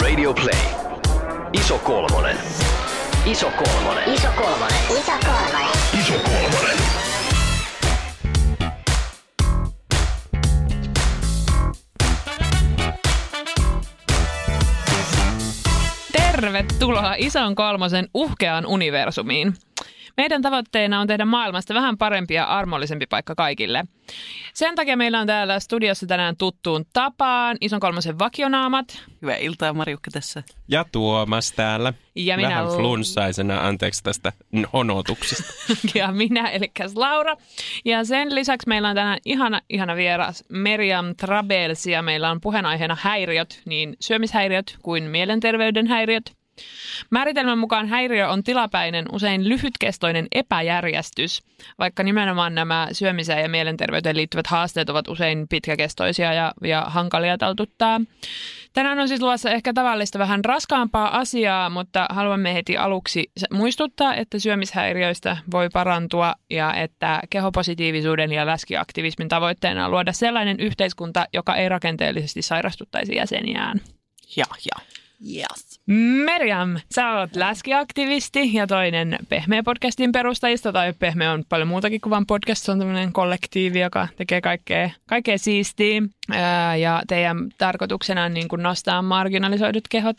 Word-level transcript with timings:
Radio 0.00 0.34
Play. 0.34 0.66
Iso 1.52 1.78
kolmonen. 1.78 2.36
Iso 3.26 3.50
kolmonen. 3.50 4.14
Iso 4.14 4.28
kolmonen. 4.36 4.74
Iso 4.90 5.12
kolmonen. 5.26 5.68
Iso 6.00 6.14
kolmonen. 6.14 6.76
Tervetuloa 16.12 17.14
Ison 17.18 17.54
kolmosen 17.54 18.08
uhkeaan 18.14 18.66
universumiin. 18.66 19.54
Meidän 20.16 20.42
tavoitteena 20.42 21.00
on 21.00 21.06
tehdä 21.06 21.24
maailmasta 21.24 21.74
vähän 21.74 21.98
parempi 21.98 22.34
ja 22.34 22.44
armollisempi 22.44 23.06
paikka 23.06 23.34
kaikille. 23.34 23.84
Sen 24.54 24.74
takia 24.74 24.96
meillä 24.96 25.20
on 25.20 25.26
täällä 25.26 25.60
studiossa 25.60 26.06
tänään 26.06 26.36
tuttuun 26.36 26.84
tapaan 26.92 27.56
Ison 27.60 27.80
kolmosen 27.80 28.18
vakionaamat. 28.18 29.02
Hyvää 29.22 29.36
iltaa, 29.36 29.72
Marjukka 29.72 30.10
tässä. 30.10 30.42
Ja 30.68 30.84
Tuomas 30.92 31.52
täällä. 31.52 31.92
Ja 32.14 32.36
minä 32.36 32.48
Vähän 32.48 32.66
Lu- 32.66 32.76
flunssaisena, 32.76 33.68
anteeksi 33.68 34.02
tästä 34.02 34.32
honotuksesta. 34.72 35.44
ja 35.98 36.12
minä, 36.12 36.50
eli 36.50 36.70
Laura. 36.94 37.36
Ja 37.84 38.04
sen 38.04 38.34
lisäksi 38.34 38.68
meillä 38.68 38.88
on 38.88 38.96
tänään 38.96 39.18
ihana, 39.24 39.60
ihana 39.70 39.96
vieras 39.96 40.44
Meriam 40.48 41.16
Trabels 41.16 41.86
ja 41.86 42.02
meillä 42.02 42.30
on 42.30 42.40
puheenaiheena 42.40 42.96
häiriöt, 43.00 43.62
niin 43.64 43.96
syömishäiriöt 44.00 44.76
kuin 44.82 45.04
mielenterveyden 45.04 45.86
häiriöt. 45.86 46.43
Määritelmän 47.10 47.58
mukaan 47.58 47.88
häiriö 47.88 48.28
on 48.28 48.44
tilapäinen, 48.44 49.06
usein 49.12 49.48
lyhytkestoinen 49.48 50.26
epäjärjestys, 50.32 51.42
vaikka 51.78 52.02
nimenomaan 52.02 52.54
nämä 52.54 52.88
syömiseen 52.92 53.42
ja 53.42 53.48
mielenterveyteen 53.48 54.16
liittyvät 54.16 54.46
haasteet 54.46 54.90
ovat 54.90 55.08
usein 55.08 55.48
pitkäkestoisia 55.48 56.32
ja, 56.32 56.52
ja 56.62 56.82
hankalia 56.82 57.38
taltuttaa. 57.38 58.00
Tänään 58.72 58.98
on 58.98 59.08
siis 59.08 59.20
luvassa 59.20 59.50
ehkä 59.50 59.72
tavallista 59.72 60.18
vähän 60.18 60.44
raskaampaa 60.44 61.18
asiaa, 61.18 61.70
mutta 61.70 62.06
haluamme 62.10 62.54
heti 62.54 62.76
aluksi 62.76 63.30
muistuttaa, 63.52 64.14
että 64.14 64.38
syömishäiriöistä 64.38 65.36
voi 65.52 65.68
parantua 65.72 66.34
ja 66.50 66.74
että 66.74 67.20
kehopositiivisuuden 67.30 68.32
ja 68.32 68.46
läskiaktivismin 68.46 69.28
tavoitteena 69.28 69.84
on 69.84 69.90
luoda 69.90 70.12
sellainen 70.12 70.60
yhteiskunta, 70.60 71.26
joka 71.32 71.56
ei 71.56 71.68
rakenteellisesti 71.68 72.42
sairastuttaisi 72.42 73.16
jäseniään. 73.16 73.80
Ja, 74.36 74.44
ja. 74.50 75.03
Yes. 75.34 75.80
Merjam, 76.24 76.76
sä 76.94 77.10
oot 77.10 77.36
läskiaktivisti 77.36 78.54
ja 78.54 78.66
toinen 78.66 79.18
Pehmeä 79.28 79.62
podcastin 79.62 80.12
perustajista, 80.12 80.72
tai 80.72 80.92
Pehmeä 80.92 81.32
on 81.32 81.44
paljon 81.48 81.68
muutakin 81.68 82.00
kuin 82.00 82.10
vain 82.10 82.26
podcast, 82.26 82.64
se 82.64 82.72
on 82.72 82.78
tämmöinen 82.78 83.12
kollektiivi, 83.12 83.80
joka 83.80 84.08
tekee 84.16 84.40
kaikkea, 84.40 84.90
kaikkea 85.06 85.38
siistiä. 85.38 86.02
Ää, 86.30 86.76
ja 86.76 87.02
teidän 87.06 87.36
tarkoituksena 87.58 88.24
on 88.24 88.34
niin 88.34 88.48
kuin 88.48 88.62
nostaa 88.62 89.02
marginalisoidut 89.02 89.88
kehot 89.88 90.16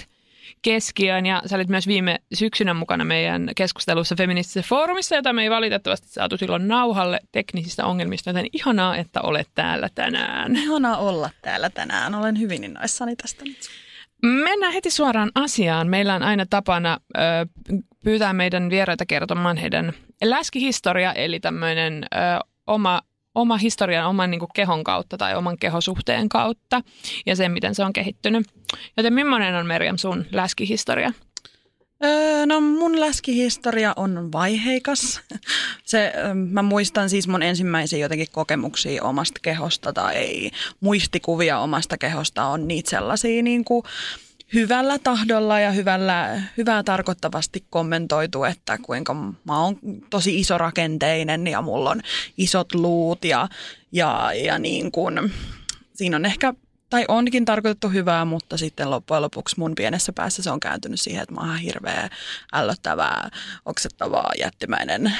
keskiöön, 0.62 1.26
ja 1.26 1.42
sä 1.46 1.56
olit 1.56 1.70
myös 1.70 1.88
viime 1.88 2.20
syksynä 2.34 2.74
mukana 2.74 3.06
meidän 3.06 3.50
keskustelussa 3.56 4.16
feministisessä 4.16 4.70
foorumissa, 4.70 5.16
jota 5.16 5.34
me 5.34 5.44
ei 5.44 5.50
valitettavasti 5.50 6.08
saatu 6.08 6.38
silloin 6.38 6.68
nauhalle 6.68 7.20
teknisistä 7.32 7.86
ongelmista, 7.86 8.30
joten 8.30 8.46
ihanaa, 8.54 8.98
että 8.98 9.22
olet 9.22 9.48
täällä 9.56 9.90
tänään. 9.96 10.56
Ihanaa 10.56 10.98
olla 10.98 11.30
täällä 11.42 11.70
tänään. 11.70 12.16
Olen 12.16 12.40
hyvin 12.40 12.64
innoissani 12.64 13.16
tästä 13.16 13.44
nyt. 13.46 13.85
Mennään 14.26 14.74
heti 14.74 14.92
suoraan 14.92 15.32
asiaan. 15.36 15.88
Meillä 15.88 16.16
on 16.16 16.24
aina 16.24 16.46
tapana 16.50 16.98
ö, 17.18 17.22
pyytää 18.04 18.34
meidän 18.34 18.70
vieraita 18.70 19.06
kertomaan 19.06 19.58
heidän 19.58 19.94
läskihistoria, 20.24 21.14
eli 21.14 21.40
tämmöinen 21.40 22.06
oma, 22.68 23.02
oma 23.36 23.58
historian 23.58 24.08
oman 24.08 24.32
niin 24.32 24.40
kuin 24.40 24.50
kehon 24.56 24.84
kautta 24.84 25.18
tai 25.18 25.36
oman 25.36 25.58
kehosuhteen 25.58 26.30
kautta 26.30 26.82
ja 27.26 27.36
sen, 27.36 27.52
miten 27.52 27.76
se 27.76 27.84
on 27.84 27.94
kehittynyt. 27.94 28.48
Joten 28.98 29.14
millainen 29.14 29.56
on 29.56 29.66
Merjam 29.66 29.98
sun 29.98 30.26
läskihistoria? 30.32 31.14
Öö, 32.04 32.46
no 32.46 32.62
mun 32.62 33.00
läskihistoria 33.00 33.94
on 33.96 34.32
vaiheikas. 34.32 35.22
Se, 35.84 36.14
mä 36.34 36.62
muistan 36.62 37.10
siis 37.10 37.28
mun 37.28 37.44
ensimmäisiä 37.44 38.00
jotenkin 38.00 38.28
kokemuksia 38.32 39.04
omasta 39.04 39.40
kehosta 39.42 39.94
tai 39.94 40.52
muistikuvia 40.80 41.60
omasta 41.60 41.98
kehosta 41.98 42.46
on 42.46 42.68
niitä 42.68 42.90
sellaisia 42.90 43.44
niin 43.44 43.66
kuin 43.66 43.84
hyvällä 44.54 45.00
tahdolla 45.00 45.60
ja 45.60 45.72
hyvällä, 45.72 46.42
hyvää 46.58 46.84
tarkoittavasti 46.84 47.66
kommentoitu, 47.70 48.44
että 48.44 48.78
kuinka 48.82 49.14
mä 49.14 49.64
oon 49.64 49.80
tosi 50.10 50.40
isorakenteinen 50.40 51.48
ja 51.48 51.62
mulla 51.62 51.90
on 51.90 52.02
isot 52.38 52.74
luut 52.74 53.26
ja, 53.26 53.48
ja, 53.92 54.34
ja 54.34 54.60
niin 54.60 54.92
kuin, 54.92 55.34
siinä 55.94 56.18
on 56.18 56.26
ehkä 56.26 56.54
tai 56.90 57.06
onkin 57.08 57.46
tarkoitettu 57.46 57.90
hyvää, 57.90 58.26
mutta 58.26 58.58
sitten 58.58 58.90
loppujen 58.90 59.22
lopuksi 59.22 59.60
mun 59.60 59.76
pienessä 59.76 60.14
päässä 60.14 60.44
se 60.44 60.52
on 60.52 60.60
kääntynyt 60.60 61.02
siihen, 61.02 61.24
että 61.24 61.36
mä 61.36 61.42
oon 61.42 61.58
hirveä, 61.58 62.10
ällöttävää, 62.54 63.30
oksettavaa, 63.66 64.32
jättimäinen 64.40 65.14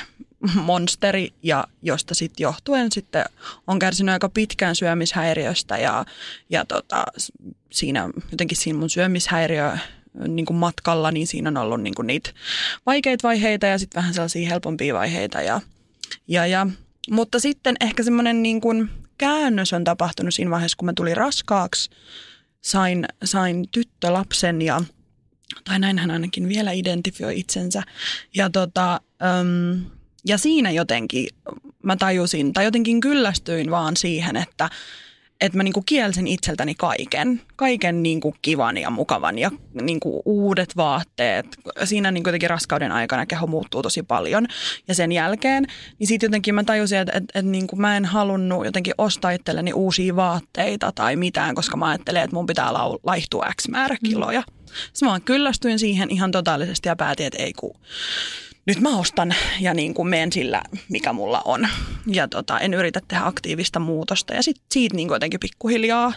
monsteri, 0.56 1.34
ja 1.44 1.68
josta 1.82 2.16
sitten 2.16 2.44
johtuen 2.44 2.92
sitten 2.92 3.26
on 3.68 3.80
kärsinyt 3.80 4.14
aika 4.14 4.30
pitkään 4.30 4.76
syömishäiriöstä, 4.76 5.78
ja, 5.78 6.06
ja 6.50 6.66
tota, 6.66 7.04
siinä 7.72 8.10
jotenkin 8.32 8.58
siinä 8.58 8.80
mun 8.80 8.90
syömishäiriö 8.90 9.78
niin 10.28 10.46
kuin 10.46 10.58
matkalla, 10.58 11.12
niin 11.12 11.28
siinä 11.28 11.50
on 11.50 11.58
ollut 11.58 11.82
niin 11.82 11.96
kuin 11.96 12.08
niitä 12.08 12.30
vaikeita 12.86 13.28
vaiheita 13.28 13.66
ja 13.66 13.78
sitten 13.78 14.00
vähän 14.02 14.14
sellaisia 14.14 14.50
helpompia 14.50 14.94
vaiheita, 14.94 15.42
ja, 15.42 15.62
ja, 16.28 16.48
ja. 16.48 16.68
Mutta 17.10 17.40
sitten 17.40 17.76
ehkä 17.82 18.04
semmoinen 18.04 18.44
niin 18.44 18.62
kuin 18.62 18.90
käännös 19.18 19.74
on 19.74 19.84
tapahtunut 19.84 20.34
siinä 20.34 20.52
vaiheessa, 20.52 20.78
kun 20.78 20.86
mä 20.86 20.94
tulin 20.96 21.18
raskaaksi. 21.18 21.90
Sain, 22.62 23.06
sain 23.24 23.66
tyttölapsen 23.72 24.62
ja, 24.62 24.82
tai 25.64 25.80
näin 25.80 26.00
hän 26.00 26.12
ainakin 26.12 26.50
vielä 26.50 26.72
identifioi 26.72 27.40
itsensä. 27.40 27.84
Ja, 28.36 28.50
tota, 28.50 29.02
äm, 29.24 29.86
ja 30.28 30.38
siinä 30.38 30.72
jotenkin 30.72 31.28
mä 31.84 31.96
tajusin, 31.96 32.54
tai 32.54 32.66
jotenkin 32.66 33.00
kyllästyin 33.00 33.72
vaan 33.72 33.98
siihen, 33.98 34.36
että 34.36 34.70
että 35.42 35.58
mä 35.58 35.64
niinku 35.64 35.84
kielsin 35.86 36.28
itseltäni 36.28 36.76
kaiken, 36.76 37.42
kaiken 37.56 38.04
niinku 38.04 38.36
kivan 38.42 38.78
ja 38.78 38.90
mukavan 38.90 39.40
ja 39.40 39.52
niinku 39.82 40.22
uudet 40.26 40.78
vaatteet. 40.78 41.46
Siinä 41.84 42.12
niinku 42.12 42.28
jotenkin 42.28 42.50
raskauden 42.50 42.92
aikana 42.92 43.26
keho 43.26 43.48
muuttuu 43.48 43.82
tosi 43.82 44.04
paljon 44.04 44.48
ja 44.88 44.96
sen 44.96 45.12
jälkeen, 45.12 45.68
niin 46.00 46.08
sitten 46.08 46.28
jotenkin 46.28 46.56
mä 46.56 46.64
tajusin, 46.64 46.98
että, 46.98 47.18
että, 47.18 47.40
että 47.40 47.52
niinku 47.52 47.76
mä 47.76 47.98
en 47.98 48.06
halunnut 48.06 48.66
jotenkin 48.66 48.94
ostaa 48.98 49.32
itselleni 49.32 49.74
uusia 49.74 50.16
vaatteita 50.16 50.92
tai 50.92 51.16
mitään, 51.16 51.56
koska 51.56 51.78
mä 51.78 51.86
ajattelin, 51.86 52.22
että 52.22 52.36
mun 52.36 52.46
pitää 52.46 52.70
lau- 52.70 53.00
laihtua 53.04 53.48
X 53.62 53.68
määrä 53.68 53.98
kiloja. 54.06 54.44
Sitten 54.66 55.06
mä 55.06 55.10
vaan 55.10 55.22
kyllästyin 55.22 55.80
siihen 55.80 56.12
ihan 56.12 56.32
totaalisesti 56.32 56.90
ja 56.90 56.96
päätin, 56.96 57.26
että 57.26 57.44
ei 57.44 57.54
ku, 57.54 57.76
nyt 58.66 58.82
mä 58.82 58.98
ostan 58.98 59.36
ja 59.60 59.74
niin 59.74 59.94
kuin 59.94 60.08
menen 60.08 60.32
sillä, 60.32 60.62
mikä 60.90 61.14
mulla 61.14 61.42
on. 61.46 61.68
Ja 62.08 62.28
tota, 62.28 62.60
en 62.60 62.74
yritä 62.74 63.02
tehdä 63.08 63.26
aktiivista 63.26 63.80
muutosta. 63.80 64.34
Ja 64.34 64.44
sitten 64.44 64.66
siitä 64.72 64.96
niin 64.96 65.08
kuin 65.08 65.16
jotenkin 65.16 65.40
pikkuhiljaa 65.40 66.14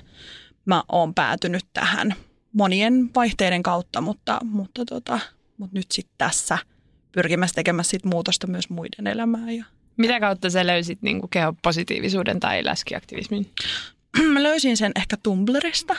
mä 0.65 0.83
oon 0.93 1.15
päätynyt 1.15 1.65
tähän 1.73 2.15
monien 2.53 3.11
vaihteiden 3.15 3.63
kautta, 3.63 4.01
mutta, 4.01 4.39
mutta, 4.45 4.85
tota, 4.85 5.21
mutta 5.59 5.79
nyt 5.79 5.93
sitten 5.93 6.15
tässä 6.19 6.59
pyrkimässä 7.13 7.55
tekemässä 7.55 7.91
sit 7.91 8.05
muutosta 8.05 8.47
myös 8.47 8.71
muiden 8.71 9.07
elämään. 9.07 9.57
Ja 9.57 9.65
Mitä 9.97 10.21
kautta 10.21 10.51
sä 10.51 10.67
löysit 10.67 11.03
niin 11.03 11.21
kuin 11.21 11.31
kehopositiivisuuden 11.31 12.41
tai 12.41 12.65
läskiaktivismin? 12.65 13.51
mä 14.33 14.43
löysin 14.43 14.77
sen 14.77 14.93
ehkä 14.97 15.17
Tumblrista, 15.23 15.97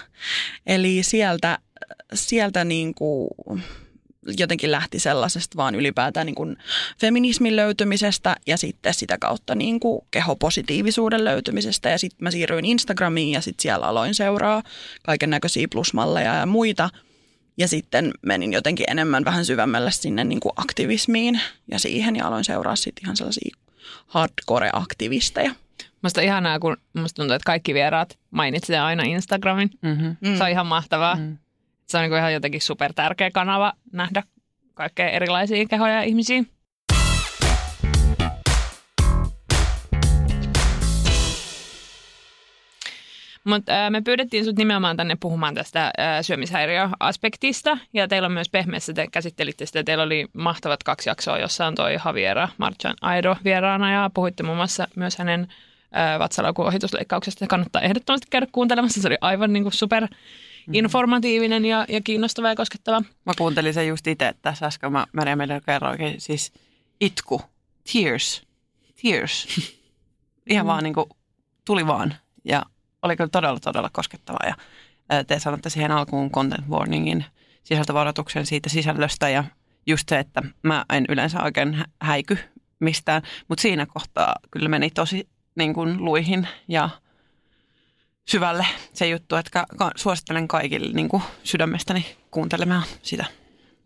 eli 0.66 1.04
sieltä, 1.04 1.60
sieltä 2.14 2.64
niin 2.64 2.94
kuin 2.94 3.30
jotenkin 4.38 4.72
lähti 4.72 5.00
sellaisesta 5.00 5.58
vaan 5.58 5.76
ylipäätään 5.76 6.26
niin 6.26 6.36
kuin 6.36 6.58
feminismin 7.00 7.56
löytymisestä 7.56 8.36
ja 8.48 8.58
sitten 8.58 8.94
sitä 8.94 9.18
kautta 9.18 9.56
niin 9.56 9.80
kuin 9.80 10.02
kehopositiivisuuden 10.12 11.26
löytymisestä. 11.26 11.90
Ja 11.90 11.98
sitten 11.98 12.24
mä 12.24 12.32
siirryin 12.32 12.66
Instagramiin 12.66 13.32
ja 13.32 13.42
sitten 13.42 13.62
siellä 13.62 13.86
aloin 13.86 14.16
seuraa 14.16 14.64
kaiken 15.04 15.30
näköisiä 15.30 15.68
plusmalleja 15.72 16.34
ja 16.34 16.46
muita. 16.46 16.90
Ja 17.58 17.68
sitten 17.68 18.12
menin 18.22 18.54
jotenkin 18.54 18.86
enemmän 18.90 19.26
vähän 19.26 19.46
syvemmälle 19.46 19.92
sinne 19.92 20.24
niin 20.24 20.40
kuin 20.40 20.54
aktivismiin 20.56 21.42
ja 21.72 21.80
siihen 21.80 22.16
ja 22.16 22.28
aloin 22.28 22.44
seuraa 22.44 22.76
sitten 22.76 23.06
ihan 23.06 23.18
sellaisia 23.18 23.56
hardcore-aktivisteja. 24.08 25.52
Musta 26.02 26.22
ihanaa, 26.22 26.60
kun 26.60 26.78
musta 26.94 27.16
tuntuu, 27.16 27.36
että 27.36 27.46
kaikki 27.46 27.74
vieraat 27.74 28.20
mainitsevat 28.32 28.82
aina 28.82 29.04
Instagramin. 29.04 29.70
Mm. 29.82 30.38
Se 30.38 30.44
on 30.44 30.50
ihan 30.50 30.68
mahtavaa. 30.68 31.16
Mm. 31.16 31.38
Se 31.90 31.98
on 31.98 32.02
niin 32.02 32.10
kuin 32.10 32.20
ihan 32.20 32.34
jotenkin 32.34 32.62
super 32.62 32.94
tärkeä 32.94 33.32
kanava 33.32 33.74
nähdä 33.92 34.24
kaikkea 34.74 35.10
erilaisia 35.10 35.66
kehoja 35.66 35.94
ja 35.94 36.02
ihmisiä. 36.02 36.44
Mutta 43.44 43.74
me 43.90 44.02
pyydettiin 44.02 44.46
sut 44.46 44.58
nimenomaan 44.58 44.98
tänne 44.98 45.18
puhumaan 45.20 45.56
tästä 45.56 45.92
ää, 45.98 46.24
syömishäiriöaspektista. 46.24 47.78
Ja 47.94 48.08
teillä 48.08 48.26
on 48.26 48.32
myös 48.32 48.50
Pehmeässä, 48.50 48.94
te 48.94 49.08
käsittelitte 49.12 49.66
sitä. 49.66 49.84
Teillä 49.84 50.04
oli 50.04 50.28
mahtavat 50.34 50.84
kaksi 50.84 51.10
jaksoa, 51.10 51.38
jossa 51.38 51.68
on 51.68 51.76
toi 51.76 51.98
Javiera 52.06 52.50
Marchan 52.58 52.96
Aido 53.02 53.36
vieraana. 53.44 53.92
Ja 53.92 54.12
puhuitte 54.14 54.44
muun 54.44 54.58
muassa 54.58 54.88
myös 54.96 55.18
hänen 55.18 55.48
ää, 55.92 56.20
vatsalaukun 56.20 56.66
ohitusleikkauksesta. 56.66 57.48
Kannattaa 57.48 57.82
ehdottomasti 57.82 58.28
käydä 58.30 58.48
kuuntelemassa. 58.52 59.02
Se 59.02 59.08
oli 59.08 59.18
aivan 59.22 59.54
niin 59.54 59.64
kuin 59.64 59.74
super 59.74 60.08
informatiivinen 60.74 61.66
ja, 61.66 61.86
ja 61.90 62.02
kiinnostava 62.02 62.50
ja 62.50 62.56
koskettava. 62.56 63.02
Mä 63.26 63.34
kuuntelin 63.38 63.74
sen 63.74 63.88
just 63.88 64.08
itse 64.08 64.34
tässä 64.42 64.66
äsken. 64.66 64.92
Mä 64.92 65.06
Maria 65.14 65.36
meille 65.36 65.62
kerroin 65.66 66.00
siis 66.18 66.54
itku, 67.00 67.42
tears, 67.94 68.44
tears. 69.02 69.48
Ihan 70.50 70.68
vaan 70.68 70.84
niin 70.84 70.94
kuin, 70.94 71.10
tuli 71.66 71.88
vaan. 71.88 72.16
Ja 72.46 72.64
oli 73.02 73.16
kyllä 73.16 73.30
todella, 73.30 73.60
todella 73.60 73.90
koskettavaa. 73.94 74.48
Ja 74.48 74.56
te 75.24 75.40
sanotte 75.40 75.70
siihen 75.70 75.92
alkuun 75.92 76.32
content 76.32 76.70
warningin 76.70 77.26
sisältövaroituksen 77.64 78.46
siitä 78.46 78.70
sisällöstä 78.70 79.30
ja 79.30 79.44
just 79.88 80.10
se, 80.10 80.20
että 80.20 80.42
mä 80.64 80.86
en 80.94 81.06
yleensä 81.10 81.44
oikein 81.44 81.74
hä- 81.74 81.86
häiky 82.02 82.38
mistään, 82.80 83.22
mutta 83.48 83.62
siinä 83.62 83.86
kohtaa 83.86 84.36
kyllä 84.52 84.70
meni 84.70 84.90
tosi 84.90 85.30
niin 85.56 85.74
kuin 85.74 86.06
luihin 86.06 86.48
ja 86.68 86.90
syvälle 88.30 88.66
se 88.94 89.08
juttu, 89.08 89.36
että 89.36 89.66
suosittelen 89.96 90.48
kaikille 90.48 90.94
niin 90.94 91.10
kuin 91.10 91.24
sydämestäni 91.44 92.06
kuuntelemaan 92.32 92.84
sitä. 93.02 93.26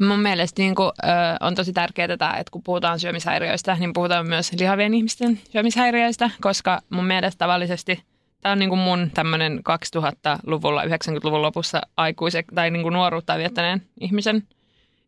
Mun 0.01 0.19
mielestä 0.19 0.61
niin 0.61 0.75
kuin, 0.75 0.91
ö, 1.03 1.07
on 1.39 1.55
tosi 1.55 1.73
tärkeää, 1.73 2.17
tämä, 2.17 2.33
että 2.37 2.51
kun 2.51 2.63
puhutaan 2.63 2.99
syömishäiriöistä, 2.99 3.77
niin 3.79 3.93
puhutaan 3.93 4.27
myös 4.27 4.51
lihavien 4.59 4.93
ihmisten 4.93 5.39
syömishäiriöistä, 5.51 6.29
koska 6.41 6.81
mun 6.89 7.05
mielestä 7.05 7.39
tavallisesti 7.39 8.03
tämä 8.41 8.53
on 8.53 8.59
niin 8.59 8.69
kuin 8.69 8.79
mun 8.79 9.11
tämmöinen 9.13 9.61
2000-luvulla, 9.97 10.83
90-luvun 10.83 11.41
lopussa 11.41 11.81
aikuisen 11.97 12.43
tai 12.55 12.71
niin 12.71 12.83
kuin 12.83 12.93
nuoruutta 12.93 13.37
viettäneen 13.37 13.81
ihmisen 13.99 14.43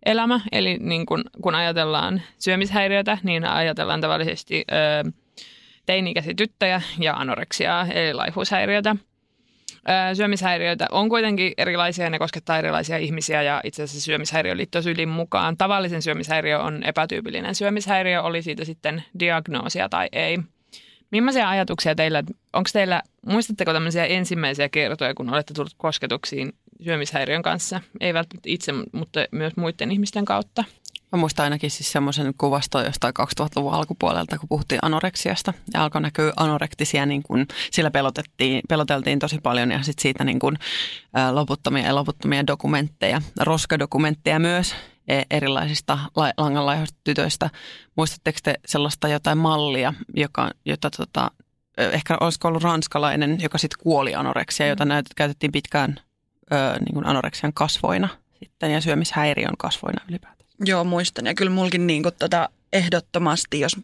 elämä. 0.05 0.39
Eli 0.51 0.77
niin 0.81 1.05
kuin, 1.05 1.23
kun 1.41 1.55
ajatellaan 1.55 2.21
syömishäiriötä, 2.39 3.17
niin 3.23 3.45
ajatellaan 3.45 4.01
tavallisesti 4.01 4.65
ö, 4.71 5.11
teini-ikäisiä 5.85 6.33
tyttöjä 6.33 6.81
ja 6.99 7.13
anoreksiaa, 7.13 7.87
eli 7.87 8.13
laihuushäiriötä. 8.13 8.95
Syömishäiriöitä 10.13 10.85
on 10.91 11.09
kuitenkin 11.09 11.53
erilaisia, 11.57 12.09
ne 12.09 12.19
koskettaa 12.19 12.57
erilaisia 12.57 12.97
ihmisiä 12.97 13.41
ja 13.41 13.61
itse 13.63 13.83
asiassa 13.83 14.05
syömishäiriöliittosylin 14.05 15.09
mukaan 15.09 15.57
tavallisen 15.57 16.01
syömishäiriö 16.01 16.59
on 16.59 16.83
epätyypillinen 16.83 17.55
syömishäiriö, 17.55 18.21
oli 18.21 18.41
siitä 18.41 18.65
sitten 18.65 19.03
diagnoosia 19.19 19.89
tai 19.89 20.09
ei. 20.11 20.39
Millaisia 21.11 21.49
ajatuksia 21.49 21.95
teillä, 21.95 22.23
onko 22.53 22.69
teillä, 22.73 23.01
muistatteko 23.25 23.73
tämmöisiä 23.73 24.05
ensimmäisiä 24.05 24.69
kertoja, 24.69 25.13
kun 25.13 25.33
olette 25.33 25.53
tullut 25.53 25.73
kosketuksiin 25.77 26.53
syömishäiriön 26.83 27.41
kanssa? 27.41 27.81
Ei 27.99 28.13
välttämättä 28.13 28.49
itse, 28.49 28.71
mutta 28.91 29.19
myös 29.31 29.53
muiden 29.55 29.91
ihmisten 29.91 30.25
kautta. 30.25 30.63
Mä 31.11 31.19
muistan 31.19 31.43
ainakin 31.43 31.71
siis 31.71 31.91
semmoisen 31.91 32.33
kuvaston 32.37 32.85
jostain 32.85 33.13
2000-luvun 33.19 33.73
alkupuolelta, 33.73 34.37
kun 34.37 34.49
puhuttiin 34.49 34.79
anoreksiasta. 34.81 35.53
Ja 35.73 35.83
alkoi 35.83 36.01
näkyä 36.01 36.33
anorektisia, 36.35 37.05
niin 37.05 37.23
kun 37.23 37.45
sillä 37.71 37.91
pelotettiin, 37.91 38.61
peloteltiin 38.69 39.19
tosi 39.19 39.39
paljon 39.43 39.71
ja 39.71 39.83
sitten 39.83 40.01
siitä 40.01 40.23
niin 40.23 40.39
kun, 40.39 40.57
ä, 41.17 41.35
loputtomia 41.35 41.83
ja 41.83 41.95
loputtomia 41.95 42.47
dokumentteja, 42.47 43.21
roskadokumentteja 43.39 44.39
myös 44.39 44.75
e- 45.07 45.23
erilaisista 45.31 45.99
la- 46.15 46.33
langanlaihoista 46.37 46.99
tytöistä. 47.03 47.49
Muistatteko 47.95 48.39
te 48.43 48.55
sellaista 48.65 49.07
jotain 49.07 49.37
mallia, 49.37 49.93
joka, 50.15 50.51
jota 50.65 50.89
tota, 50.89 51.31
ö, 51.79 51.91
ehkä 51.91 52.17
olisiko 52.19 52.47
ollut 52.47 52.63
ranskalainen, 52.63 53.37
joka 53.41 53.57
sitten 53.57 53.83
kuoli 53.83 54.15
anoreksia, 54.15 54.67
jota 54.67 54.85
näytet, 54.85 55.13
käytettiin 55.15 55.51
pitkään 55.51 55.99
ö, 56.51 56.55
niin 56.79 56.93
kuin 56.93 57.05
anoreksian 57.05 57.53
kasvoina 57.53 58.09
sitten 58.39 58.71
ja 58.71 58.81
syömishäiriön 58.81 59.57
kasvoina 59.57 60.05
ylipäätään. 60.09 60.34
Joo, 60.59 60.83
muistan. 60.83 61.25
Ja 61.25 61.33
kyllä 61.33 61.51
mulkin 61.51 61.87
niin 61.87 62.03
kuin 62.03 62.15
tota, 62.19 62.49
ehdottomasti, 62.73 63.59
jos 63.59 63.77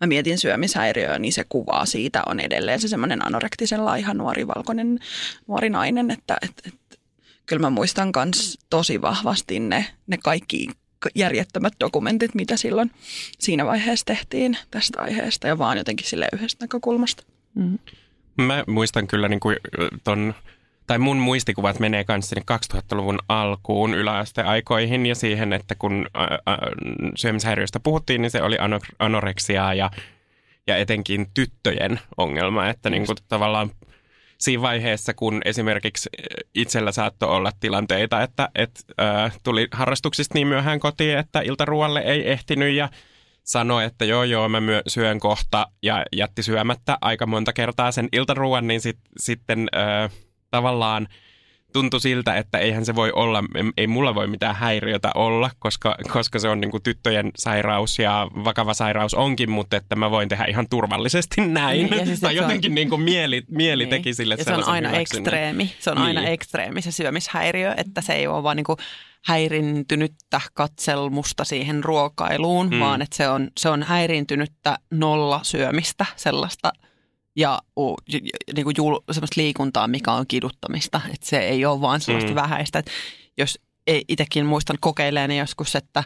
mä 0.00 0.06
mietin 0.06 0.38
syömishäiriöä, 0.38 1.18
niin 1.18 1.32
se 1.32 1.44
kuvaa 1.48 1.86
siitä 1.86 2.22
on 2.26 2.40
edelleen 2.40 2.80
se 2.80 2.88
semmoinen 2.88 3.26
anorektisen 3.26 3.84
laiha 3.84 4.14
nuori 4.14 4.46
valkoinen 4.46 4.98
nuori 5.46 5.70
nainen, 5.70 6.10
että 6.10 6.36
et, 6.42 6.52
et, 6.66 7.00
kyllä 7.46 7.60
mä 7.60 7.70
muistan 7.70 8.12
myös 8.24 8.58
tosi 8.70 9.02
vahvasti 9.02 9.60
ne, 9.60 9.86
ne 10.06 10.18
kaikki 10.24 10.68
järjettömät 11.14 11.72
dokumentit, 11.80 12.34
mitä 12.34 12.56
silloin 12.56 12.90
siinä 13.38 13.66
vaiheessa 13.66 14.06
tehtiin 14.06 14.58
tästä 14.70 15.02
aiheesta 15.02 15.46
ja 15.46 15.58
vaan 15.58 15.78
jotenkin 15.78 16.06
sille 16.06 16.28
yhdestä 16.32 16.64
näkökulmasta. 16.64 17.22
Mm. 17.54 17.78
Mä 18.36 18.64
muistan 18.66 19.06
kyllä 19.06 19.28
niin 19.28 19.40
kuin 19.40 19.56
ton, 20.04 20.34
tai 20.86 20.98
mun 20.98 21.16
muistikuvat 21.16 21.78
menee 21.78 22.04
kanssa 22.04 22.28
sinne 22.28 22.44
2000-luvun 22.74 23.18
alkuun 23.28 23.94
yläasteaikoihin 23.94 25.06
ja 25.06 25.14
siihen, 25.14 25.52
että 25.52 25.74
kun 25.74 26.06
ä, 26.16 26.22
ä, 26.22 26.58
syömishäiriöstä 27.14 27.80
puhuttiin, 27.80 28.22
niin 28.22 28.30
se 28.30 28.42
oli 28.42 28.56
ano- 28.58 28.80
anoreksiaa 28.98 29.74
ja, 29.74 29.90
ja 30.66 30.76
etenkin 30.76 31.26
tyttöjen 31.34 32.00
ongelma, 32.16 32.68
että 32.68 32.90
niin 32.90 33.06
kuin 33.06 33.16
tavallaan 33.28 33.70
siinä 34.38 34.62
vaiheessa, 34.62 35.14
kun 35.14 35.40
esimerkiksi 35.44 36.10
itsellä 36.54 36.92
saattoi 36.92 37.28
olla 37.28 37.52
tilanteita, 37.60 38.22
että 38.22 38.48
et, 38.54 38.84
ä, 39.00 39.30
tuli 39.42 39.68
harrastuksista 39.72 40.34
niin 40.34 40.46
myöhään 40.46 40.80
kotiin, 40.80 41.18
että 41.18 41.40
iltaruoalle 41.40 42.00
ei 42.00 42.30
ehtinyt 42.30 42.74
ja 42.74 42.88
sanoi, 43.44 43.84
että 43.84 44.04
joo 44.04 44.24
joo 44.24 44.48
mä 44.48 44.60
myö, 44.60 44.82
syön 44.86 45.20
kohta 45.20 45.66
ja 45.82 46.04
jätti 46.12 46.42
syömättä 46.42 46.98
aika 47.00 47.26
monta 47.26 47.52
kertaa 47.52 47.92
sen 47.92 48.08
iltaruoan, 48.12 48.66
niin 48.66 48.80
sit, 48.80 48.98
sitten 49.18 49.68
ä, 49.76 50.10
tavallaan 50.50 51.08
tuntui 51.72 52.00
siltä, 52.00 52.36
että 52.36 52.58
eihän 52.58 52.84
se 52.84 52.94
voi 52.94 53.12
olla, 53.12 53.44
ei 53.76 53.86
mulla 53.86 54.14
voi 54.14 54.26
mitään 54.26 54.54
häiriötä 54.56 55.10
olla, 55.14 55.50
koska, 55.58 55.96
koska 56.12 56.38
se 56.38 56.48
on 56.48 56.60
niin 56.60 56.70
kuin 56.70 56.82
tyttöjen 56.82 57.30
sairaus 57.38 57.98
ja 57.98 58.28
vakava 58.44 58.74
sairaus 58.74 59.14
onkin, 59.14 59.50
mutta 59.50 59.76
että 59.76 59.96
mä 59.96 60.10
voin 60.10 60.28
tehdä 60.28 60.44
ihan 60.44 60.66
turvallisesti 60.70 61.40
näin. 61.46 61.86
Niin, 61.86 61.98
ja 61.98 62.06
siis, 62.06 62.20
tai 62.20 62.34
se 62.34 62.40
on- 62.40 62.44
jotenkin 62.44 62.74
niin 62.74 62.88
kuin 62.90 63.02
mieli, 63.02 63.42
mieli 63.50 63.82
Niin. 63.82 63.90
teki 63.90 64.14
sille 64.14 64.34
ja 64.38 64.44
se 64.44 64.54
on 64.54 64.64
aina 64.68 64.88
hyväksynnän. 64.88 65.00
ekstreemi. 65.00 65.72
Se 65.78 65.90
on 65.90 65.98
aina 65.98 66.20
Niin. 66.20 66.32
ekstreemi 66.32 66.82
se 66.82 66.90
syömishäiriö, 66.92 67.74
että 67.76 68.00
se 68.00 68.12
ei 68.12 68.26
ole 68.26 68.42
vaan 68.42 68.56
niinku 68.56 68.76
häirintynyttä 69.24 70.40
katselmusta 70.54 71.44
siihen 71.44 71.84
ruokailuun, 71.84 72.70
mm. 72.70 72.80
vaan 72.80 73.02
että 73.02 73.16
se 73.16 73.28
on, 73.28 73.50
se 73.58 73.68
on 73.68 73.82
häirintynyttä 73.82 74.78
nolla 74.90 75.40
syömistä 75.42 76.06
sellaista 76.16 76.72
ja 77.36 77.58
j- 78.12 78.18
niinku 78.54 78.72
jul, 78.76 78.98
semmoista 79.12 79.40
liikuntaa, 79.40 79.88
mikä 79.88 80.12
on 80.12 80.26
kiduttamista. 80.28 81.00
Että 81.14 81.26
se 81.26 81.38
ei 81.38 81.64
ole 81.64 81.80
vaan 81.80 82.00
sellaista 82.00 82.30
Mm. 82.30 82.34
mm. 82.34 82.42
vähäistä. 82.42 82.78
Et 82.78 82.90
jos 83.38 83.58
ei, 83.86 84.04
itsekin 84.08 84.46
muistan 84.46 84.76
kokeileeni 84.80 85.38
joskus, 85.38 85.76
että 85.76 86.04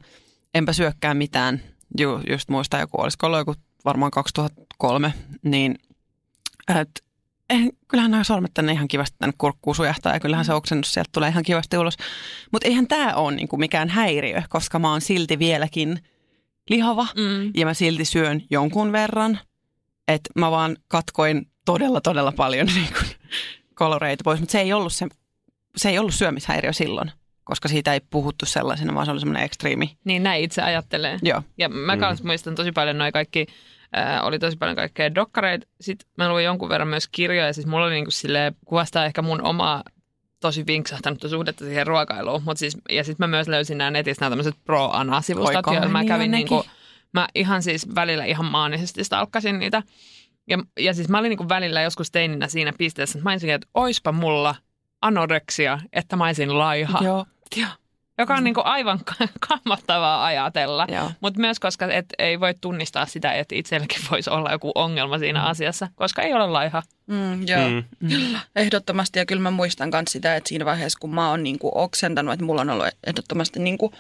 enpä 0.55 0.73
syökkää 0.73 1.15
mitään. 1.15 1.61
Ju, 1.99 2.21
just 2.31 2.49
muistan 2.49 2.81
joku, 2.81 3.01
olisiko 3.01 3.27
ollut 3.27 3.39
joku 3.39 3.55
varmaan 3.85 4.11
2003, 4.11 5.15
niin 5.45 5.79
et, 6.81 7.05
eh, 7.51 7.61
kyllähän 7.89 8.11
nämä 8.11 8.25
sormet 8.25 8.55
tänne 8.55 8.73
ihan 8.73 8.89
kivasti 8.89 9.17
tänne 9.19 9.35
kurkkuun 9.39 9.77
sujahtaa 9.77 10.13
ja 10.13 10.21
kyllähän 10.21 10.45
se 10.45 10.55
oksennus 10.55 10.95
sieltä 10.95 11.11
tulee 11.13 11.29
ihan 11.29 11.43
kivasti 11.43 11.79
ulos. 11.79 11.97
Mutta 12.53 12.69
eihän 12.69 12.87
tämä 12.87 13.15
ole 13.15 13.37
niinku 13.37 13.57
mikään 13.57 13.89
häiriö, 13.89 14.43
koska 14.49 14.79
mä 14.79 14.91
oon 14.91 15.01
silti 15.01 15.39
vieläkin 15.39 15.99
lihava 16.71 17.07
Mm. 17.17 17.51
ja 17.57 17.67
mä 17.67 17.75
silti 17.75 18.05
syön 18.05 18.43
jonkun 18.51 18.93
verran. 18.93 19.39
Että 20.15 20.31
mä 20.35 20.51
vaan 20.51 20.77
katkoin 20.89 21.47
todella, 21.65 22.01
todella 22.01 22.33
paljon 22.33 22.67
niin 22.75 22.93
kuin, 22.93 23.09
koloreita 23.75 24.23
pois, 24.25 24.41
mutta 24.41 24.53
se 24.53 24.61
ei, 24.61 24.73
ollut 24.73 24.93
se, 24.93 25.07
se 25.77 25.89
ei 25.89 25.99
ollut 25.99 26.15
syömishäiriö 26.15 26.73
silloin, 26.73 27.11
koska 27.45 27.69
siitä 27.69 27.93
ei 27.93 28.01
puhuttu 28.11 28.47
sellaisena, 28.47 28.95
vaan 28.95 29.07
se 29.07 29.13
oli 29.13 29.21
semmoinen 29.21 29.45
ekstriimi. 29.45 29.97
Niin 30.05 30.23
näin 30.23 30.45
itse 30.45 30.63
ajattelee. 30.63 31.19
Joo. 31.23 31.43
Ja 31.59 31.69
mä 31.69 31.97
Mm. 31.97 32.01
kanssa 32.01 32.25
muistan 32.25 32.55
tosi 32.55 32.73
paljon 32.73 32.99
noin 32.99 33.13
kaikki, 33.13 33.47
ää, 33.93 34.23
oli 34.23 34.39
tosi 34.39 34.57
paljon 34.57 34.77
kaikkea 34.77 35.15
dokkareita. 35.15 35.67
Sitten 35.81 36.09
mä 36.19 36.29
luin 36.29 36.45
jonkun 36.45 36.69
verran 36.69 36.89
myös 36.89 37.09
kirjoja. 37.09 37.53
Siis 37.53 37.67
mulla 37.67 37.85
oli 37.87 37.95
niinku 37.95 38.11
silleen, 38.11 38.55
kuvastaa 38.65 39.05
ehkä 39.05 39.23
mun 39.23 39.43
omaa 39.43 39.83
tosi 40.41 40.67
vinksahtanutta 40.67 41.29
suhdetta 41.29 41.65
siihen 41.65 41.87
ruokailuun. 41.87 42.43
Mut 42.45 42.57
siis, 42.57 42.77
ja 42.91 43.05
sitten 43.05 43.25
mä 43.29 43.37
myös 43.37 43.49
löysin 43.49 43.79
nämä 43.79 43.91
netistä 43.91 44.25
nämä 44.25 44.31
tämmöiset 44.31 44.55
pro-ana-sivustot, 44.65 45.57
Oikohan 45.57 45.77
joilla 45.77 45.93
mä 45.93 46.01
niin 46.01 46.09
kävin 46.09 46.25
on 46.25 46.31
niinku, 46.31 46.57
nekin? 46.57 46.71
Mä 47.13 47.29
ihan 47.35 47.63
siis 47.63 47.95
välillä 47.95 48.25
ihan 48.25 48.47
maanisesti 48.47 49.05
stalkkasin 49.05 49.59
niitä. 49.59 49.83
Ja, 50.49 50.59
ja 50.79 50.95
siis 50.95 51.09
mä 51.09 51.19
olin 51.19 51.29
niinku 51.29 51.49
välillä 51.49 51.83
joskus 51.83 52.11
teininä 52.11 52.49
siinä 52.49 52.73
pisteessä, 52.79 53.19
että 53.19 53.25
mä 53.25 53.33
olisin, 53.33 53.51
että 53.51 53.69
oispa 53.75 54.13
mulla 54.13 54.55
anoreksia, 55.03 55.79
että 55.93 56.17
mä 56.17 56.25
olisin 56.27 56.59
laiha. 56.59 56.99
Joo. 57.05 57.27
Joo. 57.57 57.69
joka 58.19 58.35
on 58.35 58.45
niin 58.45 58.55
kuin 58.55 58.67
aivan 58.67 59.01
kammottavaa 59.49 60.25
ajatella. 60.25 60.87
Mutta 61.21 61.41
myös 61.41 61.61
koska 61.61 61.87
et 61.93 62.07
ei 62.19 62.41
voi 62.41 62.55
tunnistaa 62.61 63.07
sitä, 63.07 63.33
että 63.33 63.55
itselläkin 63.55 64.01
voisi 64.11 64.31
olla 64.31 64.53
joku 64.53 64.73
ongelma 64.75 65.19
siinä 65.19 65.43
asiassa, 65.43 65.89
koska 65.95 66.23
ei 66.23 66.35
ole 66.35 66.47
laiha. 66.47 66.83
Mm, 67.07 67.47
joo, 67.49 67.69
Mm. 67.69 67.85
mm. 68.01 68.37
ehdottomasti. 68.57 69.19
Ja 69.19 69.27
kyllä 69.27 69.43
mä 69.43 69.51
muistan 69.51 69.91
myös 69.95 70.05
sitä, 70.09 70.37
että 70.37 70.49
siinä 70.49 70.65
vaiheessa, 70.65 70.99
kun 70.99 71.15
mä 71.15 71.31
oon 71.31 71.43
niinku 71.43 71.71
oksentanut, 71.75 72.33
että 72.35 72.45
mulla 72.47 72.61
on 72.61 72.71
ollut 72.71 72.87
ehdottomasti 73.07 73.59
niinku, 73.61 73.93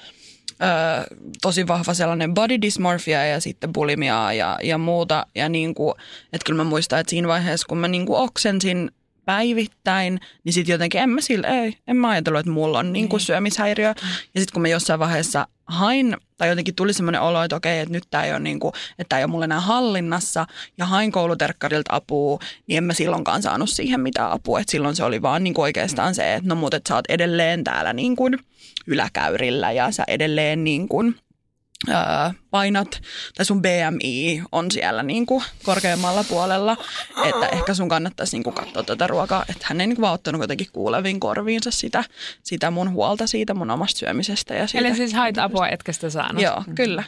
ö, 0.52 1.16
tosi 1.42 1.66
vahva 1.66 1.94
sellainen 1.94 2.34
body 2.34 2.62
dysmorphia 2.62 3.26
ja 3.26 3.40
sitten 3.40 3.72
bulimiaa 3.72 4.32
ja, 4.32 4.58
ja 4.62 4.78
muuta. 4.78 5.26
Ja 5.34 5.48
niinku, 5.48 5.94
että 6.32 6.46
kyllä 6.46 6.64
mä 6.64 6.70
muistan, 6.70 7.00
että 7.00 7.10
siinä 7.10 7.28
vaiheessa, 7.28 7.66
kun 7.66 7.78
mä 7.78 7.88
niinku 7.88 8.16
oksensin 8.16 8.90
päivittäin, 9.24 10.20
niin 10.44 10.52
sitten 10.52 10.72
jotenkin 10.72 11.00
en 11.00 11.10
mä 11.10 11.20
sille, 11.20 11.46
ei, 11.46 11.78
en 11.86 11.96
mä 11.96 12.08
ajatellut, 12.08 12.40
että 12.40 12.52
mulla 12.52 12.78
on 12.78 12.92
niinku 12.92 13.18
syömishäiriö. 13.18 13.88
Ja 14.34 14.40
sitten 14.40 14.52
kun 14.52 14.62
mä 14.62 14.68
jossain 14.68 15.00
vaiheessa 15.00 15.46
hain, 15.70 16.16
tai 16.38 16.48
jotenkin 16.48 16.74
tuli 16.74 16.92
semmoinen 16.92 17.20
olo, 17.20 17.42
että 17.42 17.56
okei, 17.56 17.78
että 17.78 17.92
nyt 17.92 18.04
tämä 18.10 18.24
ei 18.24 18.30
ole, 18.30 18.40
niinku, 18.40 18.72
että 18.98 19.08
tää 19.08 19.18
ei 19.18 19.24
ole 19.24 19.30
mulle 19.30 19.44
enää 19.44 19.60
hallinnassa, 19.60 20.46
ja 20.78 20.86
hain 20.86 21.12
kouluterkkarilta 21.12 21.94
apua, 21.94 22.38
niin 22.66 22.76
en 22.76 22.84
mä 22.84 22.92
silloinkaan 22.92 23.42
saanut 23.42 23.70
siihen 23.70 24.00
mitään 24.00 24.32
apua. 24.32 24.60
Että 24.60 24.70
silloin 24.70 24.96
se 24.96 25.04
oli 25.04 25.22
vaan 25.22 25.44
niinku 25.44 25.62
oikeastaan 25.62 26.14
se, 26.14 26.34
että 26.34 26.48
no 26.48 26.54
mut, 26.54 26.74
että 26.74 26.88
sä 26.88 26.94
oot 26.94 27.04
edelleen 27.08 27.64
täällä 27.64 27.92
niinku 27.92 28.30
yläkäyrillä, 28.86 29.72
ja 29.72 29.90
sä 29.90 30.04
edelleen 30.08 30.64
niinku, 30.64 31.02
öö, 31.88 31.96
painat, 32.50 33.00
tai 33.36 33.44
sun 33.44 33.62
BMI 33.62 34.42
on 34.52 34.70
siellä 34.70 35.02
niinku 35.02 35.42
korkeammalla 35.62 36.24
puolella, 36.24 36.76
että 37.24 37.48
ehkä 37.48 37.74
sun 37.74 37.88
kannattaisi 37.88 38.36
niinku 38.36 38.52
katsoa 38.52 38.82
tätä 38.82 39.06
ruokaa, 39.06 39.44
että 39.48 39.66
hän 39.68 39.80
ei 39.80 39.86
niinku 39.86 40.02
vaan 40.02 40.14
ottanut 40.14 40.40
jotenkin 40.40 40.66
kuuleviin 40.72 41.20
korviinsa 41.20 41.70
sitä, 41.70 42.04
sitä 42.42 42.70
mun 42.70 42.90
huolta 42.90 43.26
siitä 43.26 43.54
mun 43.54 43.70
omasta 43.70 43.98
syömisestä. 43.98 44.54
Ja 44.54 44.66
siitä. 44.66 44.86
Eli 44.86 44.96
siis 44.96 45.12
hait 45.14 45.38
apua, 45.38 45.68
etkä 45.68 45.92
sitä 45.92 46.10
saanut. 46.10 46.42
Joo, 46.42 46.64
kyllä. 46.74 47.04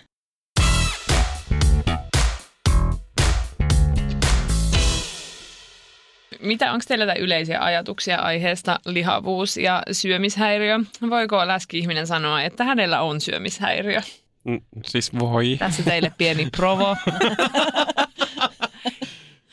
Mitä, 6.41 6.73
onko 6.73 6.85
teillä 6.89 7.15
yleisiä 7.15 7.65
ajatuksia 7.65 8.17
aiheesta 8.19 8.81
lihavuus 8.87 9.57
ja 9.57 9.83
syömishäiriö? 9.93 10.79
Voiko 11.11 11.47
läski-ihminen 11.47 12.07
sanoa, 12.07 12.43
että 12.43 12.65
hänellä 12.65 13.01
on 13.01 13.21
syömishäiriö? 13.21 14.03
Mm, 14.45 14.61
Siis 14.87 15.19
voi. 15.19 15.57
Tässä 15.59 15.83
teille 15.83 16.13
pieni 16.19 16.49
provo. 16.57 16.97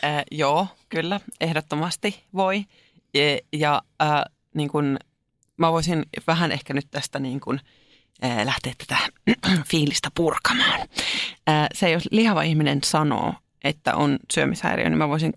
Äh, 0.04 0.24
joo, 0.32 0.68
kyllä, 0.90 1.20
ehdottomasti 1.42 2.24
voi. 2.34 2.66
Ja, 3.14 3.22
ja 3.54 3.82
äh, 4.02 4.24
niin 4.56 4.70
kun, 4.70 4.98
mä 5.58 5.72
voisin 5.72 6.06
vähän 6.28 6.52
ehkä 6.52 6.74
nyt 6.74 6.88
tästä 6.92 7.20
niin 7.20 7.40
kun, 7.40 7.60
äh, 8.24 8.46
lähteä 8.46 8.74
tätä 8.78 8.98
fiilistä 9.72 10.10
purkamaan. 10.16 10.80
Äh, 11.50 11.68
se, 11.74 11.92
jos 11.92 12.08
lihava 12.12 12.42
ihminen 12.42 12.80
sanoo, 12.84 13.34
että 13.64 13.96
on 13.96 14.20
syömishäiriö, 14.34 14.90
niin 14.90 14.98
mä 14.98 15.10
voisin 15.10 15.34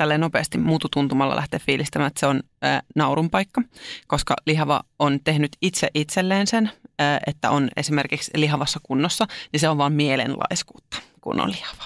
tälleen 0.00 0.20
nopeasti 0.20 0.58
muututuntumalla 0.58 1.36
lähteä 1.36 1.58
fiilistämään, 1.58 2.06
että 2.06 2.20
se 2.20 2.26
on 2.26 2.42
äh, 2.64 2.82
naurun 2.96 3.30
paikka, 3.30 3.62
koska 4.06 4.34
lihava 4.46 4.80
on 4.98 5.18
tehnyt 5.24 5.56
itse 5.62 5.88
itselleen 5.94 6.46
sen, 6.46 6.70
äh, 7.00 7.20
että 7.26 7.50
on 7.50 7.68
esimerkiksi 7.76 8.30
lihavassa 8.34 8.80
kunnossa, 8.82 9.26
niin 9.52 9.60
se 9.60 9.68
on 9.68 9.78
vaan 9.78 9.92
mielenlaiskuutta, 9.92 10.96
kun 11.20 11.40
on 11.40 11.50
lihava. 11.50 11.84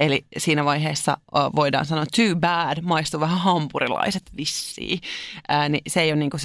Eli 0.00 0.24
siinä 0.38 0.64
vaiheessa 0.64 1.12
äh, 1.12 1.42
voidaan 1.56 1.86
sanoa 1.86 2.04
too 2.16 2.36
bad, 2.40 2.82
maistuu 2.82 3.20
vähän 3.20 3.38
hampurilaiset 3.38 4.22
vissiin. 4.36 5.00
Ää, 5.48 5.68
niin 5.68 5.82
se 5.86 6.00
ei 6.00 6.12
ole 6.12 6.18
niin 6.18 6.30
kuin 6.30 6.40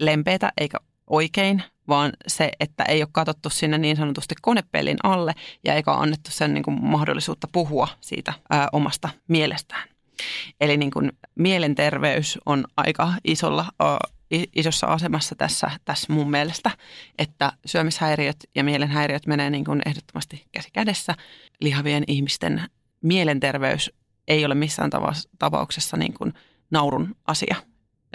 lempeätä 0.00 0.52
eikä 0.60 0.78
oikein, 1.06 1.62
vaan 1.88 2.12
se, 2.26 2.50
että 2.60 2.84
ei 2.84 3.02
ole 3.02 3.08
katsottu 3.12 3.50
sinne 3.50 3.78
niin 3.78 3.96
sanotusti 3.96 4.34
konepellin 4.42 4.98
alle 5.02 5.34
ja 5.64 5.74
eikä 5.74 5.92
ole 5.92 6.02
annettu 6.02 6.30
sen 6.30 6.54
niin 6.54 6.64
kuin 6.64 6.84
mahdollisuutta 6.84 7.48
puhua 7.52 7.88
siitä 8.00 8.32
ää, 8.50 8.68
omasta 8.72 9.08
mielestään. 9.28 9.95
Eli 10.60 10.76
niin 10.76 10.90
kuin 10.90 11.12
mielenterveys 11.34 12.38
on 12.46 12.64
aika 12.76 13.12
isolla, 13.24 13.66
isossa 14.54 14.86
asemassa 14.86 15.34
tässä, 15.34 15.70
tässä 15.84 16.12
mun 16.12 16.30
mielestä, 16.30 16.70
että 17.18 17.52
syömishäiriöt 17.66 18.36
ja 18.54 18.64
mielenhäiriöt 18.64 19.26
menee 19.26 19.50
niin 19.50 19.64
kuin 19.64 19.82
ehdottomasti 19.86 20.46
käsi 20.52 20.68
kädessä. 20.72 21.14
Lihavien 21.60 22.04
ihmisten 22.06 22.62
mielenterveys 23.02 23.90
ei 24.28 24.44
ole 24.44 24.54
missään 24.54 24.90
tapauksessa 25.38 25.96
niin 25.96 26.14
kuin 26.14 26.32
naurun 26.70 27.16
asia. 27.26 27.56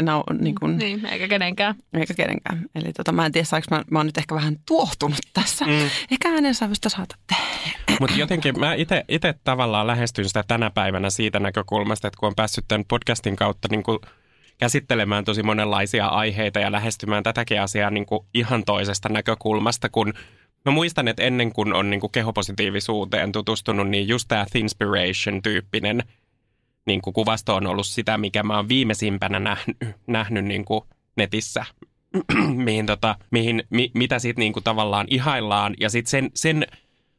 Nau, 0.02 0.24
niin 0.40 0.56
kuin, 0.56 0.78
niin, 0.78 1.06
eikä 1.06 1.28
kenenkään. 1.28 1.76
eikä 1.94 2.14
kenenkään. 2.14 2.66
Eli 2.76 2.94
tota, 2.94 3.12
mä 3.12 3.26
en 3.26 3.32
tiedä, 3.32 3.46
saanko 3.46 3.66
mä, 3.72 3.84
mä 3.92 4.00
oon 4.00 4.06
nyt 4.06 4.18
ehkä 4.18 4.36
vähän 4.36 4.56
tuohtunut 4.68 5.20
tässä. 5.34 5.66
Mm. 5.66 5.90
Ehkä 6.12 6.30
äänensävystä 6.30 6.90
saata 6.90 7.16
tehdä. 7.28 7.98
Mutta 8.00 8.16
jotenkin 8.16 8.60
mä 8.60 8.74
itse 9.08 9.34
tavallaan 9.44 9.88
lähestyn 9.88 10.28
sitä 10.28 10.44
tänä 10.48 10.70
päivänä 10.70 11.10
siitä 11.10 11.40
näkökulmasta, 11.40 12.08
että 12.08 12.18
kun 12.20 12.28
on 12.28 12.36
päässyt 12.36 12.66
tämän 12.68 12.86
podcastin 12.88 13.36
kautta 13.36 13.68
niin 13.72 13.84
kuin 13.84 14.00
käsittelemään 14.58 15.26
tosi 15.26 15.44
monenlaisia 15.44 16.08
aiheita 16.08 16.60
ja 16.60 16.72
lähestymään 16.72 17.24
tätäkin 17.24 17.62
asiaa 17.62 17.90
niin 17.90 18.06
kuin 18.06 18.26
ihan 18.34 18.64
toisesta 18.64 19.10
näkökulmasta, 19.10 19.90
kun 19.90 20.14
Mä 20.66 20.72
muistan, 20.72 21.08
että 21.08 21.24
ennen 21.24 21.54
kuin 21.54 21.74
on 21.74 21.90
niin 21.90 22.00
kuin 22.00 22.12
kehopositiivisuuteen 22.12 23.32
tutustunut, 23.32 23.90
niin 23.90 24.08
just 24.08 24.28
tämä 24.28 24.46
Thinspiration-tyyppinen 24.52 26.04
niin 26.86 27.02
kuin 27.02 27.14
kuvasto 27.14 27.56
on 27.56 27.68
ollut 27.68 27.88
sitä, 27.88 28.18
mikä 28.18 28.44
mä 28.44 28.56
oon 28.56 28.70
viimeisimpänä 28.70 29.40
nähnyt, 29.40 29.78
nähnyt 30.08 30.46
niin 30.46 30.66
kuin 30.66 30.82
netissä, 31.16 31.66
mihin, 32.66 32.86
tota, 32.86 33.16
mihin, 33.32 33.64
mi, 33.70 33.92
mitä 33.94 34.20
sitten 34.20 34.42
niin 34.42 34.54
kuin 34.54 34.64
tavallaan 34.64 35.08
ihaillaan. 35.10 35.74
Ja 35.80 35.90
sitten 35.90 36.12
sen, 36.12 36.32
sen 36.34 36.68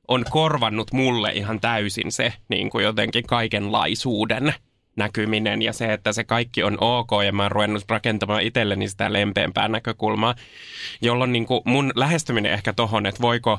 on 0.08 0.24
korvannut 0.30 0.92
mulle 0.92 1.32
ihan 1.32 1.60
täysin 1.60 2.12
se 2.12 2.32
niin 2.48 2.70
kuin 2.70 2.84
jotenkin 2.84 3.24
kaikenlaisuuden 3.26 4.54
näkyminen 4.96 5.62
ja 5.62 5.72
se, 5.72 5.92
että 5.92 6.12
se 6.12 6.24
kaikki 6.24 6.62
on 6.62 6.76
ok 6.80 7.10
ja 7.24 7.32
mä 7.32 7.42
oon 7.42 7.52
ruvennut 7.52 7.84
rakentamaan 7.88 8.42
itselleni 8.42 8.88
sitä 8.88 9.12
lempeämpää 9.12 9.68
näkökulmaa, 9.68 10.34
jolloin 11.02 11.32
niin 11.32 11.46
kuin 11.46 11.62
mun 11.64 11.92
lähestyminen 11.96 12.52
ehkä 12.52 12.72
tohon, 12.72 13.06
että 13.06 13.22
voiko 13.22 13.58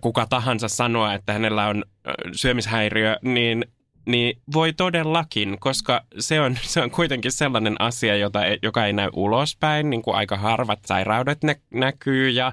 kuka 0.00 0.26
tahansa 0.26 0.68
sanoa, 0.68 1.14
että 1.14 1.32
hänellä 1.32 1.66
on 1.66 1.84
syömishäiriö, 2.32 3.16
niin 3.22 3.64
niin 4.06 4.38
voi 4.52 4.72
todellakin, 4.72 5.56
koska 5.60 6.04
se 6.18 6.40
on, 6.40 6.58
se 6.62 6.80
on 6.82 6.90
kuitenkin 6.90 7.32
sellainen 7.32 7.76
asia, 7.78 8.16
jota 8.16 8.44
ei, 8.44 8.58
joka 8.62 8.86
ei 8.86 8.92
näy 8.92 9.10
ulospäin, 9.12 9.90
niin 9.90 10.02
kuin 10.02 10.16
aika 10.16 10.36
harvat 10.36 10.78
sairaudet 10.86 11.42
nä, 11.42 11.54
näkyy 11.74 12.30
ja, 12.30 12.52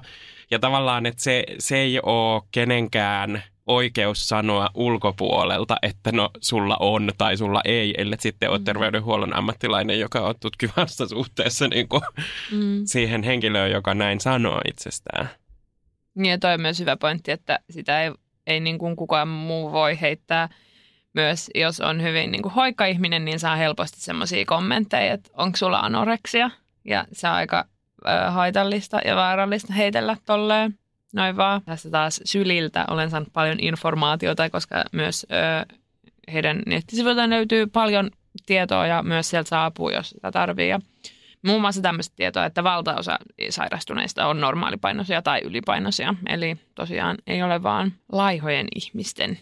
ja 0.50 0.58
tavallaan, 0.58 1.06
että 1.06 1.22
se, 1.22 1.44
se 1.58 1.76
ei 1.76 2.00
ole 2.02 2.42
kenenkään 2.50 3.42
oikeus 3.66 4.28
sanoa 4.28 4.70
ulkopuolelta, 4.74 5.76
että 5.82 6.12
no 6.12 6.30
sulla 6.40 6.76
on 6.80 7.10
tai 7.18 7.36
sulla 7.36 7.60
ei, 7.64 7.94
ellei 7.98 8.20
sitten 8.20 8.50
ole 8.50 8.60
terveydenhuollon 8.64 9.36
ammattilainen, 9.36 10.00
joka 10.00 10.20
on 10.20 10.34
tutkivassa 10.40 11.08
suhteessa 11.08 11.68
niin 11.68 11.88
kuin 11.88 12.02
Mm. 12.52 12.82
siihen 12.84 13.22
henkilöön, 13.22 13.70
joka 13.70 13.94
näin 13.94 14.20
sanoo 14.20 14.60
itsestään. 14.68 15.28
Niin 16.14 16.30
ja 16.30 16.38
toi 16.38 16.54
on 16.54 16.60
myös 16.60 16.80
hyvä 16.80 16.96
pointti, 16.96 17.30
että 17.30 17.58
sitä 17.70 18.02
ei, 18.02 18.12
ei 18.46 18.60
niin 18.60 18.78
kuin 18.78 18.96
kukaan 18.96 19.28
muu 19.28 19.72
voi 19.72 20.00
heittää. 20.00 20.48
Myös 21.14 21.50
jos 21.54 21.80
on 21.80 22.02
hyvin 22.02 22.30
niin 22.30 22.42
kuin 22.42 22.54
ihminen, 22.90 23.24
niin 23.24 23.40
saa 23.40 23.56
helposti 23.56 24.00
semmoisia 24.00 24.44
kommentteja, 24.44 25.12
että 25.12 25.30
onko 25.36 25.56
sulla 25.56 25.78
anoreksia. 25.78 26.50
Ja 26.84 27.04
se 27.12 27.28
on 27.28 27.34
aika 27.34 27.64
ö, 28.08 28.30
haitallista 28.30 29.00
ja 29.04 29.16
vaarallista 29.16 29.72
heitellä 29.72 30.16
tolleen. 30.26 30.78
Noin 31.14 31.36
vaan. 31.36 31.62
Tässä 31.62 31.90
taas 31.90 32.20
Syliltä 32.24 32.84
olen 32.90 33.10
saanut 33.10 33.32
paljon 33.32 33.60
informaatiota, 33.60 34.50
koska 34.50 34.84
myös 34.92 35.26
ö, 35.30 35.74
heidän 36.32 36.62
nettisivuiltaan 36.66 37.30
löytyy 37.30 37.66
paljon 37.66 38.10
tietoa 38.46 38.86
ja 38.86 39.02
myös 39.02 39.30
sieltä 39.30 39.48
saa 39.48 39.64
apua, 39.64 39.92
jos 39.92 40.10
sitä 40.10 40.32
tarvii. 40.32 40.68
Ja 40.68 40.80
muun 41.42 41.60
muassa 41.60 41.82
tämmöistä 41.82 42.16
tietoa, 42.16 42.44
että 42.44 42.64
valtaosa 42.64 43.18
sairastuneista 43.50 44.26
on 44.26 44.40
normaalipainoisia 44.40 45.22
tai 45.22 45.40
ylipainoisia. 45.44 46.14
Eli 46.28 46.56
tosiaan 46.74 47.16
ei 47.26 47.42
ole 47.42 47.62
vaan 47.62 47.92
laihojen 48.12 48.66
ihmisten 48.74 49.38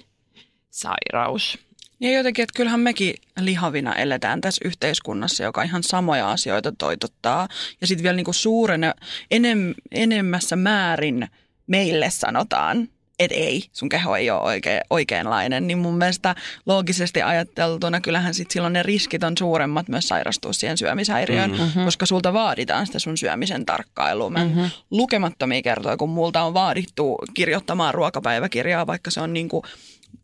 sairaus. 0.76 1.58
Ja 2.00 2.12
jotenkin, 2.12 2.42
että 2.42 2.56
kyllähän 2.56 2.80
mekin 2.80 3.14
lihavina 3.40 3.94
eletään 3.94 4.40
tässä 4.40 4.68
yhteiskunnassa, 4.68 5.44
joka 5.44 5.62
ihan 5.62 5.82
samoja 5.82 6.30
asioita 6.30 6.72
toitottaa. 6.78 7.48
Ja 7.80 7.86
sitten 7.86 8.02
vielä 8.02 8.16
niinku 8.16 8.32
suurena, 8.32 8.94
enem, 9.30 9.74
enemmässä 9.92 10.56
määrin 10.56 11.28
meille 11.66 12.10
sanotaan, 12.10 12.88
että 13.18 13.36
ei, 13.36 13.64
sun 13.72 13.88
keho 13.88 14.16
ei 14.16 14.30
ole 14.30 14.40
oikein, 14.40 14.80
oikeanlainen. 14.90 15.66
Niin 15.66 15.78
mun 15.78 15.98
mielestä 15.98 16.34
loogisesti 16.66 17.22
ajateltuna 17.22 18.00
kyllähän 18.00 18.34
sit 18.34 18.50
silloin 18.50 18.72
ne 18.72 18.82
riskit 18.82 19.24
on 19.24 19.38
suuremmat 19.38 19.88
myös 19.88 20.08
sairastua 20.08 20.52
siihen 20.52 20.78
syömishäiriöön, 20.78 21.50
mm-hmm. 21.50 21.84
koska 21.84 22.06
sulta 22.06 22.32
vaaditaan 22.32 22.86
sitä 22.86 22.98
sun 22.98 23.16
syömisen 23.16 23.66
tarkkailua. 23.66 24.30
Mä 24.30 24.44
mm-hmm. 24.44 24.70
lukemattomia 24.90 25.62
kertoja, 25.62 25.96
kun 25.96 26.10
multa 26.10 26.42
on 26.42 26.54
vaadittu 26.54 27.18
kirjoittamaan 27.34 27.94
ruokapäiväkirjaa, 27.94 28.86
vaikka 28.86 29.10
se 29.10 29.20
on 29.20 29.32
niinku 29.32 29.62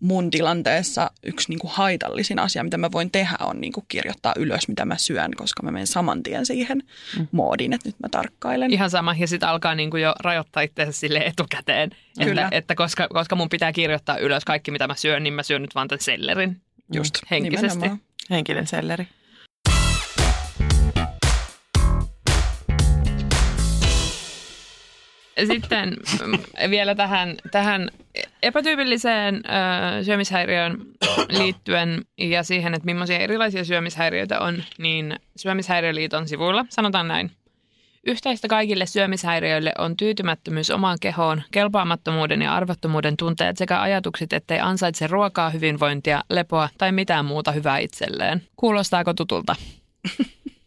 mun 0.03 0.31
tilanteessa 0.31 1.11
yksi 1.23 1.49
niin 1.49 1.59
kuin 1.59 1.71
haitallisin 1.71 2.39
asia, 2.39 2.65
mitä 2.65 2.79
mä 2.79 2.93
voin 2.93 3.11
tehdä, 3.11 3.37
on 3.41 3.61
niin 3.61 3.73
kuin 3.73 3.87
kirjoittaa 3.89 4.33
ylös, 4.37 4.69
mitä 4.69 4.85
mä 4.85 4.97
syön, 4.97 5.31
koska 5.37 5.63
mä 5.63 5.71
menen 5.71 5.87
saman 5.87 6.23
tien 6.23 6.47
siihen 6.47 6.83
mm. 7.19 7.29
moodiin, 7.33 7.73
että 7.73 7.89
nyt 7.89 8.01
mä 8.01 8.09
tarkkailen. 8.09 8.73
Ihan 8.73 8.91
sama, 8.91 9.15
ja 9.19 9.29
sitten 9.29 9.49
alkaa 9.49 9.75
niinku 9.75 9.97
jo 9.97 10.15
rajoittaa 10.21 10.63
itseänsä 10.63 11.01
sille 11.01 11.19
etukäteen. 11.19 11.91
Kyllä. 12.25 12.43
Että, 12.43 12.57
että 12.57 12.75
koska, 12.75 13.09
koska 13.09 13.37
mun 13.37 13.49
pitää 13.49 13.73
kirjoittaa 13.73 14.19
ylös 14.19 14.45
kaikki, 14.45 14.71
mitä 14.71 14.87
mä 14.87 14.95
syön, 14.95 15.23
niin 15.23 15.35
mä 15.35 15.43
syön 15.43 15.63
nyt 15.63 15.75
vaan 15.75 15.89
tämän 15.89 16.03
sellerin. 16.03 16.61
Just, 16.93 17.15
henkisesti. 17.31 17.79
nimenomaan. 17.79 18.01
Henkinen 18.31 18.67
selleri. 18.67 19.09
Sitten 25.47 25.97
mm, 26.27 26.71
vielä 26.71 26.95
tähän, 26.95 27.37
tähän 27.51 27.89
epätyypilliseen 28.43 29.35
ö, 29.37 30.05
syömishäiriöön 30.05 30.79
liittyen 31.29 32.05
ja 32.19 32.43
siihen, 32.43 32.75
että 32.75 32.87
millaisia 32.87 33.19
erilaisia 33.19 33.65
syömishäiriöitä 33.65 34.41
on, 34.41 34.65
niin 34.79 35.17
Syömishäiriöliiton 35.37 36.29
sivuilla 36.29 36.67
sanotaan 36.69 37.09
näin. 37.09 37.31
Yhteistä 38.07 38.49
kaikille 38.49 38.87
syömishäiriöille 38.87 39.73
on 39.79 39.97
tyytymättömyys 39.97 40.71
omaan 40.71 40.99
kehoon, 41.01 41.43
kelpaamattomuuden 41.51 42.43
ja 42.43 42.55
arvottomuuden 42.55 43.17
tunteet 43.17 43.57
sekä 43.57 43.81
ajatukset, 43.81 44.33
ettei 44.33 44.61
ansaitse 44.61 45.07
ruokaa, 45.07 45.51
hyvinvointia, 45.51 46.25
lepoa 46.31 46.69
tai 46.79 46.93
mitään 46.93 47.25
muuta 47.25 47.53
hyvää 47.53 47.79
itselleen. 47.79 48.43
Kuulostaako 48.57 49.15
tutulta? 49.15 49.57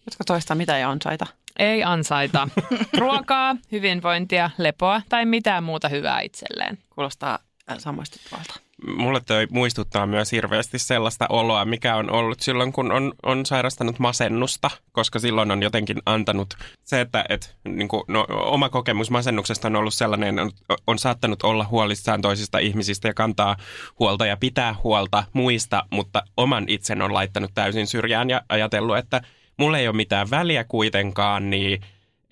Voitko 0.06 0.24
toistaa 0.28 0.56
mitä 0.56 0.78
ei 0.78 0.84
ansaita? 0.84 1.26
Ei 1.60 1.84
ansaita 1.84 2.48
ruokaa, 2.98 3.56
hyvinvointia, 3.72 4.50
lepoa 4.58 5.02
tai 5.10 5.26
mitään 5.26 5.64
muuta 5.64 5.90
hyvää 5.90 6.22
itselleen. 6.22 6.78
Kuulostaa 6.90 7.40
äh, 7.72 7.78
samaistuttavalta. 7.78 8.60
Mulle 8.98 9.22
toi 9.28 9.48
muistuttaa 9.52 10.08
myös 10.08 10.32
hirveästi 10.32 10.80
sellaista 10.80 11.26
oloa, 11.30 11.66
mikä 11.66 11.96
on 11.96 12.12
ollut 12.12 12.40
silloin, 12.40 12.74
kun 12.74 12.92
on, 12.92 13.14
on 13.24 13.46
sairastanut 13.46 14.00
masennusta, 14.00 14.70
koska 14.92 15.20
silloin 15.20 15.52
on 15.52 15.64
jotenkin 15.64 16.02
antanut 16.06 16.54
se, 16.84 17.02
että 17.02 17.26
et, 17.30 17.56
niin 17.68 17.88
kuin, 17.88 18.04
no, 18.08 18.26
oma 18.30 18.70
kokemus 18.70 19.12
masennuksesta 19.12 19.68
on 19.68 19.76
ollut 19.76 19.94
sellainen, 19.94 20.40
on, 20.40 20.52
on 20.88 21.00
saattanut 21.00 21.44
olla 21.44 21.66
huolissaan 21.66 22.22
toisista 22.22 22.60
ihmisistä 22.60 23.08
ja 23.08 23.14
kantaa 23.14 23.58
huolta 24.00 24.26
ja 24.26 24.38
pitää 24.38 24.76
huolta 24.84 25.24
muista, 25.34 25.84
mutta 25.90 26.24
oman 26.38 26.66
itsen 26.68 27.02
on 27.02 27.14
laittanut 27.14 27.52
täysin 27.54 27.88
syrjään 27.88 28.30
ja 28.30 28.42
ajatellut, 28.50 28.98
että 28.98 29.22
mulla 29.58 29.78
ei 29.78 29.88
ole 29.88 29.96
mitään 29.96 30.30
väliä 30.30 30.64
kuitenkaan, 30.64 31.50
niin 31.50 31.82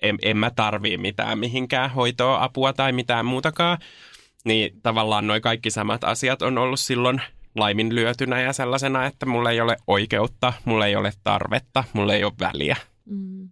en, 0.02 0.18
en 0.22 0.36
mä 0.36 0.50
tarvii 0.50 0.98
mitään 0.98 1.38
mihinkään 1.38 1.90
hoitoa, 1.90 2.44
apua 2.44 2.72
tai 2.72 2.92
mitään 2.92 3.26
muutakaan. 3.26 3.78
Niin 4.44 4.80
tavallaan 4.82 5.26
noin 5.26 5.42
kaikki 5.42 5.70
samat 5.70 6.04
asiat 6.04 6.42
on 6.42 6.58
ollut 6.58 6.80
silloin 6.80 7.20
laiminlyötynä 7.54 8.40
ja 8.40 8.52
sellaisena, 8.52 9.06
että 9.06 9.26
mulla 9.26 9.50
ei 9.50 9.60
ole 9.60 9.76
oikeutta, 9.86 10.52
mulla 10.64 10.86
ei 10.86 10.96
ole 10.96 11.12
tarvetta, 11.24 11.84
mulla 11.92 12.14
ei 12.14 12.24
ole 12.24 12.32
väliä. 12.40 12.76
Mm. 13.04 13.48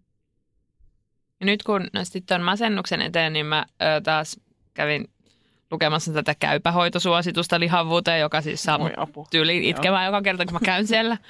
Ja 1.40 1.46
nyt 1.46 1.62
kun 1.62 1.86
sitten 2.02 2.34
on 2.34 2.44
masennuksen 2.44 3.02
eteen, 3.02 3.32
niin 3.32 3.46
mä 3.46 3.66
ö, 3.82 4.00
taas 4.00 4.40
kävin 4.74 5.08
lukemassa 5.70 6.12
tätä 6.12 6.34
käypähoitosuositusta 6.34 7.60
lihavuuteen, 7.60 8.20
joka 8.20 8.40
siis 8.40 8.62
saa 8.62 8.78
Oi 8.78 8.90
tyyliin 9.30 9.64
itkemään 9.64 10.06
joka 10.06 10.22
kerta, 10.22 10.44
kun 10.44 10.54
mä 10.54 10.60
käyn 10.64 10.86
siellä. 10.86 11.16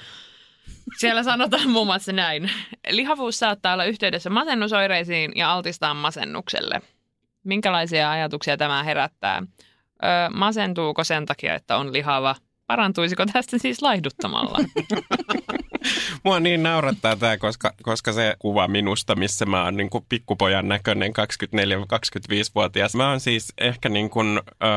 Siellä 0.97 1.23
sanotaan 1.23 1.69
muun 1.69 1.87
muassa 1.87 2.11
näin. 2.11 2.51
Lihavuus 2.89 3.39
saattaa 3.39 3.73
olla 3.73 3.85
yhteydessä 3.85 4.29
masennusoireisiin 4.29 5.31
ja 5.35 5.53
altistaa 5.53 5.93
masennukselle. 5.93 6.81
Minkälaisia 7.43 8.11
ajatuksia 8.11 8.57
tämä 8.57 8.83
herättää? 8.83 9.43
Ö, 10.03 10.07
masentuuko 10.33 11.03
sen 11.03 11.25
takia, 11.25 11.55
että 11.55 11.77
on 11.77 11.93
lihava? 11.93 12.35
Parantuisiko 12.67 13.25
tästä 13.33 13.57
siis 13.57 13.81
laihduttamalla? 13.81 14.57
Mua 16.23 16.39
niin 16.39 16.63
naurattaa 16.63 17.15
tämä, 17.15 17.37
koska, 17.37 17.73
koska 17.81 18.13
se 18.13 18.35
kuva 18.39 18.67
minusta, 18.67 19.15
missä 19.15 19.45
mä 19.45 19.63
oon 19.63 19.77
niin 19.77 19.89
kuin 19.89 20.05
pikkupojan 20.09 20.67
näköinen 20.67 21.11
24-25-vuotias. 21.11 22.95
Mä 22.95 23.09
oon 23.09 23.19
siis 23.19 23.53
ehkä 23.57 23.89
niin 23.89 24.09
kuin, 24.09 24.37
ö, 24.47 24.67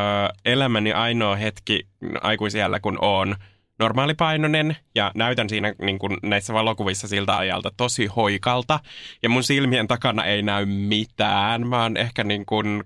elämäni 0.44 0.92
ainoa 0.92 1.36
hetki 1.36 1.86
aikuisiellä, 2.22 2.80
kun 2.80 2.98
oon 3.02 3.36
normaalipainoinen 3.78 4.76
ja 4.94 5.12
näytän 5.14 5.48
siinä 5.48 5.74
niin 5.82 5.98
kuin 5.98 6.16
näissä 6.22 6.54
valokuvissa 6.54 7.08
siltä 7.08 7.36
ajalta 7.36 7.70
tosi 7.76 8.06
hoikalta. 8.06 8.80
Ja 9.22 9.28
mun 9.28 9.44
silmien 9.44 9.88
takana 9.88 10.24
ei 10.24 10.42
näy 10.42 10.66
mitään. 10.66 11.66
Mä 11.66 11.82
oon 11.82 11.96
ehkä 11.96 12.24
niin 12.24 12.46
kuin 12.46 12.84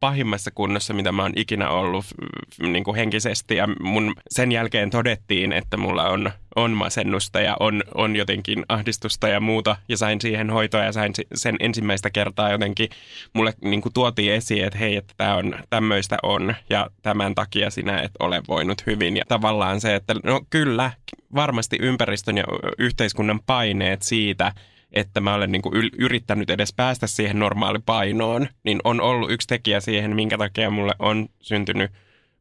pahimmassa 0.00 0.50
kunnossa, 0.54 0.94
mitä 0.94 1.12
mä 1.12 1.22
oon 1.22 1.32
ikinä 1.36 1.68
ollut 1.70 2.04
f- 2.04 2.66
niin 2.66 2.84
kuin 2.84 2.96
henkisesti. 2.96 3.56
Ja 3.56 3.68
mun 3.80 4.14
sen 4.30 4.52
jälkeen 4.52 4.90
todettiin, 4.90 5.52
että 5.52 5.76
mulla 5.76 6.08
on, 6.08 6.32
on 6.56 6.70
masennusta 6.70 7.40
ja 7.40 7.56
on, 7.60 7.82
on 7.94 8.16
jotenkin 8.16 8.64
ahdistusta 8.68 9.28
ja 9.28 9.40
muuta. 9.40 9.76
Ja 9.88 9.96
sain 9.96 10.20
siihen 10.20 10.50
hoitoa 10.50 10.84
ja 10.84 10.92
sain 10.92 11.12
sen 11.34 11.56
ensimmäistä 11.60 12.10
kertaa 12.10 12.50
jotenkin 12.50 12.88
mulle 13.34 13.52
niin 13.64 13.82
kuin 13.82 13.92
tuotiin 13.92 14.32
esiin, 14.32 14.64
että 14.64 14.78
hei, 14.78 14.96
että 14.96 15.14
tämä 15.16 15.36
on, 15.36 15.54
tämmöistä 15.70 16.16
on 16.22 16.54
ja 16.70 16.90
tämän 17.02 17.34
takia 17.34 17.70
sinä 17.70 18.00
et 18.00 18.12
ole 18.20 18.42
voinut 18.48 18.86
hyvin. 18.86 19.16
Ja 19.16 19.24
tavallaan 19.28 19.80
se, 19.80 19.94
että 19.94 20.14
no 20.24 20.40
kyllä, 20.50 20.90
varmasti 21.34 21.76
ympäristön 21.80 22.36
ja 22.36 22.44
yhteiskunnan 22.78 23.40
paineet 23.46 24.02
siitä, 24.02 24.52
että 24.92 25.20
mä 25.20 25.34
olen 25.34 25.52
niin 25.52 25.62
kuin 25.62 25.90
yrittänyt 25.98 26.50
edes 26.50 26.72
päästä 26.72 27.06
siihen 27.06 27.38
normaalipainoon, 27.38 28.48
niin 28.64 28.80
on 28.84 29.00
ollut 29.00 29.30
yksi 29.30 29.48
tekijä 29.48 29.80
siihen, 29.80 30.16
minkä 30.16 30.38
takia 30.38 30.70
mulle 30.70 30.92
on 30.98 31.28
syntynyt 31.40 31.90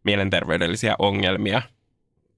mielenterveydellisiä 0.04 0.96
ongelmia 1.00 1.62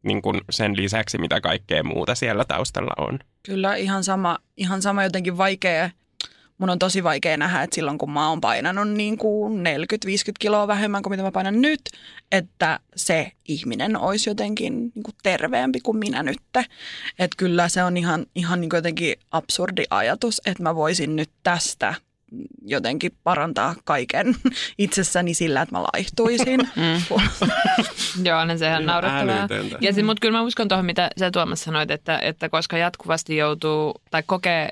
niin 0.04 0.22
kuin 0.22 0.42
sen 0.50 0.78
lisäksi, 0.78 1.18
mitä 1.18 1.42
kaikkea 1.42 1.84
muuta 1.84 2.16
siellä 2.16 2.46
taustalla 2.46 2.94
on. 2.98 3.20
Kyllä 3.44 3.76
ihan 3.76 4.04
sama, 4.04 4.38
ihan 4.58 4.82
sama 4.82 5.04
jotenkin 5.04 5.38
vaikea. 5.38 5.90
Mun 6.60 6.70
on 6.70 6.80
tosi 6.80 7.04
vaikea 7.04 7.38
nähdä, 7.38 7.64
että 7.64 7.76
silloin 7.76 7.98
kun 7.98 8.12
mä 8.12 8.30
oon 8.30 8.42
painanut 8.42 8.90
niin 8.90 9.18
kuin 9.18 9.60
40-50 9.60 9.64
kiloa 10.40 10.68
vähemmän 10.68 11.04
kuin 11.04 11.12
mitä 11.12 11.24
mä 11.24 11.32
painan 11.32 11.62
nyt, 11.62 11.82
että 12.32 12.80
se 12.96 13.32
ihminen 13.48 13.98
olisi 13.98 14.30
jotenkin 14.30 14.80
niin 14.80 15.04
kuin 15.04 15.16
terveempi 15.24 15.80
kuin 15.80 15.98
minä 15.98 16.24
nyt. 16.24 16.40
Että 17.20 17.38
kyllä 17.38 17.70
se 17.70 17.84
on 17.84 17.98
ihan, 17.98 18.26
ihan 18.36 18.62
niin 18.62 18.70
kuin 18.70 18.78
jotenkin 18.78 19.16
absurdi 19.32 19.84
ajatus, 19.90 20.42
että 20.46 20.64
mä 20.64 20.76
voisin 20.76 21.16
nyt 21.16 21.30
tästä 21.44 21.94
jotenkin 22.66 23.12
parantaa 23.24 23.76
kaiken 23.84 24.36
itsessäni 24.78 25.34
sillä, 25.34 25.62
että 25.62 25.76
mä 25.76 25.84
laihtuisin. 25.84 26.60
Joo, 28.28 28.46
no 28.46 28.58
sehän 28.58 28.86
naurettavaa. 28.86 29.48
Ja 29.82 29.94
sit, 29.94 30.06
mutta 30.06 30.22
kyllä 30.22 30.38
mä 30.38 30.44
uskon 30.44 30.68
tuohon, 30.68 30.86
mitä 30.86 31.10
sä 31.20 31.32
Tuomas 31.32 31.62
sanoit, 31.62 31.92
että, 31.92 32.20
että 32.20 32.50
koska 32.50 32.78
jatkuvasti 32.78 33.38
joutuu, 33.38 34.02
tai 34.12 34.24
kokee, 34.26 34.70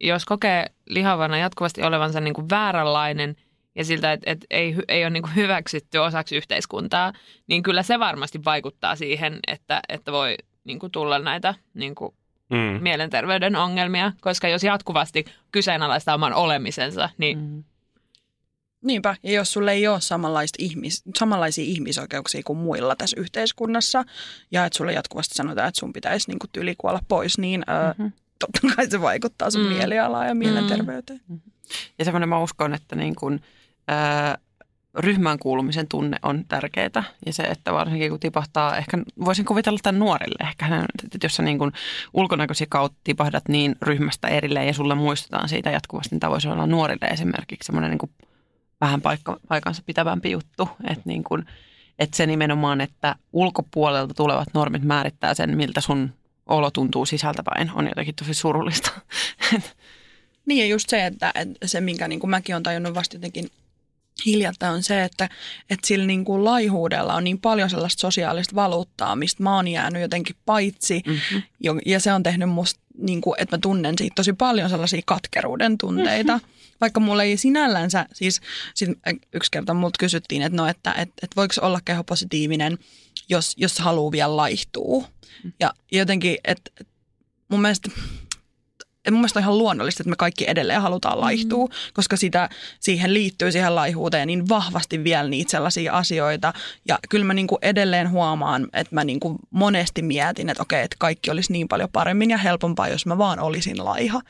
jos 0.00 0.24
kokee 0.24 0.66
lihavana 0.86 1.38
jatkuvasti 1.38 1.82
olevansa 1.82 2.20
niin 2.20 2.34
kuin 2.34 2.50
vääränlainen 2.50 3.36
ja 3.74 3.84
siltä, 3.84 4.12
että, 4.12 4.30
että 4.30 4.46
ei, 4.50 4.76
ei 4.88 5.04
ole 5.04 5.10
niin 5.10 5.22
kuin 5.22 5.36
hyväksytty 5.36 5.98
osaksi 5.98 6.36
yhteiskuntaa, 6.36 7.12
niin 7.46 7.62
kyllä 7.62 7.82
se 7.82 7.98
varmasti 7.98 8.44
vaikuttaa 8.44 8.96
siihen, 8.96 9.38
että, 9.46 9.80
että 9.88 10.12
voi 10.12 10.36
niin 10.64 10.78
kuin 10.78 10.92
tulla 10.92 11.18
näitä 11.18 11.54
niin 11.74 11.94
kuin 11.94 12.14
Mm. 12.50 12.82
mielenterveyden 12.82 13.56
ongelmia, 13.56 14.12
koska 14.20 14.48
jos 14.48 14.64
jatkuvasti 14.64 15.24
kyseenalaistaa 15.52 16.14
oman 16.14 16.34
olemisensa, 16.34 17.10
niin 17.18 17.38
Mm. 17.38 17.64
Niinpä, 18.84 19.16
ja 19.22 19.32
jos 19.32 19.52
sulle 19.52 19.72
ei 19.72 19.88
ole 19.88 20.00
samanlaista 20.00 20.56
ihmis, 20.60 21.02
samanlaisia 21.16 21.64
ihmisoikeuksia 21.64 22.40
kuin 22.44 22.58
muilla 22.58 22.96
tässä 22.96 23.20
yhteiskunnassa, 23.20 24.04
ja 24.50 24.64
että 24.64 24.76
sulle 24.76 24.92
jatkuvasti 24.92 25.34
sanotaan, 25.34 25.68
että 25.68 25.78
sun 25.80 25.92
pitäisi 25.92 26.30
niin 26.30 26.38
tyyli 26.52 26.74
kuolla 26.78 27.00
pois, 27.08 27.38
niin 27.38 27.60
mm-hmm. 27.60 28.12
Totta 28.38 28.76
kai 28.76 28.90
se 28.90 29.00
vaikuttaa 29.00 29.50
sun 29.50 29.62
Mm. 29.62 29.68
mm. 29.68 29.74
mielialaan 29.74 30.26
ja 30.26 30.34
mielenterveyteen. 30.34 31.20
Mm. 31.28 31.40
Ja 31.98 32.04
semmoinen 32.04 32.28
mä 32.28 32.42
uskon, 32.42 32.74
että 32.74 32.96
niin 32.96 33.14
kuin, 33.14 33.40
ää, 33.88 34.38
ryhmään 34.98 35.38
kuulumisen 35.38 35.88
tunne 35.88 36.16
on 36.22 36.44
tärkeää. 36.48 37.04
Ja 37.26 37.32
se, 37.32 37.42
että 37.42 37.72
varsinkin 37.72 38.10
kun 38.10 38.20
tipahtaa, 38.20 38.76
ehkä 38.76 38.98
voisin 39.24 39.44
kuvitella 39.44 39.78
tämän 39.82 39.98
nuorille, 39.98 40.48
ehkä 40.48 40.66
että 41.04 41.18
jos 41.22 41.36
sä 41.36 41.42
niin 41.42 41.58
kuin 41.58 41.72
ulkonäköisiä 42.14 42.66
kautta 42.70 42.98
tipahdat 43.04 43.48
niin 43.48 43.76
ryhmästä 43.82 44.28
erilleen 44.28 44.66
ja 44.66 44.74
sulle 44.74 44.94
muistutaan 44.94 45.48
siitä 45.48 45.70
jatkuvasti, 45.70 46.14
niin 46.14 46.20
tämä 46.20 46.30
voisi 46.30 46.48
olla 46.48 46.66
nuorille 46.66 47.06
esimerkiksi 47.06 47.66
semmoinen 47.66 47.90
niin 47.90 47.98
kuin 47.98 48.10
vähän 48.80 49.00
paikka, 49.00 49.36
paikansa 49.48 49.82
pitävämpi 49.86 50.30
juttu. 50.30 50.68
Että 50.90 51.02
niin 51.04 51.24
kuin, 51.24 51.44
että 51.98 52.16
se 52.16 52.26
nimenomaan, 52.26 52.80
että 52.80 53.14
ulkopuolelta 53.32 54.14
tulevat 54.14 54.48
normit 54.54 54.82
määrittää 54.82 55.34
sen, 55.34 55.56
miltä 55.56 55.80
sun 55.80 56.10
olo 56.46 56.70
tuntuu 56.70 57.06
sisältäpäin, 57.06 57.70
on 57.74 57.86
jotenkin 57.86 58.14
tosi 58.14 58.34
surullista. 58.34 58.90
Niin 60.46 60.58
ja 60.58 60.66
just 60.66 60.88
se, 60.88 61.06
että, 61.06 61.32
että 61.34 61.66
se 61.66 61.80
minkä 61.80 62.08
niin 62.08 62.20
kuin 62.20 62.30
mäkin 62.30 62.54
olen 62.54 62.62
tajunnut 62.62 62.94
vasta 62.94 63.16
jotenkin 63.16 63.50
hiljattain 64.26 64.74
on 64.74 64.82
se, 64.82 65.04
että, 65.04 65.28
että 65.70 65.86
sillä 65.86 66.06
niin 66.06 66.24
kuin 66.24 66.44
laihuudella 66.44 67.14
on 67.14 67.24
niin 67.24 67.40
paljon 67.40 67.70
sellaista 67.70 68.00
sosiaalista 68.00 68.54
valuuttaa, 68.54 69.16
mistä 69.16 69.42
mä 69.42 69.56
oon 69.56 69.68
jäänyt 69.68 70.02
jotenkin 70.02 70.36
paitsi. 70.46 71.02
Mm-hmm. 71.06 71.42
Ja 71.86 72.00
se 72.00 72.12
on 72.12 72.22
tehnyt 72.22 72.48
musta, 72.48 72.80
niin 72.98 73.20
kuin, 73.20 73.34
että 73.38 73.56
mä 73.56 73.60
tunnen 73.60 73.98
siitä 73.98 74.14
tosi 74.14 74.32
paljon 74.32 74.70
sellaisia 74.70 75.02
katkeruuden 75.06 75.78
tunteita. 75.78 76.32
Mm-hmm. 76.32 76.50
Vaikka 76.80 77.00
mulla 77.00 77.22
ei 77.22 77.36
sinällänsä, 77.36 78.06
siis 78.12 78.40
sit 78.74 78.90
yksi 79.32 79.50
kerta 79.50 79.74
multa 79.74 79.96
kysyttiin, 79.98 80.42
että 80.42 80.56
no, 80.56 80.66
että, 80.66 80.90
että, 80.90 81.14
että 81.22 81.36
voiko 81.36 81.54
olla 81.62 81.80
kehopositiivinen 81.84 82.78
jos, 83.28 83.54
jos 83.56 83.78
haluaa 83.78 84.12
vielä 84.12 84.36
laihtuu. 84.36 85.06
Ja 85.60 85.74
jotenkin, 85.92 86.38
että 86.44 86.70
et 86.80 86.88
mun 87.48 87.60
mielestä 87.60 87.90
mun 89.10 89.20
mielestä 89.20 89.38
on 89.38 89.42
ihan 89.42 89.58
luonnollista, 89.58 90.02
että 90.02 90.10
me 90.10 90.16
kaikki 90.16 90.44
edelleen 90.48 90.80
halutaan 90.80 91.20
laihtua, 91.20 91.66
mm. 91.66 91.72
koska 91.94 92.16
sitä, 92.16 92.48
siihen 92.80 93.14
liittyy 93.14 93.52
siihen 93.52 93.74
laihuuteen 93.74 94.26
niin 94.26 94.48
vahvasti 94.48 95.04
vielä 95.04 95.28
niitä 95.28 95.50
sellaisia 95.50 95.92
asioita. 95.92 96.52
Ja 96.88 96.98
kyllä 97.08 97.24
mä 97.24 97.34
niinku 97.34 97.58
edelleen 97.62 98.10
huomaan, 98.10 98.68
että 98.72 98.94
mä 98.94 99.04
niinku 99.04 99.36
monesti 99.50 100.02
mietin, 100.02 100.48
että 100.48 100.62
okei, 100.62 100.82
että 100.82 100.96
kaikki 100.98 101.30
olisi 101.30 101.52
niin 101.52 101.68
paljon 101.68 101.88
paremmin 101.92 102.30
ja 102.30 102.38
helpompaa, 102.38 102.88
jos 102.88 103.06
mä 103.06 103.18
vaan 103.18 103.40
olisin 103.40 103.84
laiha. 103.84 104.20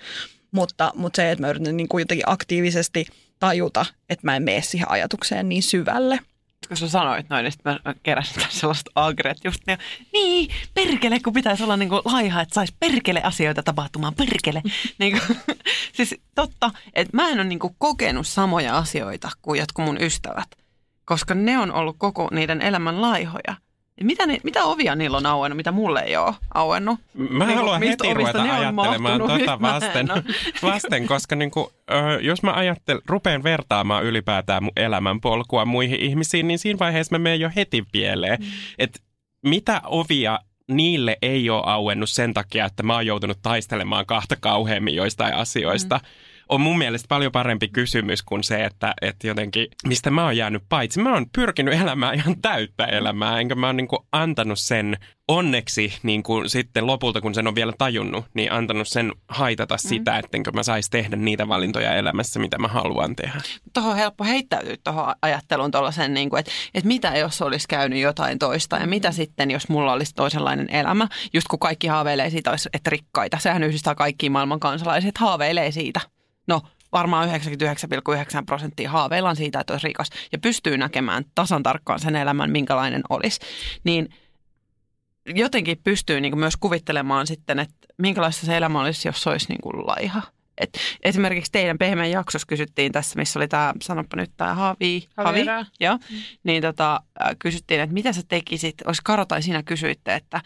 Mutta, 0.50 0.92
mutta 0.94 1.16
se, 1.16 1.30
että 1.30 1.42
mä 1.42 1.50
yritän 1.50 1.76
niinku 1.76 1.98
jotenkin 1.98 2.28
aktiivisesti 2.28 3.06
tajuta, 3.38 3.86
että 4.08 4.26
mä 4.26 4.36
en 4.36 4.42
mene 4.42 4.62
siihen 4.62 4.90
ajatukseen 4.90 5.48
niin 5.48 5.62
syvälle– 5.62 6.20
kun 6.68 6.76
sä 6.76 6.88
sanoit 6.88 7.28
noin, 7.30 7.44
niin 7.44 7.52
sitten 7.52 7.78
mä 7.84 7.94
keräsin 8.02 8.34
tässä 8.34 8.60
sellaista 8.60 8.90
agret 8.94 9.44
just 9.44 9.60
niin, 9.66 9.78
niin, 10.12 10.50
perkele, 10.74 11.20
kun 11.20 11.32
pitäisi 11.32 11.62
olla 11.62 11.76
niin 11.76 11.88
kuin 11.88 12.02
laiha, 12.04 12.40
että 12.40 12.54
saisi 12.54 12.74
perkele 12.80 13.22
asioita 13.22 13.62
tapahtumaan, 13.62 14.14
perkele. 14.14 14.62
niin 14.98 15.12
kuin, 15.12 15.38
siis 15.92 16.14
totta, 16.34 16.70
että 16.94 17.16
mä 17.16 17.28
en 17.28 17.38
ole 17.38 17.44
niin 17.44 17.58
kuin 17.58 17.74
kokenut 17.78 18.26
samoja 18.26 18.78
asioita 18.78 19.30
kuin 19.42 19.58
jotkut 19.60 19.84
mun 19.84 20.02
ystävät, 20.02 20.48
koska 21.04 21.34
ne 21.34 21.58
on 21.58 21.72
ollut 21.72 21.96
koko 21.98 22.28
niiden 22.32 22.62
elämän 22.62 23.02
laihoja. 23.02 23.56
Mitä, 24.02 24.26
ne, 24.26 24.38
mitä 24.42 24.64
ovia 24.64 24.94
niillä 24.94 25.16
on 25.16 25.26
auennut, 25.26 25.56
mitä 25.56 25.72
mulle 25.72 26.00
ei 26.00 26.16
ole 26.16 26.34
auennut? 26.54 27.00
Mä 27.14 27.46
niin, 27.46 27.56
haluan 27.56 27.82
heti 27.82 28.14
ruveta 28.14 28.42
ajattelemaan 28.42 29.20
tota 29.20 29.60
vasten, 29.60 30.08
vasten, 30.62 31.06
koska 31.06 31.36
niin 31.36 31.50
kuin, 31.50 31.66
jos 32.20 32.42
mä 32.42 32.52
ajattelen, 32.52 33.02
rupean 33.06 33.42
vertaamaan 33.42 34.04
ylipäätään 34.04 34.62
mun 34.64 34.72
elämänpolkua 34.76 35.64
muihin 35.64 36.00
ihmisiin, 36.00 36.48
niin 36.48 36.58
siinä 36.58 36.78
vaiheessa 36.78 37.14
mä 37.14 37.18
menen 37.18 37.40
jo 37.40 37.50
heti 37.56 37.84
pieleen. 37.92 38.40
Mm. 38.40 38.46
Et 38.78 39.02
mitä 39.42 39.80
ovia 39.84 40.38
niille 40.68 41.18
ei 41.22 41.50
ole 41.50 41.62
auennut 41.66 42.10
sen 42.10 42.34
takia, 42.34 42.64
että 42.64 42.82
mä 42.82 42.94
oon 42.94 43.06
joutunut 43.06 43.38
taistelemaan 43.42 44.06
kahta 44.06 44.36
kauheammin 44.40 44.94
joistain 44.94 45.34
asioista. 45.34 46.00
Mm 46.02 46.35
on 46.48 46.60
mun 46.60 46.78
mielestä 46.78 47.06
paljon 47.08 47.32
parempi 47.32 47.68
kysymys 47.68 48.22
kuin 48.22 48.44
se, 48.44 48.64
että, 48.64 48.94
että 49.02 49.26
jotenkin, 49.26 49.66
mistä 49.86 50.10
mä 50.10 50.24
oon 50.24 50.36
jäänyt 50.36 50.62
paitsi. 50.68 51.00
Mä 51.00 51.12
oon 51.12 51.26
pyrkinyt 51.32 51.74
elämään 51.74 52.14
ihan 52.14 52.40
täyttä 52.42 52.84
elämää, 52.84 53.40
enkä 53.40 53.54
mä 53.54 53.66
oon 53.66 53.76
niin 53.76 53.88
antanut 54.12 54.58
sen 54.58 54.96
onneksi 55.28 55.94
niin 56.02 56.22
kuin 56.22 56.50
sitten 56.50 56.86
lopulta, 56.86 57.20
kun 57.20 57.34
sen 57.34 57.46
on 57.46 57.54
vielä 57.54 57.72
tajunnut, 57.78 58.24
niin 58.34 58.52
antanut 58.52 58.88
sen 58.88 59.12
haitata 59.28 59.74
mm. 59.74 59.88
sitä, 59.88 60.18
ettenkö 60.18 60.52
mä 60.52 60.62
saisi 60.62 60.90
tehdä 60.90 61.16
niitä 61.16 61.48
valintoja 61.48 61.94
elämässä, 61.94 62.40
mitä 62.40 62.58
mä 62.58 62.68
haluan 62.68 63.16
tehdä. 63.16 63.40
Tuohon 63.74 63.92
on 63.92 63.98
helppo 63.98 64.24
heittäytyä 64.24 64.76
tuohon 64.84 65.14
ajatteluun 65.22 65.70
tuollaisen, 65.70 66.14
niin 66.14 66.30
kuin, 66.30 66.40
että, 66.40 66.52
että 66.74 66.88
mitä 66.88 67.16
jos 67.16 67.42
olisi 67.42 67.68
käynyt 67.68 67.98
jotain 67.98 68.38
toista 68.38 68.76
ja 68.76 68.86
mitä 68.86 69.12
sitten, 69.12 69.50
jos 69.50 69.68
mulla 69.68 69.92
olisi 69.92 70.14
toisenlainen 70.14 70.70
elämä, 70.70 71.08
just 71.32 71.48
kun 71.48 71.58
kaikki 71.58 71.86
haaveilee 71.86 72.30
siitä, 72.30 72.56
että 72.72 72.90
rikkaita. 72.90 73.38
Sehän 73.38 73.62
yhdistää 73.62 73.94
kaikki 73.94 74.30
maailman 74.30 74.60
kansalaiset, 74.60 75.18
haaveilee 75.18 75.70
siitä 75.70 76.00
No 76.46 76.62
varmaan 76.92 77.28
99,9 77.28 77.34
prosenttia 78.46 78.90
haaveillaan 78.90 79.36
siitä, 79.36 79.60
että 79.60 79.72
olisi 79.72 79.86
rikas 79.86 80.10
ja 80.32 80.38
pystyy 80.38 80.78
näkemään 80.78 81.24
tasan 81.34 81.62
tarkkaan 81.62 82.00
sen 82.00 82.16
elämän, 82.16 82.50
minkälainen 82.50 83.02
olisi. 83.10 83.40
Niin 83.84 84.08
jotenkin 85.26 85.78
pystyy 85.84 86.20
niin 86.20 86.38
myös 86.38 86.56
kuvittelemaan 86.56 87.26
sitten, 87.26 87.58
että 87.58 87.74
minkälaista 87.98 88.46
se 88.46 88.56
elämä 88.56 88.80
olisi, 88.80 89.08
jos 89.08 89.22
se 89.22 89.30
olisi 89.30 89.48
niin 89.48 89.60
kuin 89.62 89.86
laiha. 89.86 90.22
Et 90.58 90.78
esimerkiksi 91.02 91.52
teidän 91.52 91.78
pehmeän 91.78 92.10
jaksossa 92.10 92.46
kysyttiin 92.46 92.92
tässä, 92.92 93.18
missä 93.18 93.38
oli 93.38 93.48
tämä, 93.48 93.72
sanoppa 93.82 94.16
nyt 94.16 94.30
tämä 94.36 94.54
Havi, 94.54 95.08
Havi 95.16 95.44
joo, 95.80 95.96
mm. 95.96 96.16
niin 96.44 96.62
tota, 96.62 97.00
kysyttiin, 97.38 97.80
että 97.80 97.94
mitä 97.94 98.12
sä 98.12 98.22
tekisit, 98.28 98.74
olisi 98.84 99.02
Karo 99.04 99.24
tai 99.24 99.42
sinä 99.42 99.62
kysyitte, 99.62 100.14
että 100.14 100.40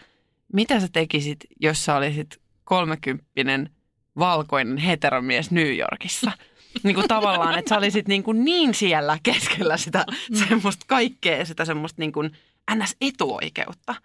mitä 0.53 0.79
sä 0.79 0.87
tekisit, 0.93 1.39
jos 1.59 1.85
sä 1.85 1.95
olisit 1.95 2.41
kolmekymppinen 2.63 3.69
valkoinen 4.19 4.77
heteromies 4.77 5.51
New 5.51 5.77
Yorkissa. 5.77 6.31
Niin 6.83 6.95
kuin 6.95 7.07
tavallaan, 7.07 7.59
että 7.59 7.69
sä 7.69 7.77
olisit 7.77 8.07
niin, 8.07 8.23
kuin 8.23 8.45
niin 8.45 8.73
siellä 8.73 9.17
keskellä 9.23 9.77
sitä 9.77 10.05
mm. 10.29 10.35
semmoista 10.35 10.85
kaikkea, 10.87 11.45
sitä 11.45 11.65
semmoista 11.65 12.01
niin 12.01 12.11
kuin 12.11 12.31
NS-etuoikeutta. 12.75 13.95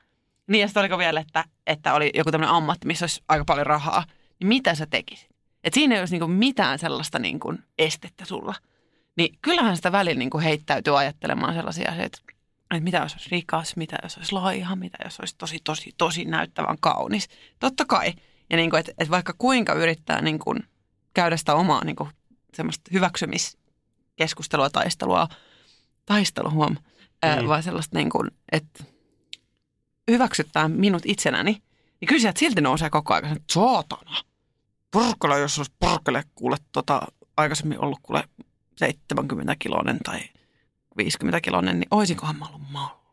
Niin 0.49 0.61
ja 0.61 0.67
sitten 0.67 0.81
oliko 0.81 0.99
vielä, 0.99 1.21
että, 1.21 1.45
että 1.67 1.95
oli 1.95 2.11
joku 2.15 2.31
tämmöinen 2.31 2.55
ammatti, 2.55 2.87
missä 2.87 3.03
olisi 3.03 3.23
aika 3.29 3.45
paljon 3.45 3.67
rahaa. 3.67 4.05
Niin 4.41 4.49
mitä 4.49 4.75
sä 4.75 4.87
tekisit? 4.87 5.29
Että 5.65 5.75
siinä 5.75 5.95
ei 5.95 6.01
olisi 6.01 6.15
niin 6.15 6.21
kuin 6.21 6.31
mitään 6.31 6.79
sellaista 6.79 7.19
niin 7.19 7.41
kuin 7.41 7.59
estettä 7.79 8.25
sulla. 8.25 8.55
Niin 9.17 9.39
kyllähän 9.43 9.77
sitä 9.77 9.93
välillä 9.93 10.19
niin 10.19 10.31
kuin 10.31 10.45
heittäytyy 10.45 10.99
ajattelemaan 10.99 11.55
sellaisia 11.55 11.91
asioita, 11.91 12.19
että 12.21 12.81
mitä 12.81 12.99
jos 12.99 13.13
olisi 13.13 13.29
rikas, 13.31 13.77
mitä 13.77 13.97
jos 14.03 14.17
olisi 14.17 14.33
laiha, 14.33 14.77
mitä 14.77 14.99
jos 15.05 15.21
olisi 15.21 15.35
tosi, 15.39 15.59
tosi, 15.65 15.95
tosi 15.99 16.25
näyttävän 16.25 16.77
kaunis. 16.81 17.29
Totta 17.61 17.85
kai. 17.85 18.13
Ja 18.51 18.57
niin 18.57 18.71
kuin, 18.71 18.81
että, 18.81 18.93
että 18.99 19.11
vaikka 19.11 19.35
kuinka 19.39 19.73
yrittää 19.73 20.23
niin 20.23 20.39
kuin 20.39 20.59
käydä 21.15 21.37
sitä 21.37 21.55
omaa 21.55 21.85
niin 21.85 21.97
kuin 21.97 22.11
semmoista 22.55 22.91
hyväksymiskeskustelua, 22.93 24.71
taistelua, 24.71 25.29
taistelu 26.07 26.51
huom, 26.51 26.77
ää, 27.23 27.43
mm. 27.43 27.49
vaan 27.49 27.63
sellaista 27.63 27.99
niin 27.99 28.11
kuin, 28.11 28.31
että 28.53 28.85
hyväksyttää 30.11 30.69
minut 30.69 31.03
itsenäni, 31.07 31.63
niin 32.01 32.09
kyllä 32.09 32.21
sieltä 32.21 32.39
silti 32.39 32.61
nousee 32.61 32.91
koko 32.91 33.15
ajan, 33.15 33.37
että 33.37 33.53
saatana, 33.53 34.23
porkkala, 34.91 35.39
jos 35.39 35.59
olisi 35.59 35.73
porkkale 35.79 36.25
kuule 36.35 36.57
tota, 36.73 37.03
aikaisemmin 37.37 37.81
ollut 37.81 37.99
kuule 38.03 38.25
70 38.77 39.57
kilonen 39.59 39.99
tai 40.05 40.21
50 40.97 41.41
kilonen, 41.41 41.81
niin 41.81 41.89
oisinkohan 41.91 42.37
mä 42.37 42.47
ollut 42.47 42.71
malli. 42.71 43.06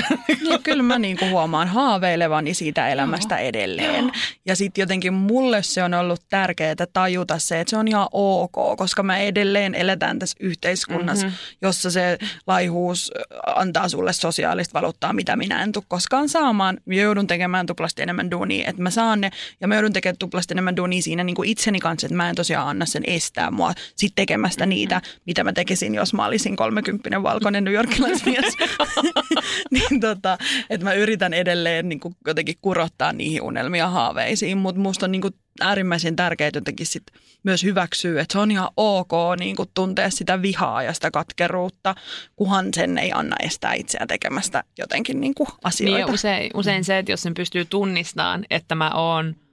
Niin, 0.46 0.62
kyllä 0.62 0.82
mä 0.82 0.98
niinku 0.98 1.28
huomaan 1.28 1.68
haaveilevani 1.68 2.54
siitä 2.54 2.88
elämästä 2.88 3.34
Joo. 3.34 3.48
edelleen. 3.48 4.04
Joo. 4.04 4.12
Ja 4.46 4.56
sitten 4.56 4.82
jotenkin 4.82 5.14
mulle 5.14 5.62
se 5.62 5.82
on 5.82 5.94
ollut 5.94 6.22
tärkeää 6.28 6.74
tajuta 6.92 7.38
se, 7.38 7.60
että 7.60 7.70
se 7.70 7.76
on 7.76 7.88
ihan 7.88 8.08
ok, 8.12 8.76
koska 8.76 9.02
me 9.02 9.28
edelleen 9.28 9.74
eletään 9.74 10.18
tässä 10.18 10.36
yhteiskunnassa, 10.40 11.26
mm-hmm. 11.26 11.38
jossa 11.62 11.90
se 11.90 12.18
laihuus 12.46 13.12
antaa 13.46 13.88
sulle 13.88 14.12
sosiaalista 14.12 14.80
valuuttaa, 14.80 15.12
mitä 15.12 15.36
minä 15.36 15.62
en 15.62 15.72
tule 15.72 15.84
koskaan 15.88 16.28
saamaan. 16.28 16.78
Mä 16.84 16.94
joudun 16.94 17.26
tekemään 17.26 17.66
tuplasti 17.66 18.02
enemmän 18.02 18.30
duunia, 18.30 18.68
että 18.68 18.82
mä 18.82 18.90
saan 18.90 19.20
ne, 19.20 19.30
ja 19.60 19.68
mä 19.68 19.74
joudun 19.74 19.92
tekemään 19.92 20.18
tuplasti 20.18 20.54
enemmän 20.54 20.76
duunia 20.76 21.02
siinä 21.02 21.24
niin 21.24 21.36
kuin 21.36 21.48
itseni 21.48 21.80
kanssa, 21.80 22.06
että 22.06 22.16
mä 22.16 22.28
en 22.28 22.34
tosiaan 22.34 22.68
anna 22.68 22.86
sen 22.86 23.02
estää 23.06 23.50
mua 23.50 23.72
sit 23.96 24.12
tekemästä 24.14 24.64
mm-hmm. 24.64 24.70
niitä, 24.70 25.02
mitä 25.26 25.44
mä 25.44 25.52
tekisin, 25.52 25.94
jos 25.94 26.14
mä 26.14 26.26
olisin 26.26 26.56
30 26.56 27.22
valkoinen 27.22 27.64
New 27.64 27.74
Yorkilaismies. 27.74 28.54
niin 29.70 29.85
tota, 30.00 30.38
että 30.70 30.84
mä 30.84 30.92
yritän 30.92 31.34
edelleen 31.34 31.88
niin 31.88 32.00
kuin 32.00 32.16
jotenkin 32.26 32.54
kurottaa 32.62 33.12
niihin 33.12 33.42
unelmia 33.42 33.88
haaveisiin, 33.88 34.58
mutta 34.58 34.80
musta 34.80 35.06
on 35.06 35.12
niin 35.12 35.22
kuin 35.22 35.34
äärimmäisen 35.60 36.16
tärkeää 36.16 36.50
jotenkin 36.54 36.86
sit 36.86 37.02
myös 37.42 37.64
hyväksyä, 37.64 38.22
että 38.22 38.32
se 38.32 38.38
on 38.38 38.50
ihan 38.50 38.68
ok 38.76 39.12
niin 39.38 39.56
kuin 39.56 39.68
tuntea 39.74 40.10
sitä 40.10 40.42
vihaa 40.42 40.82
ja 40.82 40.92
sitä 40.92 41.10
katkeruutta, 41.10 41.94
kuhan 42.36 42.68
sen 42.74 42.98
ei 42.98 43.12
anna 43.12 43.36
estää 43.42 43.74
itseä 43.74 44.06
tekemästä 44.08 44.64
jotenkin 44.78 45.20
niin 45.20 45.34
kuin 45.34 45.48
asioita. 45.64 46.06
Niin 46.06 46.14
usein, 46.14 46.50
usein 46.54 46.84
se, 46.84 46.98
että 46.98 47.12
jos 47.12 47.22
sen 47.22 47.34
pystyy 47.34 47.64
tunnistamaan, 47.64 48.44
että 48.50 48.74
mä 48.74 48.90
oon– 48.90 49.34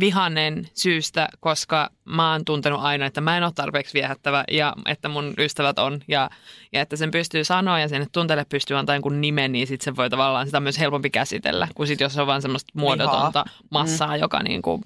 vihanen 0.00 0.68
syystä, 0.74 1.28
koska 1.40 1.90
mä 2.04 2.32
oon 2.32 2.44
tuntenut 2.44 2.80
aina, 2.80 3.06
että 3.06 3.20
mä 3.20 3.36
en 3.36 3.42
ole 3.42 3.52
tarpeeksi 3.54 3.94
viehättävä 3.94 4.44
ja 4.50 4.74
että 4.86 5.08
mun 5.08 5.34
ystävät 5.38 5.78
on 5.78 6.00
ja, 6.08 6.30
ja 6.72 6.80
että 6.80 6.96
sen 6.96 7.10
pystyy 7.10 7.44
sanoa 7.44 7.80
ja 7.80 7.88
sen 7.88 8.06
tunteelle 8.12 8.44
pystyy 8.48 8.76
antaa 8.76 8.94
jonkun 8.94 9.20
nimen, 9.20 9.52
niin 9.52 9.66
sitten 9.66 9.84
se 9.84 9.96
voi 9.96 10.10
tavallaan 10.10 10.46
sitä 10.46 10.60
myös 10.60 10.78
helpompi 10.78 11.10
käsitellä, 11.10 11.68
kuin 11.74 11.86
sit 11.86 12.00
jos 12.00 12.18
on 12.18 12.26
vaan 12.26 12.42
semmoista 12.42 12.72
muodotonta 12.74 13.44
massaa, 13.70 14.14
mm. 14.16 14.20
joka 14.20 14.42
niin 14.42 14.62
kuin 14.62 14.82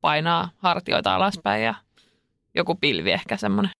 painaa 0.00 0.48
hartioita 0.58 1.14
alaspäin 1.14 1.64
ja 1.64 1.74
joku 2.54 2.74
pilvi 2.74 3.12
ehkä 3.12 3.36
semmoinen. 3.36 3.72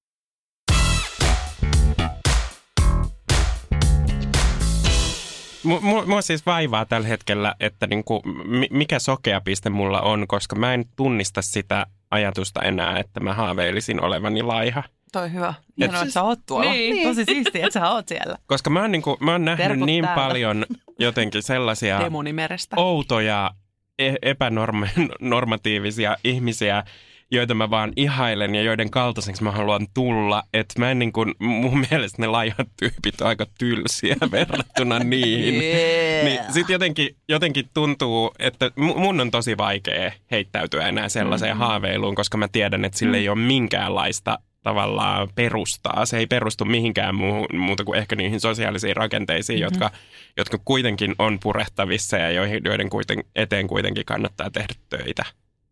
Mua 6.07 6.23
siis 6.23 6.47
vaivaa 6.47 6.85
tällä 6.85 7.09
hetkellä, 7.09 7.55
että 7.61 7.87
niinku, 7.87 8.23
mikä 8.71 8.99
sokea 8.99 9.41
piste 9.41 9.71
mulla 9.71 10.01
on, 10.01 10.27
koska 10.29 10.57
mä 10.57 10.75
en 10.75 10.85
tunnista 10.97 11.43
sitä 11.43 11.87
ajatusta 12.11 12.63
enää, 12.63 12.99
että 12.99 13.21
mä 13.21 13.35
haaveilisin 13.35 14.01
olevani 14.05 14.43
laiha. 14.43 14.83
Toi 15.13 15.33
hyvä. 15.33 15.55
Hienoa, 15.79 16.01
että 16.03 16.13
sä 16.13 16.23
oot 16.23 16.39
tuolla. 16.47 16.71
Niin. 16.71 17.09
Tosi 17.09 17.25
siistiä, 17.25 17.67
että 17.67 17.81
sä 17.81 17.91
oot 17.91 18.09
siellä. 18.09 18.39
Koska 18.47 18.71
mä 18.71 18.81
oon, 18.81 18.93
niinku, 18.93 19.17
mä 19.21 19.33
oon 19.33 19.45
nähnyt 19.45 19.67
Terkut 19.69 19.87
niin 19.87 20.05
täällä. 20.05 20.23
paljon 20.23 20.67
jotenkin 20.99 21.43
sellaisia 21.43 22.01
outoja, 22.77 23.51
e- 23.99 24.15
epänormatiivisia 24.23 26.17
ihmisiä, 26.25 26.85
joita 27.33 27.55
mä 27.55 27.71
vaan 27.71 27.93
ihailen 27.97 28.55
ja 28.55 28.63
joiden 28.63 28.91
kaltaiseksi 28.91 29.43
mä 29.43 29.51
haluan 29.51 29.87
tulla. 29.95 30.43
Että 30.55 30.81
mä 30.81 30.91
en 30.91 30.99
niin 30.99 31.13
kuin, 31.13 31.35
mun 31.39 31.87
mielestä 31.91 32.23
ne 32.23 32.27
laihat 32.27 32.69
tyypit 32.81 33.21
on 33.21 33.27
aika 33.27 33.47
tylsiä 33.59 34.17
verrattuna 34.33 34.99
niihin. 34.99 35.55
Yeah. 35.55 36.25
Niin 36.25 36.41
sit 36.53 36.69
jotenkin, 36.69 37.17
jotenkin 37.29 37.71
tuntuu, 37.75 38.33
että 38.39 38.71
mun 38.77 39.21
on 39.21 39.31
tosi 39.31 39.57
vaikea 39.57 40.13
heittäytyä 40.31 40.89
enää 40.89 41.09
sellaiseen 41.09 41.51
mm-hmm. 41.51 41.67
haaveiluun, 41.67 42.15
koska 42.15 42.37
mä 42.39 42.49
tiedän, 42.49 42.85
että 42.85 42.99
sille 42.99 43.17
mm. 43.17 43.21
ei 43.21 43.29
ole 43.29 43.39
minkäänlaista 43.39 44.39
tavallaan 44.63 45.29
perustaa. 45.35 46.07
Se 46.07 46.19
ei 46.19 46.27
perustu 46.27 46.65
mihinkään 46.65 47.15
muuhun, 47.15 47.47
muuta 47.53 47.85
kuin 47.85 47.99
ehkä 47.99 48.17
niihin 48.17 48.41
sosiaalisiin 48.41 48.97
rakenteisiin, 48.97 49.61
mm-hmm. 49.61 49.65
jotka, 49.65 49.91
jotka 50.37 50.59
kuitenkin 50.65 51.15
on 51.19 51.39
purettavissa 51.43 52.17
ja 52.17 52.31
joihin, 52.31 52.61
joiden 52.65 52.91
kuiten, 52.91 53.25
eteen 53.37 53.67
kuitenkin 53.67 54.05
kannattaa 54.05 54.51
tehdä 54.51 54.75
töitä. 54.89 55.25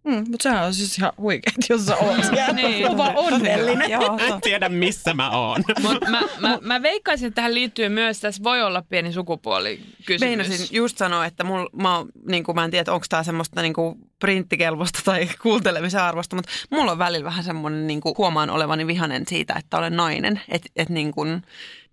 Mm, 0.05 0.25
mutta 0.31 0.43
sehän 0.43 0.67
on 0.67 0.75
siis 0.75 0.99
ihan 0.99 1.13
huikeet, 1.19 1.55
jos 1.69 1.87
sä 1.87 1.97
oot 1.97 2.25
siellä. 2.25 2.53
Niin. 2.53 2.71
niin, 2.71 2.97
vaan 2.97 3.17
onnellinen. 3.17 3.91
Joo, 3.91 4.19
En 4.19 4.41
tiedä, 4.41 4.69
missä 4.69 5.15
mä 5.15 5.31
oon. 5.31 5.65
Mut 5.83 6.01
mä, 6.11 6.21
mä, 6.41 6.59
mä 6.61 6.83
veikkaisin, 6.83 7.27
että 7.27 7.35
tähän 7.35 7.55
liittyy 7.55 7.89
myös, 7.89 8.21
tässä 8.21 8.43
voi 8.43 8.63
olla 8.63 8.83
pieni 8.89 9.13
sukupuolikysymys. 9.13 10.21
Meinasin 10.21 10.69
just 10.71 10.99
sanoa, 10.99 11.27
että 11.27 11.45
mul, 11.45 11.69
mä, 11.73 11.97
oon- 11.97 12.09
niin 12.29 12.45
kuin, 12.45 12.55
mä 12.55 12.65
en 12.65 12.71
tiedä, 12.71 12.93
onko 12.93 13.07
tämä 13.09 13.23
semmoista 13.23 13.63
niin 13.63 13.75
kuin 13.75 13.99
printtikelpoista 14.19 15.01
tai 15.05 15.29
kuuntelemisen 15.43 16.03
arvosta, 16.03 16.37
mutta 16.37 16.51
mulla 16.71 16.93
on 16.93 16.99
välillä 16.99 17.25
vähän 17.25 17.45
semmoinen, 17.45 17.87
niin 17.87 18.01
kuin, 18.01 18.15
huomaan 18.19 18.51
olevani 18.51 18.87
vihanen 18.87 19.25
siitä, 19.29 19.55
että 19.59 19.79
olen 19.79 19.97
nainen. 19.97 20.41
Että 20.49 20.69
et, 20.77 20.89
niin 20.89 21.13
kuin, 21.13 21.43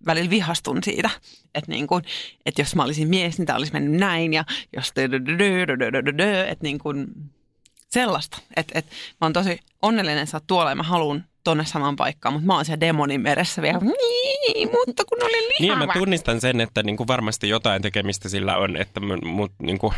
välillä 0.06 0.30
vihastun 0.30 0.82
siitä, 0.82 1.10
että 1.54 1.70
niin 1.70 1.86
kuin, 1.86 2.04
että 2.46 2.60
jos 2.62 2.74
mä 2.74 2.82
olisin 2.84 3.08
mies, 3.08 3.38
niin 3.38 3.46
tämä 3.46 3.56
olisi 3.56 3.72
mennyt 3.72 4.00
näin. 4.00 4.32
Ja 4.32 4.44
jos 4.76 4.92
että 6.48 6.62
niin 6.62 6.78
kuin, 6.78 7.06
sellaista. 7.88 8.38
Että 8.56 8.78
et, 8.78 8.86
mä 9.20 9.24
oon 9.24 9.32
tosi 9.32 9.58
onnellinen, 9.82 10.18
että 10.18 10.30
sä 10.30 10.36
oot 10.36 10.46
tuolla 10.46 10.70
ja 10.70 10.76
mä 10.76 10.82
haluan 10.82 11.24
tonne 11.44 11.64
samaan 11.64 11.96
paikkaan, 11.96 12.32
mutta 12.32 12.46
mä 12.46 12.54
oon 12.54 12.64
siellä 12.64 12.80
demonin 12.80 13.20
meressä 13.20 13.62
vielä. 13.62 13.78
Niin, 13.78 14.68
mutta 14.86 15.04
kun 15.04 15.22
olin 15.22 15.32
Niin, 15.48 15.54
lihava. 15.72 15.86
mä 15.86 15.92
tunnistan 15.92 16.40
sen, 16.40 16.60
että 16.60 16.82
niin 16.82 16.96
kuin 16.96 17.06
varmasti 17.06 17.48
jotain 17.48 17.82
tekemistä 17.82 18.28
sillä 18.28 18.56
on, 18.56 18.76
että 18.76 19.00
mut, 19.24 19.52
niin 19.62 19.78
kuin, 19.78 19.94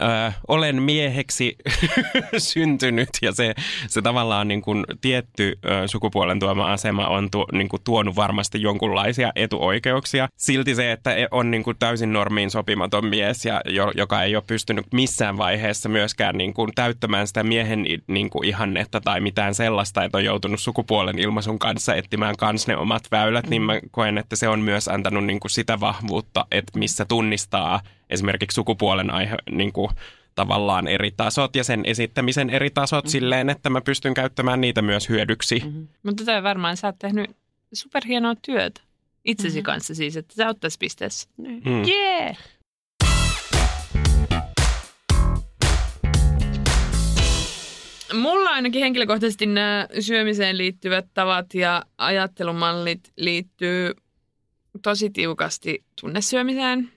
Ö, 0.00 0.32
olen 0.48 0.82
mieheksi 0.82 1.56
syntynyt 2.38 3.08
ja 3.22 3.32
se, 3.32 3.54
se 3.88 4.02
tavallaan 4.02 4.48
niin 4.48 4.62
kuin 4.62 4.84
tietty 5.00 5.58
ö, 5.64 5.88
sukupuolen 5.88 6.38
tuoma 6.40 6.72
asema 6.72 7.06
on 7.06 7.30
tuo, 7.30 7.46
niin 7.52 7.68
kuin 7.68 7.82
tuonut 7.84 8.16
varmasti 8.16 8.62
jonkunlaisia 8.62 9.32
etuoikeuksia. 9.36 10.28
Silti 10.36 10.74
se, 10.74 10.92
että 10.92 11.14
e- 11.14 11.28
on 11.30 11.50
niin 11.50 11.62
kuin 11.62 11.76
täysin 11.78 12.12
normiin 12.12 12.50
sopimaton 12.50 13.06
mies, 13.06 13.44
ja, 13.44 13.60
jo, 13.64 13.92
joka 13.94 14.22
ei 14.22 14.36
ole 14.36 14.44
pystynyt 14.46 14.86
missään 14.92 15.38
vaiheessa 15.38 15.88
myöskään 15.88 16.38
niin 16.38 16.54
kuin 16.54 16.70
täyttämään 16.74 17.26
sitä 17.26 17.42
miehen 17.42 17.84
niin 18.06 18.30
kuin 18.30 18.48
ihannetta 18.48 19.00
tai 19.00 19.20
mitään 19.20 19.54
sellaista, 19.54 20.04
että 20.04 20.18
on 20.18 20.24
joutunut 20.24 20.60
sukupuolen 20.60 21.18
ilmaisun 21.18 21.58
kanssa 21.58 21.94
etsimään 21.94 22.36
kans 22.36 22.66
ne 22.66 22.76
omat 22.76 23.02
väylät, 23.10 23.46
niin 23.46 23.62
mä 23.62 23.80
koen, 23.90 24.18
että 24.18 24.36
se 24.36 24.48
on 24.48 24.60
myös 24.60 24.88
antanut 24.88 25.24
niin 25.24 25.40
kuin 25.40 25.50
sitä 25.50 25.80
vahvuutta, 25.80 26.46
että 26.50 26.78
missä 26.78 27.04
tunnistaa 27.04 27.80
esimerkiksi 28.10 28.54
sukupuolen 28.54 29.10
aihe, 29.10 29.36
niin 29.50 29.72
kuin, 29.72 29.90
tavallaan 30.34 30.88
eri 30.88 31.10
tasot 31.16 31.56
ja 31.56 31.64
sen 31.64 31.82
esittämisen 31.84 32.50
eri 32.50 32.70
tasot 32.70 33.04
mm-hmm. 33.04 33.10
silleen, 33.10 33.50
että 33.50 33.70
mä 33.70 33.80
pystyn 33.80 34.14
käyttämään 34.14 34.60
niitä 34.60 34.82
myös 34.82 35.08
hyödyksi. 35.08 35.62
Mm-hmm. 35.64 35.88
Mutta 36.02 36.24
tämä 36.24 36.42
varmaan 36.42 36.76
sä 36.76 36.86
oot 36.86 36.98
tehnyt 36.98 37.30
superhienoa 37.72 38.34
työtä 38.42 38.80
itsesi 39.24 39.48
mm-hmm. 39.48 39.64
kanssa 39.64 39.94
siis, 39.94 40.16
että 40.16 40.34
sä 40.34 40.46
oot 40.46 40.60
tässä 40.60 40.78
pisteessä. 40.78 41.28
Mm. 41.36 41.84
Jee! 41.86 42.36
Mulla 48.14 48.50
ainakin 48.50 48.80
henkilökohtaisesti 48.80 49.46
nämä 49.46 49.86
syömiseen 50.00 50.58
liittyvät 50.58 51.06
tavat 51.14 51.54
ja 51.54 51.82
ajattelumallit 51.98 53.12
liittyy 53.16 53.92
tosi 54.82 55.10
tiukasti 55.10 55.84
tunnesyömiseen. 56.00 56.92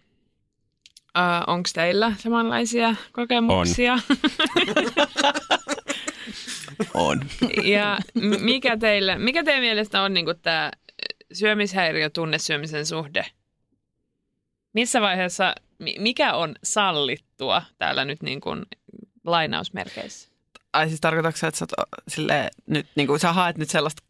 Äh, 1.17 1.43
Onko 1.47 1.69
teillä 1.73 2.13
samanlaisia 2.19 2.95
kokemuksia? 3.11 3.99
On. 6.93 7.21
Ja 7.63 7.99
m- 8.13 8.43
mikä, 8.43 8.77
teille, 8.77 9.17
mikä 9.17 9.43
teidän 9.43 9.61
mielestä 9.63 10.01
on 10.01 10.13
niin 10.13 10.25
tämä 10.41 10.71
syömishäiriö 11.33 12.09
tunnesyömisen 12.09 12.85
suhde? 12.85 13.25
Missä 14.73 15.01
vaiheessa, 15.01 15.55
mi- 15.79 15.95
mikä 15.99 16.33
on 16.33 16.55
sallittua 16.63 17.61
täällä 17.77 18.05
nyt 18.05 18.21
niin 18.23 18.41
kuin 18.41 18.65
lainausmerkeissä? 19.25 20.29
Ai 20.73 20.87
siis 20.87 21.01
tarkoitatko 21.01 21.37
sä, 21.37 21.47
että 21.47 21.57
sä, 21.57 21.65
oot, 21.77 21.87
silleen, 22.07 22.49
nyt, 22.67 22.87
niin 22.95 23.07
kuin, 23.07 23.19
sä 23.19 23.33
haet 23.33 23.57
nyt 23.57 23.69
sellaista 23.69 24.03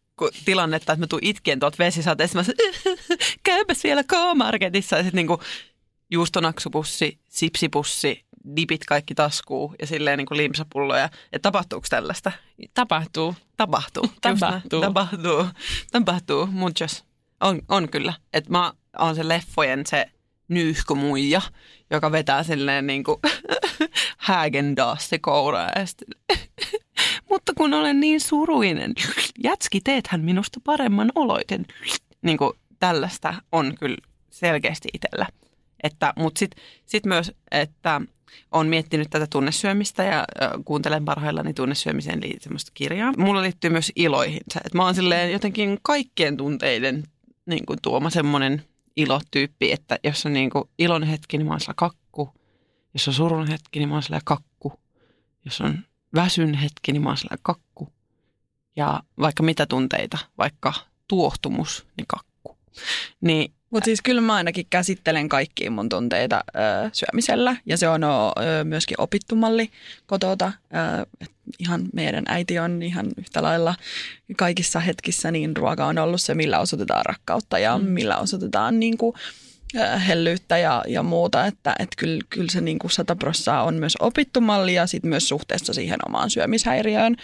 tilannetta, 0.46 0.94
että 0.94 1.04
mä 1.04 1.08
tuun 1.08 1.20
itkien 1.24 1.60
tuolta 1.60 1.78
vesisateesta, 1.80 2.38
mä 2.38 2.44
sanon, 2.44 2.98
käypäs 3.44 3.84
vielä 3.84 4.04
K-Marketissa 4.04 4.96
ja 4.98 5.04
sitten 5.04 5.18
niin 5.18 5.28
kuin, 5.28 5.40
juustonaksupussi, 6.12 7.20
sipsipussi, 7.30 8.26
dipit 8.56 8.86
kaikki 8.86 9.16
taskuu 9.16 9.76
ja 9.82 9.88
silleen 9.88 10.18
niin 10.18 10.26
kuin 10.26 10.38
limsapulloja. 10.38 11.10
Ja 11.32 11.40
tapahtuuko 11.40 11.88
tällaista? 11.90 12.32
Tapahtuu. 12.74 13.36
Tapahtuu. 13.58 14.08
Tapahtuu. 14.22 14.82
Tapahtuu. 14.82 15.46
Tapahtuu. 15.92 16.46
Muchos. 16.46 17.04
On, 17.40 17.62
on 17.70 17.90
kyllä. 17.90 18.14
Että 18.34 18.52
mä 18.52 18.74
oon 19.00 19.16
se 19.16 19.28
leffojen 19.28 19.86
se 19.86 20.06
nyyhkömuija, 20.48 21.42
joka 21.90 22.12
vetää 22.12 22.44
silleen 22.44 22.88
niin 22.92 23.04
kuin 23.04 23.18
Häagen-Dazs 24.18 25.20
kouraa 25.22 25.70
ja 25.76 25.86
sitten, 25.86 26.08
mutta 27.30 27.54
kun 27.58 27.74
olen 27.74 28.00
niin 28.00 28.22
suruinen, 28.22 28.94
jätski, 29.44 29.82
teethän 29.82 30.22
minusta 30.22 30.60
paremman 30.64 31.12
oloiten. 31.16 31.66
Niin 32.22 32.38
kuin 32.38 32.54
tällaista 32.80 33.34
on 33.52 33.76
kyllä 33.80 33.98
selkeästi 34.30 34.90
itsellä. 34.94 35.28
Että, 35.84 36.14
mutta 36.16 36.40
sitten 36.40 36.64
sit 36.86 37.06
myös, 37.06 37.32
että 37.52 38.02
on 38.52 38.68
miettinyt 38.68 39.08
tätä 39.10 39.28
tunnesyömistä 39.30 40.04
ja 40.04 40.26
kuuntelen 40.66 41.06
parhaillani 41.06 41.54
tunnesyömiseen 41.54 42.22
semmoista 42.40 42.72
kirjaa. 42.74 43.14
Mulla 43.18 43.42
liittyy 43.42 43.70
myös 43.70 43.92
iloihin. 43.96 44.42
Että 44.56 44.78
mä 44.78 44.86
oon 44.86 44.96
silleen 44.96 45.32
jotenkin 45.32 45.80
kaikkien 45.82 46.38
tunteiden 46.38 47.04
niin 47.46 47.66
kuin 47.66 47.80
tuoma 47.82 48.10
semmoinen 48.10 48.64
ilotyyppi, 48.96 49.72
että 49.72 50.00
jos 50.04 50.26
on 50.26 50.34
niin 50.34 50.50
kuin 50.50 50.64
ilon 50.78 51.04
hetki, 51.04 51.38
niin 51.38 51.48
mä 51.48 51.54
oon 51.54 51.60
sillä 51.60 51.74
kakku. 51.78 52.34
Jos 52.94 53.08
on 53.08 53.14
surun 53.14 53.48
hetki, 53.48 53.80
niin 53.80 53.90
mä 53.90 53.96
oon 53.96 54.04
sillä 54.04 54.22
kakku. 54.26 54.74
Jos 55.46 55.62
on 55.62 55.80
väsyn 56.16 56.54
hetki, 56.54 56.92
niin 56.92 57.02
mä 57.02 57.10
oon 57.10 57.18
sillä 57.18 57.38
kakku. 57.42 57.90
Ja 58.76 59.04
vaikka 59.20 59.44
mitä 59.44 59.66
tunteita, 59.66 60.18
vaikka 60.38 60.74
tuohtumus, 61.08 61.86
niin 61.98 62.08
kakku. 62.08 62.58
Niin 63.22 63.54
Mutta 63.74 63.86
siis 63.86 64.02
kyllä 64.02 64.22
mä 64.22 64.34
ainakin 64.34 64.66
käsittelen 64.70 65.30
kaikkia 65.30 65.72
mun 65.72 65.90
tunteita 65.90 66.44
ö, 66.56 66.90
syömisellä 66.94 67.56
ja 67.66 67.78
se 67.78 67.88
on 67.88 68.04
o, 68.04 68.28
ö, 68.28 68.64
myöskin 68.64 69.02
opittu 69.02 69.36
malli 69.36 69.70
kotota. 70.06 70.52
Ö, 70.74 71.28
ihan 71.60 71.86
meidän 71.94 72.24
äiti 72.28 72.60
on 72.60 72.84
ihan 72.84 73.06
yhtä 73.18 73.44
lailla 73.44 73.76
kaikissa 74.38 74.80
hetkissä, 74.80 75.32
niin 75.32 75.58
ruoka 75.58 75.86
on 75.86 75.98
ollut 75.98 76.22
se, 76.22 76.34
millä 76.34 76.60
osoitetaan 76.60 77.06
rakkautta 77.06 77.60
ja 77.60 77.78
mm. 77.78 77.86
millä 77.86 78.18
osoitetaan 78.18 78.80
niin 78.80 78.98
kuin, 78.98 79.16
ö, 79.76 79.98
hellyyttä 79.98 80.58
ja, 80.58 80.84
ja 80.88 81.04
muuta. 81.04 81.46
Että 81.46 81.76
et 81.80 81.90
kyllä, 81.98 82.22
kyllä 82.30 82.52
se 82.52 82.62
niin 82.62 82.80
kuin 82.80 82.92
100 82.92 83.16
prossaa 83.16 83.64
on 83.64 83.76
myös 83.76 83.98
opittu 84.00 84.42
malli 84.42 84.74
ja 84.74 84.88
sit 84.88 85.04
myös 85.04 85.30
suhteessa 85.30 85.74
siihen 85.74 86.00
omaan 86.08 86.30
syömishäiriöön, 86.30 87.16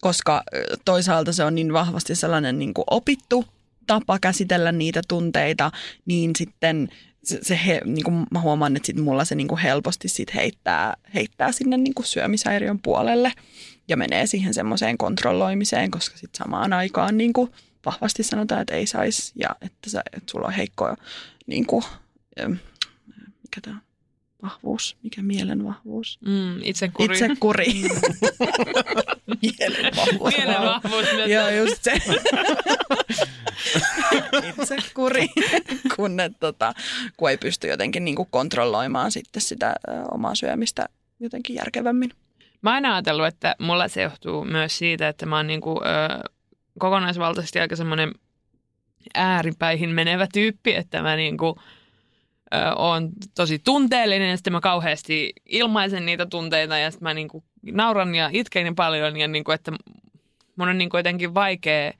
koska 0.00 0.42
toisaalta 0.84 1.32
se 1.32 1.44
on 1.44 1.54
niin 1.54 1.72
vahvasti 1.72 2.14
sellainen 2.14 2.58
niin 2.58 2.74
kuin 2.74 2.84
opittu 2.90 3.44
tapa 3.90 4.18
käsitellä 4.18 4.72
niitä 4.72 5.00
tunteita, 5.08 5.70
niin 6.06 6.30
sitten 6.36 6.88
se, 7.24 7.38
se 7.42 7.60
he, 7.66 7.80
niin 7.84 8.04
kuin 8.04 8.26
mä 8.30 8.40
huomaan, 8.40 8.76
että 8.76 8.86
sit 8.86 8.96
mulla 8.96 9.24
se 9.24 9.34
niin 9.34 9.48
kuin 9.48 9.58
helposti 9.58 10.08
sit 10.08 10.34
heittää, 10.34 10.96
heittää 11.14 11.52
sinne 11.52 11.76
niin 11.76 11.94
kuin 11.94 12.06
syömishäiriön 12.06 12.78
puolelle 12.78 13.32
ja 13.88 13.96
menee 13.96 14.26
siihen 14.26 14.54
semmoiseen 14.54 14.98
kontrolloimiseen, 14.98 15.90
koska 15.90 16.16
sitten 16.16 16.38
samaan 16.38 16.72
aikaan 16.72 17.18
niin 17.18 17.32
kuin 17.32 17.50
vahvasti 17.86 18.22
sanotaan, 18.22 18.60
että 18.60 18.74
ei 18.74 18.86
saisi 18.86 19.32
ja 19.36 19.56
että, 19.60 19.90
sä, 19.90 20.02
että 20.12 20.30
sulla 20.30 20.46
on 20.46 20.52
heikko 20.52 20.96
niin 21.46 21.66
kuin, 21.66 21.84
mikä 23.42 23.60
tämä 23.62 23.80
vahvuus, 24.42 24.96
mikä 25.02 25.22
mielen 25.22 25.64
vahvuus? 25.64 26.18
Mm, 26.26 26.62
itse 26.62 26.88
kuri. 26.88 27.14
Itse 27.14 27.28
kuri. 27.40 27.66
mielen 29.42 29.96
vahvuus. 29.96 30.34
Mielen 30.36 30.62
vahvuus. 30.62 31.06
Joo, 31.26 31.48
just 31.48 31.82
se. 31.82 31.92
Itse 34.48 34.76
kuri, 34.94 35.28
kun, 35.96 36.20
et, 36.20 36.32
tota, 36.40 36.74
kun 37.16 37.30
ei 37.30 37.36
pysty 37.36 37.68
jotenkin 37.68 38.04
niin 38.04 38.16
kuin 38.16 38.28
kontrolloimaan 38.30 39.12
sitten 39.12 39.42
sitä 39.42 39.74
ö, 39.88 39.92
omaa 40.10 40.34
syömistä 40.34 40.88
jotenkin 41.20 41.56
järkevämmin. 41.56 42.10
Mä 42.62 42.70
oon 42.70 42.74
aina 42.74 42.94
ajatellut, 42.94 43.26
että 43.26 43.56
mulla 43.58 43.88
se 43.88 44.02
johtuu 44.02 44.44
myös 44.44 44.78
siitä, 44.78 45.08
että 45.08 45.26
mä 45.26 45.36
oon 45.36 45.46
niinku, 45.46 45.80
ö, 45.84 46.28
kokonaisvaltaisesti 46.78 47.60
aika 47.60 47.76
semmoinen 47.76 48.14
ääripäihin 49.14 49.90
menevä 49.90 50.26
tyyppi, 50.32 50.74
että 50.74 51.02
mä 51.02 51.16
niinku, 51.16 51.58
ö, 52.54 52.74
oon 52.76 53.10
tosi 53.34 53.58
tunteellinen 53.58 54.30
ja 54.30 54.36
sitten 54.36 54.52
mä 54.52 54.60
kauheasti 54.60 55.32
ilmaisen 55.46 56.06
niitä 56.06 56.26
tunteita 56.26 56.78
ja 56.78 56.90
sitten 56.90 57.06
mä 57.06 57.14
niinku 57.14 57.44
nauran 57.62 58.14
ja 58.14 58.30
itken 58.32 58.74
paljon 58.74 59.16
ja 59.16 59.28
niinku, 59.28 59.50
että 59.50 59.72
mun 60.56 60.68
on 60.68 60.78
niinku 60.78 60.96
jotenkin 60.96 61.34
vaikea 61.34 61.92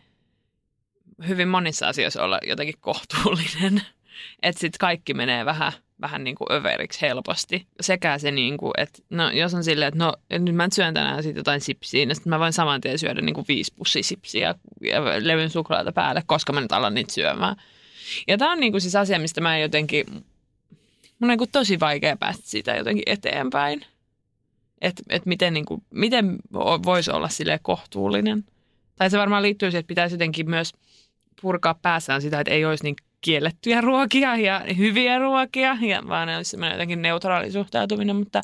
hyvin 1.29 1.49
monissa 1.49 1.89
asioissa 1.89 2.25
olla 2.25 2.39
jotenkin 2.47 2.75
kohtuullinen. 2.81 3.83
Että 4.43 4.61
sitten 4.61 4.79
kaikki 4.79 5.15
menee 5.15 5.45
vähän 5.45 5.73
vähän 6.01 6.25
niin 6.25 6.37
kuin 6.37 6.53
överiksi 6.53 7.01
helposti. 7.01 7.67
Sekä 7.81 8.19
se, 8.19 8.31
niin 8.31 8.57
kuin, 8.57 8.73
että 8.79 9.03
no, 9.11 9.31
jos 9.31 9.55
on 9.55 9.65
silleen, 9.65 9.89
että 9.89 10.05
no 10.05 10.13
nyt 10.39 10.55
mä 10.55 10.69
syön 10.73 10.95
tänään 10.95 11.23
sit 11.23 11.37
jotain 11.37 11.61
sipsiä, 11.61 12.07
niin 12.07 12.15
sitten 12.15 12.31
mä 12.31 12.39
voin 12.39 12.53
saman 12.53 12.81
tien 12.81 12.99
syödä 12.99 13.21
niin 13.21 13.35
kuin 13.35 13.45
viisi 13.49 13.75
pussia 13.77 14.03
sipsiä 14.03 14.55
ja 14.81 15.05
levyn 15.21 15.51
suklaata 15.51 15.93
päälle, 15.93 16.23
koska 16.27 16.53
mä 16.53 16.61
nyt 16.61 16.73
alan 16.73 16.95
niitä 16.95 17.13
syömään. 17.13 17.57
Ja 18.29 18.39
tämä 18.39 18.53
on 18.53 18.61
niin 18.61 18.73
kuin 18.73 18.81
siis 18.81 18.97
asia, 18.97 19.19
mistä 19.19 19.41
mä 19.41 19.59
jotenkin, 19.59 20.07
mun 21.21 21.31
on 21.31 21.39
niin 21.39 21.51
tosi 21.53 21.81
vaikea 21.81 22.17
päästä 22.17 22.43
siitä 22.47 22.77
jotenkin 22.77 23.03
eteenpäin. 23.07 23.85
Että 24.81 25.03
et 25.09 25.27
miten, 25.27 25.55
niin 25.55 25.65
kuin, 25.65 25.83
miten 25.91 26.37
voisi 26.85 27.11
olla 27.11 27.29
sille 27.29 27.61
kohtuullinen. 27.63 28.45
Tai 28.97 29.11
se 29.11 29.19
varmaan 29.19 29.43
liittyy 29.43 29.71
siihen, 29.71 29.81
että 29.81 29.89
pitäisi 29.89 30.15
jotenkin 30.15 30.51
myös 30.51 30.73
purkaa 31.43 31.75
päässään 31.75 32.23
sitä, 32.23 32.41
että 32.41 32.55
ei 32.55 32.65
olisi 32.65 32.85
niin 32.85 32.97
kiellettyjä 33.21 33.81
ruokia 33.81 34.37
ja 34.37 34.65
hyviä 34.77 35.19
ruokia, 35.19 35.77
ja 35.81 36.03
vaan 36.09 36.29
ne 36.29 36.37
olisi 36.37 36.57
jotenkin 36.73 37.03
neutraali 37.03 37.53
suhtautuminen, 37.53 38.17
mutta 38.17 38.43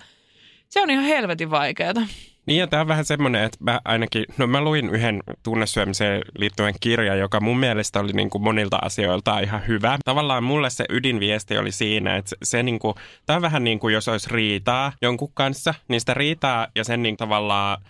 se 0.69 0.83
on 0.83 0.91
ihan 0.91 1.05
helvetin 1.05 1.51
vaikeaa. 1.51 2.07
Niin 2.46 2.61
ja 2.61 2.66
tämä 2.66 2.80
on 2.80 2.88
vähän 2.88 3.04
semmoinen, 3.04 3.44
että 3.44 3.59
mä 3.61 3.80
ainakin, 3.85 4.24
no 4.38 4.46
mä 4.46 4.61
luin 4.61 4.90
yhden 4.90 5.22
tunnesyömiseen 5.42 6.22
liittyen 6.38 6.74
kirjan, 6.80 7.18
joka 7.18 7.40
mun 7.40 7.59
mielestä 7.59 8.00
oli 8.00 8.12
niin 8.12 8.30
kuin 8.30 8.42
monilta 8.42 8.78
asioilta 8.82 9.40
ihan 9.40 9.66
hyvä. 9.66 9.98
Tavallaan 10.04 10.44
mulle 10.44 10.70
se 10.70 10.85
ydinviesti 10.88 11.59
oli 11.59 11.72
siinä, 11.72 12.16
että 12.16 12.28
se, 12.28 12.37
se 12.42 12.62
niin 12.62 12.78
kuin, 12.78 12.94
tämä 13.26 13.37
on 13.37 13.42
vähän 13.42 13.64
niin 13.64 13.78
kuin 13.78 13.94
jos 13.94 14.09
olisi 14.09 14.28
riitaa 14.30 14.92
jonkun 15.02 15.32
kanssa, 15.35 15.74
niin 15.88 16.00
sitä 16.00 16.14
riitaa 16.14 16.68
ja 16.76 16.85
sen 16.85 17.02
niin 17.02 17.16
tavallaan 17.16 17.82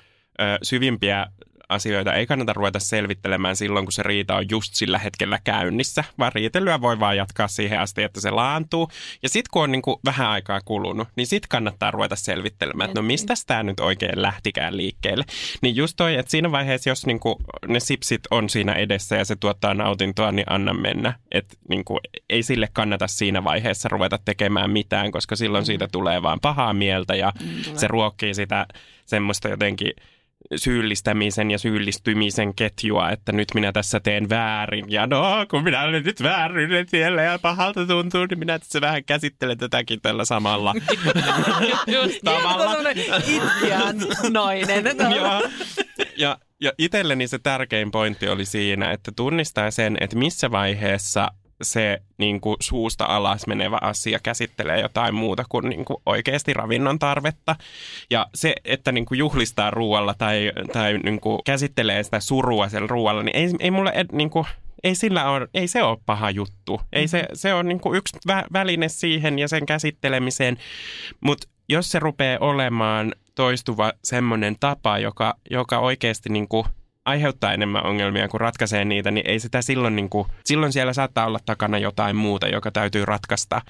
syvimpiä 0.63 1.27
asioita 1.69 2.13
ei 2.13 2.27
kannata 2.27 2.53
ruveta 2.53 2.79
selvittelemään 2.79 3.57
silloin, 3.57 3.87
kun 3.87 3.93
se 3.93 4.03
riita 4.03 4.37
on 4.37 4.45
just 4.51 4.75
sillä 4.75 4.99
hetkellä 4.99 5.39
käynnissä, 5.45 6.05
vaan 6.19 6.33
riitelyä 6.35 6.81
voi 6.81 7.01
vaan 7.01 7.17
jatkaa 7.17 7.49
siihen 7.49 7.81
asti, 7.81 8.03
että 8.03 8.21
se 8.21 8.31
laantuu. 8.31 8.91
Ja 9.23 9.29
sitten 9.29 9.49
kun 9.53 9.63
on 9.63 9.73
niin 9.73 9.83
kuin 9.83 9.97
vähän 10.05 10.29
aikaa 10.29 10.61
kulunut, 10.65 11.09
niin 11.17 11.27
sitten 11.27 11.49
kannattaa 11.49 11.91
ruveta 11.91 12.17
selvittelemään, 12.17 12.91
että 12.91 13.01
no 13.01 13.07
mistä 13.07 13.35
tämä 13.47 13.63
nyt 13.63 13.81
oikein 13.81 14.23
lähtikään 14.23 14.77
liikkeelle. 14.77 15.25
Niin 15.63 15.77
just 15.77 15.95
toi, 15.97 16.15
että 16.15 16.31
siinä 16.31 16.53
vaiheessa, 16.53 16.91
jos 16.91 17.07
niin 17.07 17.21
kuin 17.21 17.37
ne 17.69 17.81
sipsit 17.81 18.23
on 18.31 18.51
siinä 18.51 18.73
edessä 18.73 19.17
ja 19.17 19.25
se 19.25 19.37
tuottaa 19.37 19.75
nautintoa, 19.75 20.33
niin 20.33 20.47
anna 20.51 20.75
mennä. 20.75 21.15
Että 21.33 21.57
niin 21.69 21.85
kuin, 21.85 22.01
ei 22.31 22.43
sille 22.43 22.69
kannata 22.73 23.07
siinä 23.07 23.45
vaiheessa 23.45 23.89
ruveta 23.89 24.19
tekemään 24.25 24.71
mitään, 24.71 25.13
koska 25.13 25.37
silloin 25.37 25.63
mm. 25.63 25.67
siitä 25.67 25.89
tulee 25.93 26.23
vaan 26.23 26.41
pahaa 26.41 26.75
mieltä 26.75 27.15
ja 27.15 27.33
mm, 27.41 27.77
se 27.77 27.89
ruokkii 27.89 28.35
sitä 28.35 28.67
semmoista 29.07 29.49
jotenkin– 29.49 29.93
syyllistämisen 30.57 31.51
ja 31.51 31.59
syyllistymisen 31.59 32.55
ketjua, 32.55 33.11
että 33.11 33.33
nyt 33.33 33.49
minä 33.55 33.73
tässä 33.73 34.01
teen 34.01 34.29
väärin. 34.29 34.85
Ja 34.89 35.07
no, 35.07 35.47
kun 35.51 35.65
minä 35.65 35.83
olen 35.83 36.03
nyt 36.03 36.23
väärin 36.23 36.89
siellä 36.89 37.23
ja 37.23 37.39
pahalta 37.39 37.87
tuntuu, 37.87 38.27
niin 38.27 38.39
minä 38.39 38.59
tässä 38.59 38.81
vähän 38.81 39.05
käsittelen 39.05 39.59
tätäkin 39.59 40.01
tällä 40.01 40.25
samalla 40.25 40.75
Just 41.95 42.19
tavalla. 42.25 42.91
Itkiään 42.91 43.97
nainen. 44.31 44.85
ja, 45.17 45.43
ja, 46.17 46.39
ja 46.61 46.73
itselleni 46.79 47.29
se 47.29 47.39
tärkein 47.39 47.91
pointti 47.91 48.29
oli 48.29 48.45
siinä, 48.45 48.93
että 48.93 49.13
tunnistaa 49.17 49.71
sen, 49.71 49.97
että 50.01 50.17
missä 50.17 50.51
vaiheessa 50.51 51.29
se 51.63 52.03
niin 52.19 52.41
kuin 52.41 52.57
suusta 52.61 53.05
alas 53.05 53.47
menevä 53.47 53.79
asia 53.81 54.19
käsittelee 54.23 54.81
jotain 54.81 55.15
muuta 55.15 55.45
kuin, 55.49 55.69
niin 55.69 55.85
kuin 55.85 55.97
oikeasti 56.07 56.55
ravinnon 56.55 56.99
tarvetta. 56.99 57.57
Ja 58.11 58.27
se, 58.35 58.55
että 58.65 58.93
niin 58.93 59.07
kuin 59.07 59.19
juhlistaa 59.19 59.71
ruoalla 59.71 60.15
tai, 60.15 60.53
tai 60.73 60.99
niin 60.99 61.21
kuin 61.21 61.41
käsittelee 61.45 62.03
sitä 62.03 62.21
surua 62.21 62.69
siellä 62.69 62.87
ruoalla, 62.87 63.23
niin 63.23 63.37
ei, 63.37 63.49
ei 63.61 63.71
mulle 63.71 63.93
niin 64.13 64.31
kuin, 64.31 64.47
ei, 64.85 64.95
sillä 64.95 65.31
ole, 65.31 65.49
ei 65.55 65.69
se 65.69 65.83
ole 65.83 65.99
paha 66.07 66.31
juttu. 66.31 66.81
Ei 66.93 67.09
se, 67.09 67.25
se 67.33 67.55
on 67.55 67.69
niin 67.69 67.81
yksi 67.95 68.19
vä- 68.29 68.47
väline 68.53 68.89
siihen 68.89 69.39
ja 69.39 69.49
sen 69.49 69.67
käsittelemiseen. 69.67 70.57
Mutta 71.21 71.49
jos 71.69 71.91
se 71.91 71.99
rupeaa 71.99 72.39
olemaan 72.41 73.15
toistuva 73.35 73.93
semmoinen 74.05 74.57
tapa, 74.61 74.99
joka, 74.99 75.35
joka 75.51 75.79
oikeasti 75.79 76.29
niin 76.29 76.49
kuin 76.49 76.67
aiheuttaa 77.07 77.53
enemmän 77.53 77.87
ongelmia 77.87 78.29
kuin 78.29 78.41
ratkaisee 78.41 78.85
niitä, 78.85 79.11
niin 79.11 79.31
ei 79.31 79.41
sitä 79.41 79.63
silloin, 79.63 79.97
niin 79.97 80.09
kuin, 80.09 80.29
silloin 80.45 80.73
siellä 80.73 80.93
saattaa 80.93 81.27
olla 81.27 81.39
takana 81.47 81.79
jotain 81.79 82.17
muuta, 82.17 82.49
joka 82.49 82.71
täytyy 82.71 83.05
ratkaista 83.05 83.63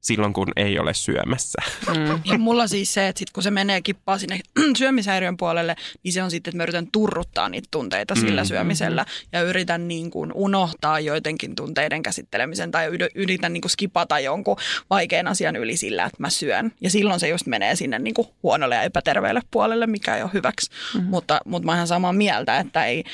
silloin, 0.00 0.32
kun 0.32 0.48
ei 0.56 0.78
ole 0.78 0.94
syömässä. 0.94 1.62
Mm. 1.88 2.20
Ja 2.24 2.38
mulla 2.38 2.66
siis 2.66 2.94
se, 2.94 3.08
että 3.08 3.18
sit 3.18 3.30
kun 3.30 3.42
se 3.42 3.50
menee 3.50 3.80
kippaa 3.80 4.18
sinne 4.18 4.40
syömishäiriön 4.78 5.36
puolelle, 5.36 5.76
niin 6.02 6.12
se 6.12 6.22
on 6.22 6.30
sitten, 6.30 6.50
että 6.50 6.56
mä 6.56 6.62
yritän 6.62 6.88
turruttaa 6.92 7.48
niitä 7.48 7.68
tunteita 7.70 8.14
mm. 8.14 8.20
sillä 8.20 8.44
syömisellä 8.44 9.06
ja 9.32 9.42
yritän 9.42 9.88
niin 9.88 10.10
kuin 10.10 10.32
unohtaa 10.34 11.00
joidenkin 11.00 11.54
tunteiden 11.54 12.02
käsittelemisen 12.02 12.70
tai 12.70 12.88
yritän 13.14 13.52
niin 13.52 13.60
kuin 13.60 13.70
skipata 13.70 14.20
jonkun 14.20 14.56
vaikean 14.90 15.26
asian 15.26 15.56
yli 15.56 15.76
sillä, 15.76 16.04
että 16.04 16.16
mä 16.18 16.30
syön. 16.30 16.72
Ja 16.80 16.90
silloin 16.90 17.20
se 17.20 17.28
just 17.28 17.46
menee 17.46 17.76
sinne 17.76 17.98
niin 17.98 18.14
kuin 18.14 18.28
huonolle 18.42 18.74
ja 18.74 18.82
epäterveelle 18.82 19.40
puolelle, 19.50 19.86
mikä 19.86 20.16
ei 20.16 20.22
ole 20.22 20.30
hyväksi. 20.34 20.70
Mm. 20.94 21.04
Mutta, 21.04 21.40
mutta 21.44 21.66
mä 21.66 21.72
oon 21.72 21.76
ihan 21.76 21.86
samaa 21.86 22.12
mieltä, 22.12 22.58
että 22.58 22.84
ei, 22.84 23.04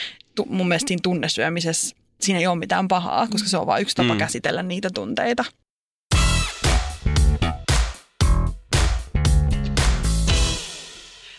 mun 0.48 0.68
mielestä 0.68 0.88
siinä 0.88 1.00
tunnesyömisessä 1.02 1.96
siinä 2.20 2.40
ei 2.40 2.46
ole 2.46 2.58
mitään 2.58 2.88
pahaa, 2.88 3.26
koska 3.30 3.48
se 3.48 3.56
on 3.56 3.66
vain 3.66 3.82
yksi 3.82 3.96
tapa 3.96 4.12
mm. 4.12 4.18
käsitellä 4.18 4.62
niitä 4.62 4.88
tunteita. 4.94 5.44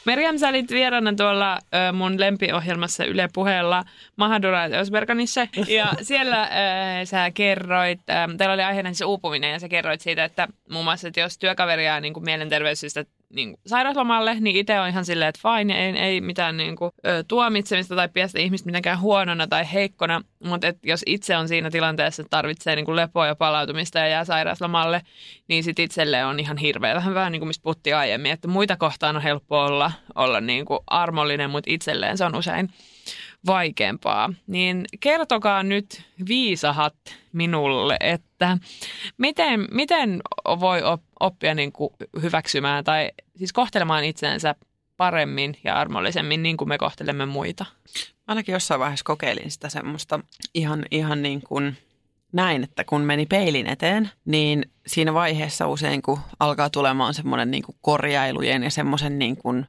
Merjam, 0.08 0.38
sä 0.38 0.50
olit 0.50 0.72
vieraana 0.72 1.14
tuolla 1.14 1.60
ö, 1.74 1.92
mun 1.94 2.20
lempiohjelmassa 2.20 3.06
Yle 3.06 3.30
Puheella 3.34 3.84
Mahadura 4.16 4.64
Ösberganissa. 4.64 5.48
Ja 5.68 5.94
siellä 6.02 6.44
ö, 6.44 7.06
sä 7.06 7.32
kerroit, 7.32 8.00
ö, 8.10 8.38
teillä 8.38 8.54
oli 8.54 8.64
aiheena 8.64 8.90
siis 8.90 9.02
uupuminen 9.02 9.52
ja 9.52 9.60
sä 9.60 9.70
kerroit 9.70 10.02
siitä, 10.02 10.24
että 10.24 10.48
muun 10.72 10.86
muassa, 10.86 11.08
että 11.08 11.20
jos 11.20 11.38
työkaveri 11.38 11.86
jää 11.86 12.02
niin 12.02 12.14
mielenterveyssyistä 12.20 13.06
niin 13.34 13.50
kuin 13.50 13.62
sairauslomalle, 13.68 14.38
niin 14.40 14.56
itse 14.56 14.80
on 14.80 14.88
ihan 14.88 15.06
silleen, 15.06 15.30
että 15.30 15.42
fine, 15.42 15.86
ei, 15.86 15.98
ei 15.98 16.22
mitään 16.22 16.58
niin 16.58 16.76
kuin, 16.76 16.92
tuomitsemista 17.28 17.96
tai 17.96 18.10
piästä 18.10 18.40
ihmistä 18.40 18.66
mitenkään 18.66 19.02
huonona 19.02 19.48
tai 19.48 19.74
heikkona, 19.74 20.22
mutta 20.44 20.68
et 20.68 20.78
jos 20.84 21.04
itse 21.06 21.38
on 21.38 21.48
siinä 21.48 21.72
tilanteessa, 21.72 22.22
että 22.22 22.30
tarvitsee 22.30 22.76
niin 22.76 22.86
kuin 22.86 22.96
lepoa 22.96 23.28
ja 23.28 23.36
palautumista 23.36 24.00
ja 24.00 24.08
jää 24.08 24.26
sairauslomalle, 24.26 25.02
niin 25.48 25.64
sitten 25.64 25.86
itselle 25.86 26.26
on 26.26 26.40
ihan 26.40 26.58
hirveä. 26.58 26.96
Vähän 26.96 27.14
vähän 27.14 27.32
niin 27.32 27.40
kuin 27.40 27.48
mistä 27.48 27.64
puhuttiin 27.64 27.96
aiemmin, 27.96 28.32
että 28.32 28.48
muita 28.48 28.78
kohtaan 28.78 29.16
on 29.16 29.22
helppo 29.22 29.62
olla, 29.62 29.92
olla 30.16 30.42
niin 30.42 30.66
kuin 30.66 30.80
armollinen, 30.88 31.50
mutta 31.50 31.72
itselleen 31.74 32.18
se 32.18 32.26
on 32.26 32.36
usein 32.36 32.70
vaikeampaa. 33.46 34.34
Niin 34.48 34.86
kertokaa 35.00 35.64
nyt 35.64 36.04
viisahat 36.28 36.96
minulle, 37.34 37.98
että 38.00 38.58
miten, 39.18 39.68
miten 39.72 40.22
voi 40.46 40.82
oppia 41.20 41.56
niin 41.56 41.72
kuin 41.72 41.90
hyväksymään 42.22 42.84
tai 42.84 43.12
siis 43.36 43.54
kohtelemaan 43.54 44.04
itseensä 44.04 44.56
paremmin 44.98 45.58
ja 45.64 45.76
armollisemmin 45.76 46.44
niin 46.44 46.58
kuin 46.58 46.70
me 46.70 46.78
kohtelemme 46.78 47.26
muita. 47.26 47.66
Ainakin 48.28 48.54
jossain 48.54 48.80
vaiheessa 48.80 49.06
kokeilin 49.06 49.52
sitä 49.52 49.70
semmoista 49.70 50.20
ihan, 50.54 50.86
ihan 50.92 51.22
niin 51.22 51.42
kuin 51.42 51.78
näin, 52.32 52.64
että 52.64 52.84
kun 52.84 53.02
meni 53.02 53.26
peilin 53.26 53.68
eteen, 53.68 54.10
niin 54.26 54.72
siinä 54.88 55.14
vaiheessa 55.14 55.68
usein 55.68 56.02
kun 56.02 56.20
alkaa 56.40 56.70
tulemaan 56.70 57.14
semmoinen 57.14 57.52
niin 57.52 57.64
kuin 57.64 57.76
korjailujen 57.82 58.64
ja 58.64 58.72
semmoisen 58.72 59.20
niin 59.20 59.38
kuin, 59.38 59.66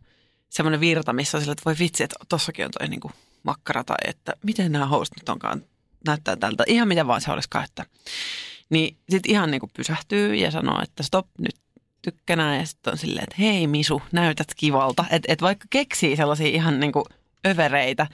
semmoinen 0.48 0.80
virta, 0.80 1.12
missä 1.12 1.36
on 1.36 1.42
sillä, 1.42 1.52
että 1.52 1.64
voi 1.64 1.74
vitsi, 1.78 2.04
että 2.04 2.16
tossakin 2.28 2.64
on 2.64 2.70
toi 2.78 2.88
niin 2.88 3.00
kuin 3.00 3.12
makkara 3.42 3.84
tai 3.84 3.96
että 4.04 4.32
miten 4.42 4.72
nämä 4.72 4.86
housut 4.86 5.16
nyt 5.16 5.28
onkaan 5.28 5.62
näyttää 6.06 6.36
tältä. 6.36 6.64
Ihan 6.66 6.88
mitä 6.88 7.06
vaan 7.06 7.20
se 7.20 7.32
olisikaan, 7.32 7.64
että 7.64 7.86
niin 8.70 8.96
sitten 9.08 9.32
ihan 9.32 9.50
niin 9.50 9.60
kuin 9.60 9.70
pysähtyy 9.76 10.34
ja 10.34 10.50
sanoo, 10.50 10.82
että 10.82 11.02
stop, 11.02 11.26
nyt 11.38 11.56
tykkänään 12.02 12.58
ja 12.58 12.66
sitten 12.66 12.92
on 12.92 12.98
silleen, 12.98 13.22
että 13.22 13.36
hei 13.38 13.66
Misu, 13.66 14.02
näytät 14.12 14.48
kivalta. 14.56 15.04
Että 15.10 15.32
et 15.32 15.42
vaikka 15.42 15.66
keksii 15.70 16.16
sellaisia 16.16 16.48
ihan 16.48 16.80
niin 16.80 16.92
kuin 16.92 17.04
övereitä, 17.46 18.06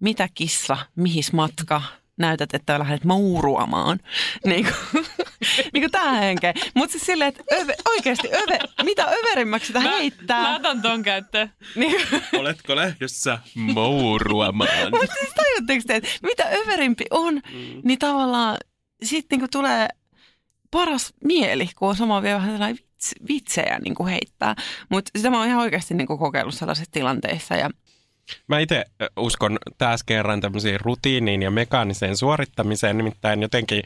mitä 0.00 0.28
kissa, 0.34 0.76
mihin 0.96 1.24
matka, 1.32 1.82
näytät, 2.18 2.54
että 2.54 2.78
lähdet 2.78 3.04
mouruamaan. 3.04 3.98
Niin 4.46 4.64
kuin, 4.64 5.06
niin 5.72 5.82
kuin 5.82 5.90
tämä 5.90 6.12
henke. 6.12 6.54
Mutta 6.74 6.92
siis 6.92 7.06
silleen, 7.06 7.28
että 7.28 7.44
öve, 7.52 7.74
oikeasti 7.88 8.28
öve, 8.34 8.58
mitä 8.82 9.04
överimmäksi 9.04 9.66
sitä 9.66 9.80
mä, 9.80 9.90
heittää. 9.90 10.42
Mä 10.42 10.56
otan 10.56 10.82
ton 10.82 11.02
käyttöön. 11.02 11.52
Niin. 11.74 12.06
Oletko 12.38 12.76
lähdössä 12.76 13.38
mouruamaan? 13.54 14.90
Mutta 14.90 15.14
siis 15.20 15.34
tajutteko 15.34 15.82
te, 15.86 15.96
että 15.96 16.08
mitä 16.22 16.48
överimpi 16.52 17.04
on, 17.10 17.34
mm. 17.34 17.80
niin 17.84 17.98
tavallaan 17.98 18.56
sitten 19.02 19.38
niin 19.38 19.50
tulee 19.50 19.88
paras 20.70 21.14
mieli, 21.24 21.68
kun 21.76 21.88
on 21.88 21.96
sama 21.96 22.22
vielä 22.22 22.36
vähän 22.36 22.50
sellainen 22.52 22.76
vits, 22.76 23.14
vitsejä 23.28 23.78
niin 23.78 23.94
kuin 23.94 24.08
heittää. 24.08 24.54
Mutta 24.88 25.10
sitä 25.16 25.30
mä 25.30 25.38
oon 25.38 25.46
ihan 25.46 25.60
oikeasti 25.60 25.94
niin 25.94 26.06
kuin 26.06 26.18
kokeillut 26.18 26.54
sellaisissa 26.54 26.92
tilanteissa 26.92 27.54
ja 27.54 27.70
Mä 28.46 28.58
itse 28.58 28.84
uskon 29.16 29.58
taas 29.78 30.04
kerran 30.04 30.40
tämmöisiin 30.40 30.80
rutiiniin 30.80 31.42
ja 31.42 31.50
mekaaniseen 31.50 32.16
suorittamiseen, 32.16 32.96
nimittäin 32.96 33.42
jotenkin 33.42 33.82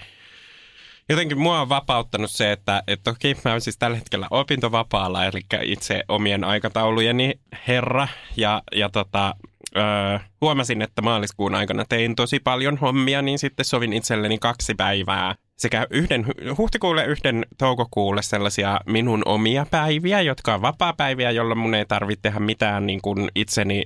jotenkin 1.08 1.38
mua 1.38 1.60
on 1.60 1.68
vapauttanut 1.68 2.30
se, 2.30 2.52
että, 2.52 2.82
että 2.86 3.12
toki 3.12 3.36
mä 3.44 3.50
oon 3.50 3.60
siis 3.60 3.78
tällä 3.78 3.96
hetkellä 3.96 4.26
opintovapaalla, 4.30 5.24
eli 5.24 5.40
itse 5.62 6.02
omien 6.08 6.44
aikataulujeni 6.44 7.34
herra, 7.68 8.08
ja, 8.36 8.62
ja 8.72 8.88
tota, 8.88 9.34
öö, 9.76 10.18
huomasin, 10.40 10.82
että 10.82 11.02
maaliskuun 11.02 11.54
aikana 11.54 11.84
tein 11.88 12.16
tosi 12.16 12.40
paljon 12.40 12.76
hommia, 12.76 13.22
niin 13.22 13.38
sitten 13.38 13.64
sovin 13.64 13.92
itselleni 13.92 14.38
kaksi 14.38 14.74
päivää 14.74 15.34
sekä 15.56 15.86
yhden 15.90 16.26
huhtikuulle 16.58 17.04
yhden 17.04 17.46
toukokuulle 17.58 18.22
sellaisia 18.22 18.80
minun 18.86 19.22
omia 19.24 19.66
päiviä, 19.70 20.20
jotka 20.20 20.54
on 20.54 20.62
vapaa-päiviä, 20.62 21.30
jolloin 21.30 21.58
mun 21.58 21.74
ei 21.74 21.86
tarvitse 21.86 22.22
tehdä 22.22 22.40
mitään 22.40 22.86
niin 22.86 23.02
kuin 23.02 23.28
itseni 23.34 23.82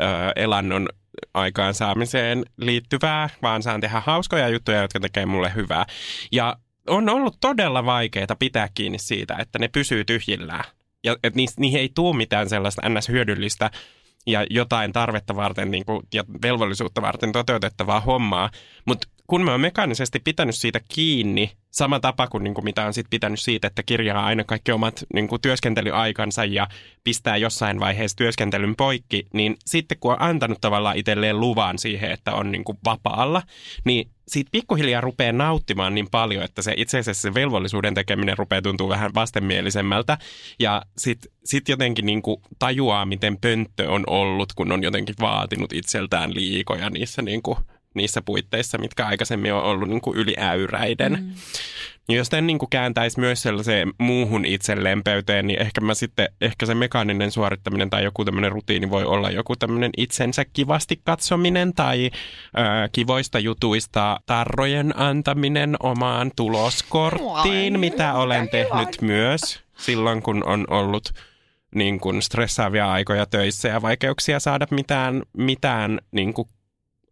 ö, 0.00 0.04
elannon 0.36 0.88
aikaansaamiseen 1.34 2.44
liittyvää, 2.56 3.28
vaan 3.42 3.62
saan 3.62 3.80
tehdä 3.80 4.02
hauskoja 4.06 4.48
juttuja, 4.48 4.82
jotka 4.82 5.00
tekee 5.00 5.26
mulle 5.26 5.52
hyvää. 5.54 5.86
Ja 6.32 6.56
on 6.86 7.08
ollut 7.08 7.36
todella 7.40 7.84
vaikeaa 7.84 8.36
pitää 8.38 8.68
kiinni 8.74 8.98
siitä, 8.98 9.36
että 9.38 9.58
ne 9.58 9.68
pysyy 9.68 10.04
tyhjillään. 10.04 10.64
Ja 11.04 11.16
että 11.22 11.40
niihin 11.58 11.80
ei 11.80 11.90
tule 11.94 12.16
mitään 12.16 12.48
sellaista 12.48 12.88
ns-hyödyllistä 12.88 13.70
ja 14.26 14.46
jotain 14.50 14.92
tarvetta 14.92 15.36
varten 15.36 15.70
niin 15.70 15.84
kuin, 15.84 16.00
ja 16.14 16.24
velvollisuutta 16.42 17.02
varten 17.02 17.32
toteutettavaa 17.32 18.00
hommaa. 18.00 18.50
Mutta 18.84 19.08
kun 19.28 19.44
mä 19.44 19.50
oon 19.50 19.60
mekaanisesti 19.60 20.18
pitänyt 20.18 20.54
siitä 20.54 20.80
kiinni, 20.94 21.50
sama 21.70 22.00
tapa 22.00 22.26
kuin, 22.26 22.44
niin 22.44 22.54
kuin 22.54 22.64
mitä 22.64 22.86
on 22.86 22.94
sit 22.94 23.06
pitänyt 23.10 23.40
siitä, 23.40 23.66
että 23.66 23.82
kirjaa 23.82 24.26
aina 24.26 24.44
kaikki 24.44 24.72
omat 24.72 25.04
niin 25.14 25.28
kuin 25.28 25.42
työskentelyaikansa 25.42 26.44
ja 26.44 26.68
pistää 27.04 27.36
jossain 27.36 27.80
vaiheessa 27.80 28.16
työskentelyn 28.16 28.76
poikki, 28.76 29.26
niin 29.32 29.56
sitten 29.66 29.98
kun 30.00 30.12
on 30.12 30.22
antanut 30.22 30.58
tavallaan 30.60 30.96
itselleen 30.96 31.40
luvan 31.40 31.78
siihen, 31.78 32.10
että 32.10 32.34
on 32.34 32.52
niin 32.52 32.64
kuin 32.64 32.78
vapaalla, 32.84 33.42
niin 33.84 34.10
siitä 34.28 34.48
pikkuhiljaa 34.52 35.00
rupeaa 35.00 35.32
nauttimaan 35.32 35.94
niin 35.94 36.10
paljon, 36.10 36.44
että 36.44 36.62
se 36.62 36.74
itse 36.76 36.98
asiassa 36.98 37.22
se 37.22 37.34
velvollisuuden 37.34 37.94
tekeminen 37.94 38.38
rupeaa 38.38 38.62
tuntua 38.62 38.88
vähän 38.88 39.14
vastenmielisemmältä. 39.14 40.18
Ja 40.58 40.82
sitten 40.98 41.32
sit 41.44 41.68
jotenkin 41.68 42.06
niin 42.06 42.22
kuin 42.22 42.42
tajuaa, 42.58 43.06
miten 43.06 43.38
pönttö 43.40 43.90
on 43.90 44.04
ollut, 44.06 44.52
kun 44.52 44.72
on 44.72 44.82
jotenkin 44.82 45.14
vaatinut 45.20 45.72
itseltään 45.72 46.34
liikoja 46.34 46.90
niissä 46.90 47.22
niin 47.22 47.42
kuin 47.42 47.58
niissä 47.94 48.22
puitteissa, 48.22 48.78
mitkä 48.78 49.06
aikaisemmin 49.06 49.52
on 49.52 49.62
ollut 49.62 49.88
niin 49.88 50.00
kuin 50.00 50.16
yliäyräiden. 50.16 51.12
Mm. 51.12 51.34
Jos 52.08 52.28
tämän 52.28 52.46
niin 52.46 52.58
kuin 52.58 52.70
kääntäisi 52.70 53.20
myös 53.20 53.42
sellaiseen 53.42 53.92
muuhun 53.98 54.44
itselempeyteen, 54.44 55.46
niin 55.46 55.62
ehkä 55.62 55.80
mä 55.80 55.94
sitten, 55.94 56.28
ehkä 56.40 56.66
se 56.66 56.74
mekaaninen 56.74 57.30
suorittaminen 57.30 57.90
tai 57.90 58.04
joku 58.04 58.24
tämmöinen 58.24 58.52
rutiini 58.52 58.90
voi 58.90 59.04
olla 59.04 59.30
joku 59.30 59.56
tämmöinen 59.56 59.90
itsensä 59.96 60.44
kivasti 60.52 61.00
katsominen 61.04 61.74
tai 61.74 62.10
ö, 62.58 62.88
kivoista 62.92 63.38
jutuista 63.38 64.20
tarrojen 64.26 64.98
antaminen 64.98 65.76
omaan 65.80 66.30
tuloskorttiin, 66.36 67.72
Moi, 67.72 67.80
mitä 67.80 68.14
olen 68.14 68.48
tehnyt 68.48 68.96
kiva. 68.96 69.06
myös 69.06 69.60
silloin, 69.78 70.22
kun 70.22 70.44
on 70.46 70.64
ollut 70.70 71.12
niin 71.74 72.00
kuin 72.00 72.22
stressaavia 72.22 72.92
aikoja 72.92 73.26
töissä 73.26 73.68
ja 73.68 73.82
vaikeuksia 73.82 74.40
saada 74.40 74.66
mitään, 74.70 75.22
mitään 75.36 76.00
niin 76.12 76.34
kuin 76.34 76.48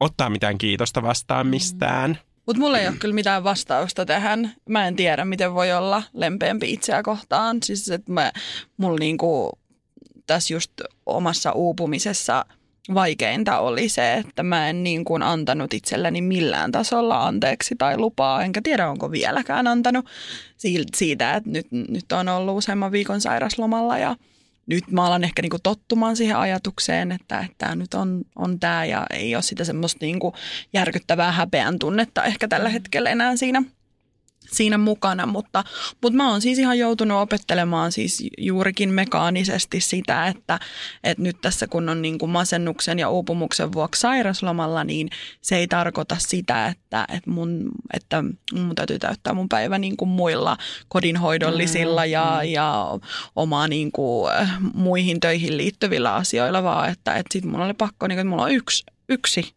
ottaa 0.00 0.30
mitään 0.30 0.58
kiitosta 0.58 1.02
vastaan 1.02 1.46
mm. 1.46 1.50
mistään. 1.50 2.18
Mutta 2.46 2.60
mulla 2.60 2.78
ei 2.78 2.88
ole 2.88 2.96
kyllä 2.96 3.14
mitään 3.14 3.44
vastausta 3.44 4.06
tähän. 4.06 4.52
Mä 4.68 4.86
en 4.86 4.96
tiedä, 4.96 5.24
miten 5.24 5.54
voi 5.54 5.72
olla 5.72 6.02
lempeämpi 6.12 6.72
itseä 6.72 7.02
kohtaan. 7.02 7.56
Siis, 7.62 7.90
että 7.90 8.12
mä, 8.12 8.32
mulla 8.76 8.98
niinku, 8.98 9.58
tässä 10.26 10.54
just 10.54 10.72
omassa 11.06 11.52
uupumisessa 11.52 12.44
vaikeinta 12.94 13.58
oli 13.58 13.88
se, 13.88 14.14
että 14.14 14.42
mä 14.42 14.68
en 14.68 14.84
niin 14.84 15.04
kuin 15.04 15.22
antanut 15.22 15.74
itselleni 15.74 16.22
millään 16.22 16.72
tasolla 16.72 17.26
anteeksi 17.26 17.74
tai 17.78 17.98
lupaa, 17.98 18.42
enkä 18.42 18.60
tiedä 18.62 18.90
onko 18.90 19.10
vieläkään 19.10 19.66
antanut 19.66 20.06
siitä, 20.96 21.34
että 21.34 21.50
nyt, 21.50 21.66
nyt 21.70 22.12
on 22.12 22.28
ollut 22.28 22.58
useamman 22.58 22.92
viikon 22.92 23.20
sairaslomalla 23.20 23.98
ja– 23.98 24.16
nyt 24.66 24.90
mä 24.90 25.04
alan 25.04 25.24
ehkä 25.24 25.42
niinku 25.42 25.58
tottumaan 25.62 26.16
siihen 26.16 26.36
ajatukseen, 26.36 27.12
että, 27.12 27.40
että 27.40 27.54
tämä 27.58 27.74
nyt 27.74 27.94
on, 27.94 28.22
on 28.36 28.60
tämä 28.60 28.84
ja 28.84 29.06
ei 29.10 29.34
ole 29.34 29.42
sitä 29.42 29.64
semmoista 29.64 29.98
niinku 30.04 30.34
järkyttävää 30.72 31.32
häpeän 31.32 31.78
tunnetta 31.78 32.24
ehkä 32.24 32.48
tällä 32.48 32.68
hetkellä 32.68 33.10
enää 33.10 33.36
siinä– 33.36 33.62
siinä 34.52 34.78
mukana, 34.78 35.26
mutta, 35.26 35.64
mutta 36.02 36.16
mä 36.16 36.30
oon 36.30 36.40
siis 36.40 36.58
ihan 36.58 36.78
joutunut 36.78 37.18
opettelemaan 37.18 37.92
siis 37.92 38.24
juurikin 38.38 38.90
mekaanisesti 38.92 39.80
sitä, 39.80 40.26
että, 40.26 40.58
että 41.04 41.22
nyt 41.22 41.36
tässä 41.40 41.66
kun 41.66 41.88
on 41.88 42.02
niin 42.02 42.18
kuin 42.18 42.30
masennuksen 42.30 42.98
ja 42.98 43.10
uupumuksen 43.10 43.72
vuoksi 43.72 44.00
sairaslomalla, 44.00 44.84
niin 44.84 45.08
se 45.40 45.56
ei 45.56 45.68
tarkoita 45.68 46.16
sitä, 46.18 46.66
että, 46.66 47.06
että, 47.14 47.30
mun, 47.30 47.70
että 47.92 48.24
mun 48.54 48.74
täytyy 48.74 48.98
täyttää 48.98 49.32
mun 49.32 49.48
päivä 49.48 49.78
niin 49.78 49.96
kuin 49.96 50.08
muilla 50.08 50.56
kodinhoidollisilla 50.88 52.04
mm, 52.04 52.10
ja, 52.10 52.38
mm. 52.42 52.48
ja 52.48 52.98
oma 53.36 53.68
niin 53.68 53.92
kuin, 53.92 54.32
muihin 54.74 55.20
töihin 55.20 55.56
liittyvillä 55.56 56.14
asioilla, 56.14 56.62
vaan 56.62 56.90
että, 56.90 57.14
että 57.14 57.32
sit 57.32 57.44
mun 57.44 57.60
oli 57.60 57.74
pakko, 57.74 58.06
niin 58.06 58.16
kuin, 58.16 58.20
että 58.20 58.30
mulla 58.30 58.44
on 58.44 58.52
yksi, 58.52 58.84
yksi 59.08 59.54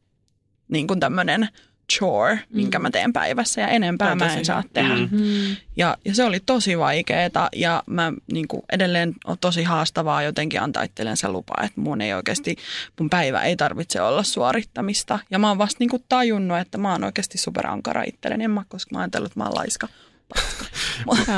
niin 0.68 0.88
kuin 0.88 1.00
tämmöinen– 1.00 1.50
chore, 1.94 2.36
mm. 2.36 2.42
minkä 2.52 2.80
mä 2.80 2.92
teen 2.92 3.14
päivässä 3.14 3.62
ja 3.62 3.68
enempää 3.68 4.16
mä 4.16 4.34
en 4.34 4.46
saa 4.46 4.64
tehdä. 4.74 4.96
Mm. 4.96 5.56
Ja, 5.76 5.98
ja 6.06 6.16
se 6.16 6.24
oli 6.24 6.40
tosi 6.40 6.78
vaikeaa 6.78 7.50
ja 7.56 7.84
mä 7.86 8.14
niin 8.32 8.48
kuin 8.48 8.62
edelleen 8.72 9.14
on 9.26 9.38
tosi 9.42 9.64
haastavaa 9.64 10.24
jotenkin 10.24 10.62
antaa 10.62 10.84
itselleen 10.84 11.18
se 11.18 11.28
lupa, 11.28 11.54
että 11.64 11.82
mun 11.82 12.02
ei 12.02 12.14
oikeasti, 12.14 12.56
mun 13.00 13.10
päivä 13.10 13.42
ei 13.42 13.56
tarvitse 13.56 14.02
olla 14.02 14.24
suorittamista. 14.24 15.20
Ja 15.32 15.40
mä 15.40 15.48
oon 15.48 15.58
vasta 15.58 15.78
niin 15.80 15.90
kuin 15.90 16.04
tajunnut, 16.10 16.58
että 16.58 16.78
mä 16.78 16.92
oon 16.92 17.04
oikeasti 17.04 17.38
superankara 17.38 18.04
itselleni, 18.04 18.44
en 18.44 18.52
mä, 18.52 18.64
koska 18.68 18.96
mä 18.96 19.00
ajatellut, 19.00 19.32
että 19.32 19.40
mä 19.40 19.44
oon 19.44 19.56
laiska. 19.56 19.88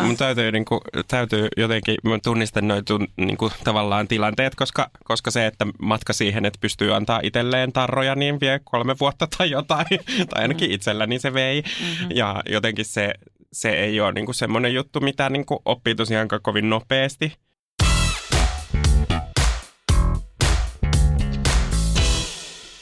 Mun 0.03 0.17
täytyy, 0.17 0.51
niin 0.51 0.65
kuin, 0.65 0.81
täytyy 1.07 1.47
jotenkin, 1.57 1.97
mä 2.03 2.19
tunnistan 2.23 2.67
noin 2.67 2.83
niin 3.17 3.37
kuin, 3.37 3.51
tavallaan 3.63 4.07
tilanteet, 4.07 4.55
koska, 4.55 4.89
koska 5.03 5.31
se, 5.31 5.45
että 5.45 5.67
matka 5.79 6.13
siihen, 6.13 6.45
että 6.45 6.59
pystyy 6.61 6.95
antaa 6.95 7.19
itselleen 7.23 7.73
tarroja, 7.73 8.15
niin 8.15 8.39
vie 8.39 8.59
kolme 8.63 8.95
vuotta 8.99 9.27
tai 9.37 9.49
jotain, 9.49 9.85
tai 10.29 10.41
ainakin 10.41 10.69
mm. 10.69 10.73
itselläni 10.73 11.19
se 11.19 11.33
vei. 11.33 11.61
Mm-hmm. 11.61 12.09
Ja 12.15 12.43
jotenkin 12.49 12.85
se, 12.85 13.13
se 13.53 13.69
ei 13.69 14.01
ole 14.01 14.11
niin 14.11 14.25
kuin 14.25 14.35
semmoinen 14.35 14.73
juttu, 14.73 14.99
mitä 14.99 15.29
niin 15.29 15.45
kuin 15.45 15.59
oppii 15.65 15.95
tosiaan 15.95 16.27
kovin 16.41 16.69
nopeasti. 16.69 17.33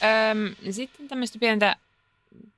Öm, 0.02 0.54
sitten 0.70 1.08
tämmöistä 1.08 1.38
pientä 1.38 1.76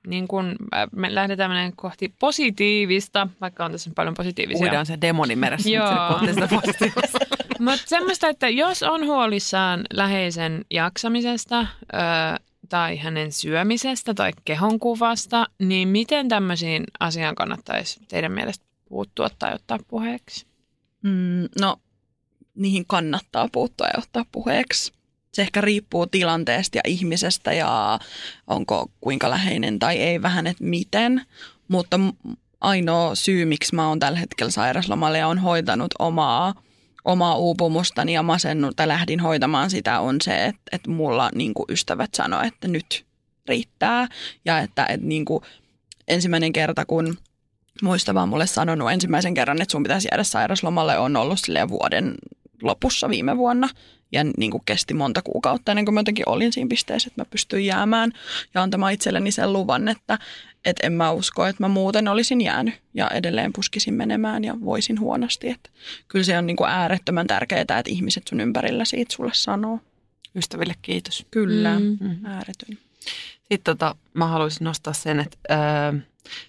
niin 0.06 0.28
kun 0.28 0.56
me 0.92 1.14
lähdetään 1.14 1.72
kohti 1.76 2.14
positiivista, 2.18 3.28
vaikka 3.40 3.64
on 3.64 3.72
tässä 3.72 3.90
paljon 3.94 4.14
positiivisia. 4.14 4.64
Uidaan 4.64 4.86
se 4.86 4.98
demoni 5.00 5.36
meressä. 5.36 5.70
Mutta 7.58 7.82
semmoista, 7.86 8.28
että 8.28 8.48
jos 8.48 8.82
on 8.82 9.06
huolissaan 9.06 9.84
läheisen 9.92 10.64
jaksamisesta 10.70 11.60
ö, 11.60 11.66
tai 12.68 12.96
hänen 12.96 13.32
syömisestä 13.32 14.14
tai 14.14 14.32
kehonkuvasta, 14.44 15.46
niin 15.58 15.88
miten 15.88 16.28
tämmöisiin 16.28 16.84
asiaan 17.00 17.34
kannattaisi 17.34 18.00
teidän 18.08 18.32
mielestä 18.32 18.64
puuttua 18.88 19.28
tai 19.38 19.54
ottaa 19.54 19.78
puheeksi? 19.88 20.46
Mm, 21.02 21.48
no, 21.60 21.76
niihin 22.54 22.84
kannattaa 22.86 23.48
puuttua 23.52 23.86
ja 23.86 23.98
ottaa 23.98 24.24
puheeksi 24.32 24.92
se 25.32 25.42
ehkä 25.42 25.60
riippuu 25.60 26.06
tilanteesta 26.06 26.78
ja 26.78 26.82
ihmisestä 26.86 27.52
ja 27.52 27.98
onko 28.46 28.90
kuinka 29.00 29.30
läheinen 29.30 29.78
tai 29.78 29.96
ei 29.96 30.22
vähän, 30.22 30.46
että 30.46 30.64
miten. 30.64 31.22
Mutta 31.68 32.00
ainoa 32.60 33.14
syy, 33.14 33.44
miksi 33.44 33.74
mä 33.74 33.88
oon 33.88 33.98
tällä 33.98 34.18
hetkellä 34.18 34.50
sairaslomalla 34.50 35.18
ja 35.18 35.28
on 35.28 35.38
hoitanut 35.38 35.94
omaa, 35.98 36.54
omaa 37.04 37.36
uupumustani 37.36 38.14
ja 38.14 38.22
masennut 38.22 38.76
tai 38.76 38.88
lähdin 38.88 39.20
hoitamaan 39.20 39.70
sitä 39.70 40.00
on 40.00 40.16
se, 40.22 40.44
että, 40.44 40.62
että 40.72 40.90
mulla 40.90 41.30
niin 41.34 41.52
ystävät 41.68 42.14
sanoo, 42.14 42.42
että 42.42 42.68
nyt 42.68 43.06
riittää. 43.48 44.08
Ja 44.44 44.58
että, 44.58 44.86
että 44.86 45.06
niin 45.06 45.24
kuin 45.24 45.44
ensimmäinen 46.08 46.52
kerta, 46.52 46.84
kun 46.84 47.18
muista 47.82 48.14
vaan 48.14 48.28
mulle 48.28 48.46
sanonut 48.46 48.90
ensimmäisen 48.90 49.34
kerran, 49.34 49.62
että 49.62 49.72
sun 49.72 49.82
pitäisi 49.82 50.08
jäädä 50.10 50.24
sairaslomalle, 50.24 50.98
on 50.98 51.16
ollut 51.16 51.38
vuoden 51.68 52.14
lopussa 52.62 53.08
viime 53.08 53.36
vuonna 53.36 53.68
ja 54.12 54.24
niin 54.36 54.50
kuin 54.50 54.62
kesti 54.66 54.94
monta 54.94 55.22
kuukautta 55.22 55.72
ennen 55.72 55.84
kuin 55.84 55.94
mä 55.94 56.00
jotenkin 56.00 56.28
olin 56.28 56.52
siinä 56.52 56.68
pisteessä, 56.68 57.08
että 57.08 57.20
mä 57.20 57.26
pystyin 57.30 57.66
jäämään 57.66 58.12
ja 58.54 58.62
antamaan 58.62 58.92
itselleni 58.92 59.32
sen 59.32 59.52
luvan, 59.52 59.88
että, 59.88 60.18
että 60.64 60.86
en 60.86 60.92
mä 60.92 61.10
usko, 61.10 61.46
että 61.46 61.62
mä 61.62 61.68
muuten 61.68 62.08
olisin 62.08 62.40
jäänyt 62.40 62.74
ja 62.94 63.08
edelleen 63.08 63.52
puskisin 63.52 63.94
menemään 63.94 64.44
ja 64.44 64.54
voisin 64.64 65.00
huonosti. 65.00 65.48
Että 65.48 65.70
kyllä 66.08 66.24
se 66.24 66.38
on 66.38 66.46
niin 66.46 66.56
kuin 66.56 66.70
äärettömän 66.70 67.26
tärkeää, 67.26 67.60
että 67.60 67.82
ihmiset 67.86 68.28
sun 68.28 68.40
ympärillä 68.40 68.84
siitä 68.84 69.14
sulle 69.14 69.34
sanoo. 69.34 69.78
Ystäville 70.34 70.74
kiitos. 70.82 71.26
Kyllä, 71.30 71.78
mm. 71.78 72.24
ääretön. 72.24 72.78
Sitten 73.38 73.60
tota, 73.64 73.96
mä 74.14 74.26
haluaisin 74.26 74.64
nostaa 74.64 74.92
sen, 74.92 75.20
että 75.20 75.38
öö, 75.50 76.00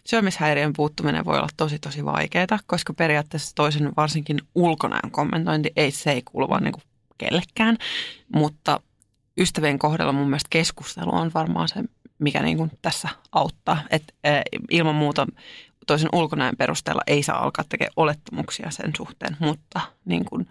syömishäiriön 0.05 0.73
puuttuminen 0.73 1.25
voi 1.25 1.37
olla 1.37 1.49
tosi 1.57 1.79
tosi 1.79 2.05
vaikeaa, 2.05 2.59
koska 2.67 2.93
periaatteessa 2.93 3.55
toisen 3.55 3.91
varsinkin 3.97 4.41
ulkonäön 4.55 5.11
kommentointi 5.11 5.71
ei 5.75 5.91
se 5.91 6.11
ei 6.11 6.21
kuulu 6.21 6.49
vaan 6.49 6.63
niin 6.63 6.73
kuin 6.73 6.83
kellekään, 7.17 7.77
mutta 8.35 8.79
ystävien 9.37 9.79
kohdalla 9.79 10.11
mun 10.11 10.27
mielestä 10.27 10.47
keskustelu 10.49 11.15
on 11.15 11.31
varmaan 11.33 11.67
se, 11.67 11.83
mikä 12.19 12.43
niin 12.43 12.57
kuin 12.57 12.71
tässä 12.81 13.09
auttaa. 13.31 13.81
Et, 13.89 14.15
ilman 14.71 14.95
muuta 14.95 15.27
toisen 15.87 16.09
ulkonäön 16.13 16.55
perusteella 16.57 17.01
ei 17.07 17.23
saa 17.23 17.43
alkaa 17.43 17.65
tekemään 17.69 17.93
olettamuksia 17.95 18.71
sen 18.71 18.91
suhteen, 18.97 19.37
mutta 19.39 19.81
niin 20.05 20.25
kuin 20.25 20.47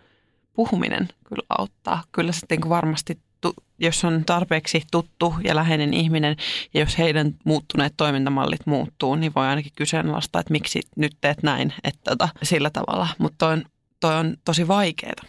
puhuminen 0.53 1.09
kyllä 1.25 1.47
auttaa. 1.59 2.05
Kyllä 2.13 2.33
sitten 2.33 2.59
niin 2.61 2.69
varmasti 2.69 3.19
tu- 3.41 3.55
jos 3.79 4.05
on 4.05 4.25
tarpeeksi 4.25 4.83
tuttu 4.91 5.35
ja 5.45 5.57
läheinen 5.57 5.95
ihminen, 5.95 6.37
ja 6.75 6.81
jos 6.81 6.99
heidän 6.99 7.35
muuttuneet 7.45 7.95
toimintamallit 7.97 8.67
muuttuu, 8.67 9.15
niin 9.15 9.33
voi 9.37 9.47
ainakin 9.47 9.73
kyseenalaistaa, 9.77 10.41
että 10.41 10.53
miksi 10.53 10.81
nyt 10.97 11.17
teet 11.21 11.43
näin, 11.43 11.75
että 11.85 12.11
tota, 12.11 12.29
sillä 12.43 12.71
tavalla. 12.71 13.09
Mutta 13.19 13.37
toi 13.39 13.53
on, 13.53 13.65
toi 14.01 14.15
on 14.15 14.37
tosi 14.45 14.69
vaikeaa. 14.69 15.25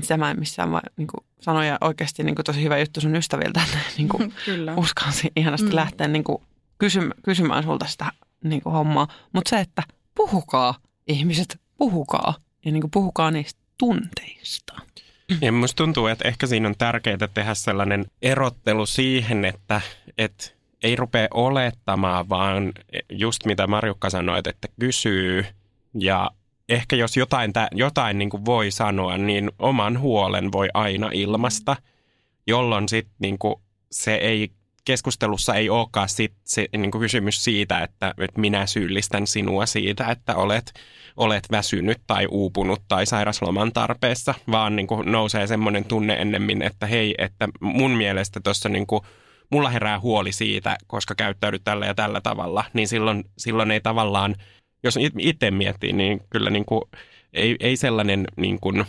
Sitä 0.00 0.16
mä 0.16 0.30
en 0.30 0.38
missään 0.38 0.72
vai, 0.72 0.80
niin 0.96 1.06
kuin 1.06 1.24
sanoin, 1.40 1.68
ja 1.68 1.78
oikeasti 1.80 2.22
niin 2.22 2.34
kuin 2.34 2.44
tosi 2.44 2.62
hyvä 2.62 2.78
juttu 2.78 3.00
sun 3.00 3.16
ystäviltä, 3.16 3.62
että 3.62 3.78
niin 3.98 4.08
kuin 4.08 4.34
Kyllä. 4.44 4.74
uskalsi 4.76 5.32
ihanasti 5.36 5.68
mm. 5.68 5.74
lähteä 5.74 6.08
niin 6.08 6.24
kuin 6.24 6.42
kysymään, 6.78 7.22
kysymään 7.22 7.62
sulta 7.62 7.86
sitä 7.86 8.12
niin 8.44 8.62
kuin 8.62 8.72
hommaa. 8.72 9.08
Mutta 9.32 9.48
se, 9.48 9.60
että 9.60 9.82
puhukaa 10.14 10.74
ihmiset, 11.08 11.60
puhukaa. 11.76 12.34
Ja 12.64 12.72
niin 12.72 12.80
kuin 12.80 12.90
puhukaa 12.90 13.30
niistä 13.30 13.60
tunteista. 13.78 14.72
Ja 15.40 15.52
musta 15.52 15.76
tuntuu, 15.76 16.06
että 16.06 16.28
ehkä 16.28 16.46
siinä 16.46 16.68
on 16.68 16.74
tärkeää 16.78 17.28
tehdä 17.34 17.54
sellainen 17.54 18.06
erottelu 18.22 18.86
siihen, 18.86 19.44
että, 19.44 19.80
että 20.18 20.50
ei 20.82 20.96
rupea 20.96 21.28
olettamaan, 21.30 22.28
vaan 22.28 22.72
just 23.10 23.44
mitä 23.44 23.66
Marjukka 23.66 24.10
sanoi, 24.10 24.38
että 24.44 24.68
kysyy 24.80 25.46
ja 25.94 26.30
ehkä 26.68 26.96
jos 26.96 27.16
jotain, 27.16 27.52
jotain 27.72 28.18
niin 28.18 28.30
kuin 28.30 28.44
voi 28.44 28.70
sanoa, 28.70 29.18
niin 29.18 29.50
oman 29.58 30.00
huolen 30.00 30.52
voi 30.52 30.68
aina 30.74 31.10
ilmasta, 31.12 31.76
jolloin 32.46 32.88
sitten 32.88 33.14
niin 33.18 33.38
se 33.90 34.14
ei 34.14 34.50
keskustelussa 34.84 35.54
ei 35.54 35.70
olekaan 35.70 36.08
sit 36.08 36.32
se 36.44 36.68
niin 36.76 36.90
kuin 36.90 37.02
kysymys 37.02 37.44
siitä, 37.44 37.80
että, 37.80 38.14
että 38.18 38.40
minä 38.40 38.66
syyllistän 38.66 39.26
sinua 39.26 39.66
siitä, 39.66 40.06
että 40.10 40.34
olet, 40.34 40.72
olet 41.16 41.44
väsynyt 41.50 41.98
tai 42.06 42.26
uupunut 42.30 42.82
tai 42.88 43.06
sairasloman 43.06 43.72
tarpeessa, 43.72 44.34
vaan 44.50 44.76
niin 44.76 44.86
kuin 44.86 45.12
nousee 45.12 45.46
semmoinen 45.46 45.84
tunne 45.84 46.14
ennemmin, 46.14 46.62
että 46.62 46.86
hei, 46.86 47.14
että 47.18 47.48
mun 47.60 47.90
mielestä 47.90 48.40
tuossa 48.40 48.68
niin 48.68 48.86
kuin, 48.86 49.02
mulla 49.50 49.70
herää 49.70 50.00
huoli 50.00 50.32
siitä, 50.32 50.76
koska 50.86 51.14
käyttäydyt 51.14 51.64
tällä 51.64 51.86
ja 51.86 51.94
tällä 51.94 52.20
tavalla, 52.20 52.64
niin 52.72 52.88
silloin, 52.88 53.24
silloin 53.38 53.70
ei 53.70 53.80
tavallaan, 53.80 54.34
jos 54.82 54.98
itse 55.18 55.50
miettii, 55.50 55.92
niin 55.92 56.20
kyllä 56.30 56.50
niin 56.50 56.64
kuin, 56.64 56.82
ei, 57.32 57.56
ei 57.60 57.76
sellainen 57.76 58.24
niin 58.36 58.60
kuin, 58.60 58.84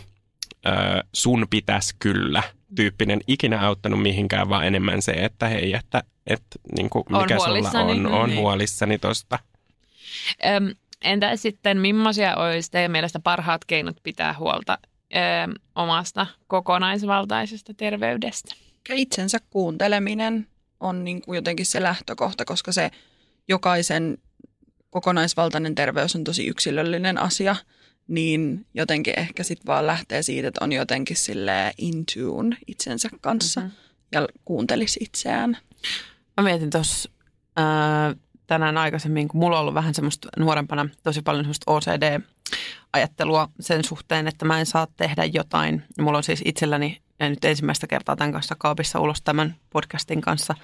sun 1.12 1.46
pitäisi 1.50 1.94
kyllä 1.98 2.42
tyyppinen 2.76 3.20
ikinä 3.26 3.66
auttanut 3.66 4.02
mihinkään, 4.02 4.48
vaan 4.48 4.66
enemmän 4.66 5.02
se, 5.02 5.12
että 5.12 5.48
hei, 5.48 5.74
että, 5.74 6.02
että 6.26 6.58
niin 6.76 6.90
kuin 6.90 7.04
mikä 7.08 7.34
On 7.34 7.40
sulla 7.40 7.80
on, 7.80 8.06
on 8.06 8.28
Niin. 8.28 8.40
huolissani 8.40 8.98
tosta. 8.98 9.38
Öm, 10.46 10.74
entä 11.02 11.36
sitten, 11.36 11.78
millaisia 11.78 12.36
olisi 12.36 12.70
teidän 12.70 12.90
mielestä 12.90 13.20
parhaat 13.20 13.64
keinot 13.64 13.96
pitää 14.02 14.34
huolta 14.38 14.78
öm, 15.16 15.54
omasta 15.74 16.26
kokonaisvaltaisesta 16.46 17.74
terveydestä? 17.74 18.54
itsensä 18.92 19.38
kuunteleminen 19.50 20.46
on 20.80 21.04
niin 21.04 21.22
kuin 21.22 21.36
jotenkin 21.36 21.66
se 21.66 21.82
lähtökohta, 21.82 22.44
koska 22.44 22.72
se 22.72 22.90
jokaisen 23.48 24.18
kokonaisvaltainen 24.90 25.74
terveys 25.74 26.16
on 26.16 26.24
tosi 26.24 26.46
yksilöllinen 26.46 27.18
asia, 27.18 27.56
niin 28.08 28.66
jotenkin 28.74 29.18
ehkä 29.18 29.42
sitten 29.42 29.66
vaan 29.66 29.86
lähtee 29.86 30.22
siitä, 30.22 30.48
että 30.48 30.64
on 30.64 30.72
jotenkin 30.72 31.16
sille 31.16 31.72
in 31.78 32.04
tune 32.14 32.56
itsensä 32.66 33.08
kanssa 33.20 33.60
mm-hmm. 33.60 33.74
ja 34.12 34.28
kuuntelisi 34.44 35.00
itseään. 35.02 35.58
Mä 36.36 36.42
mietin 36.42 36.70
tuossa 36.70 37.10
tänään 38.46 38.78
aikaisemmin, 38.78 39.28
kun 39.28 39.40
mulla 39.40 39.56
on 39.56 39.60
ollut 39.60 39.74
vähän 39.74 39.94
semmoista 39.94 40.28
nuorempana 40.36 40.88
tosi 41.02 41.22
paljon 41.22 41.44
semmoista 41.44 41.72
OCD-ajattelua 41.72 43.48
sen 43.60 43.84
suhteen, 43.84 44.28
että 44.28 44.44
mä 44.44 44.60
en 44.60 44.66
saa 44.66 44.86
tehdä 44.96 45.24
jotain. 45.24 45.82
Mulla 46.00 46.18
on 46.18 46.24
siis 46.24 46.42
itselläni, 46.44 47.02
ja 47.20 47.30
nyt 47.30 47.44
ensimmäistä 47.44 47.86
kertaa 47.86 48.16
tämän 48.16 48.32
kanssa 48.32 48.54
kaapissa 48.58 49.00
ulos 49.00 49.22
tämän 49.22 49.56
podcastin 49.70 50.20
kanssa, 50.20 50.54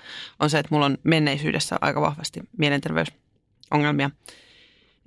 on 0.41 0.51
se, 0.51 0.59
että 0.59 0.75
mulla 0.75 0.87
on 0.87 0.99
menneisyydessä 1.03 1.77
aika 1.81 2.01
vahvasti 2.01 2.41
mielenterveysongelmia, 2.59 3.24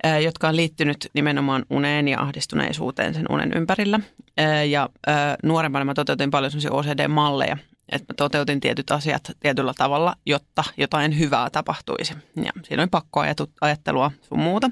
ää, 0.02 0.18
jotka 0.18 0.48
on 0.48 0.56
liittynyt 0.56 1.10
nimenomaan 1.14 1.64
uneen 1.70 2.08
ja 2.08 2.20
ahdistuneisuuteen 2.20 3.14
sen 3.14 3.26
unen 3.30 3.52
ympärillä. 3.56 4.00
Ää, 4.36 4.64
Ja 4.64 4.88
ää, 5.06 5.36
nuorempana 5.42 5.84
mä 5.84 5.94
toteutin 5.94 6.30
paljon 6.30 6.50
semmoisia 6.50 6.72
OCD-malleja, 6.72 7.56
että 7.92 8.12
mä 8.12 8.14
toteutin 8.16 8.60
tietyt 8.60 8.90
asiat 8.90 9.30
tietyllä 9.40 9.72
tavalla, 9.76 10.14
jotta 10.26 10.64
jotain 10.76 11.18
hyvää 11.18 11.50
tapahtuisi. 11.50 12.14
Ja 12.36 12.52
siinä 12.64 12.82
oli 12.82 12.88
pakkoajattelua 12.90 14.10
sun 14.22 14.40
muuta. 14.40 14.70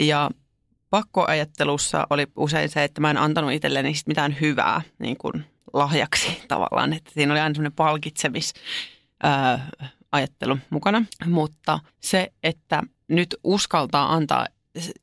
Ja 0.00 0.30
pakkoajattelussa 0.90 2.06
oli 2.10 2.26
usein 2.36 2.68
se, 2.68 2.84
että 2.84 3.00
mä 3.00 3.10
en 3.10 3.16
antanut 3.16 3.52
itselleni 3.52 3.92
mitään 4.06 4.36
hyvää 4.40 4.80
niin 4.98 5.16
kuin 5.16 5.44
lahjaksi 5.72 6.42
tavallaan. 6.48 6.92
Että 6.92 7.10
siinä 7.14 7.32
oli 7.32 7.40
aina 7.40 7.54
semmoinen 7.54 7.72
palkitsemis 7.72 8.54
ajattelu 10.12 10.58
mukana. 10.70 11.04
Mutta 11.26 11.78
se, 12.00 12.32
että 12.42 12.82
nyt 13.08 13.36
uskaltaa 13.44 14.12
antaa 14.14 14.46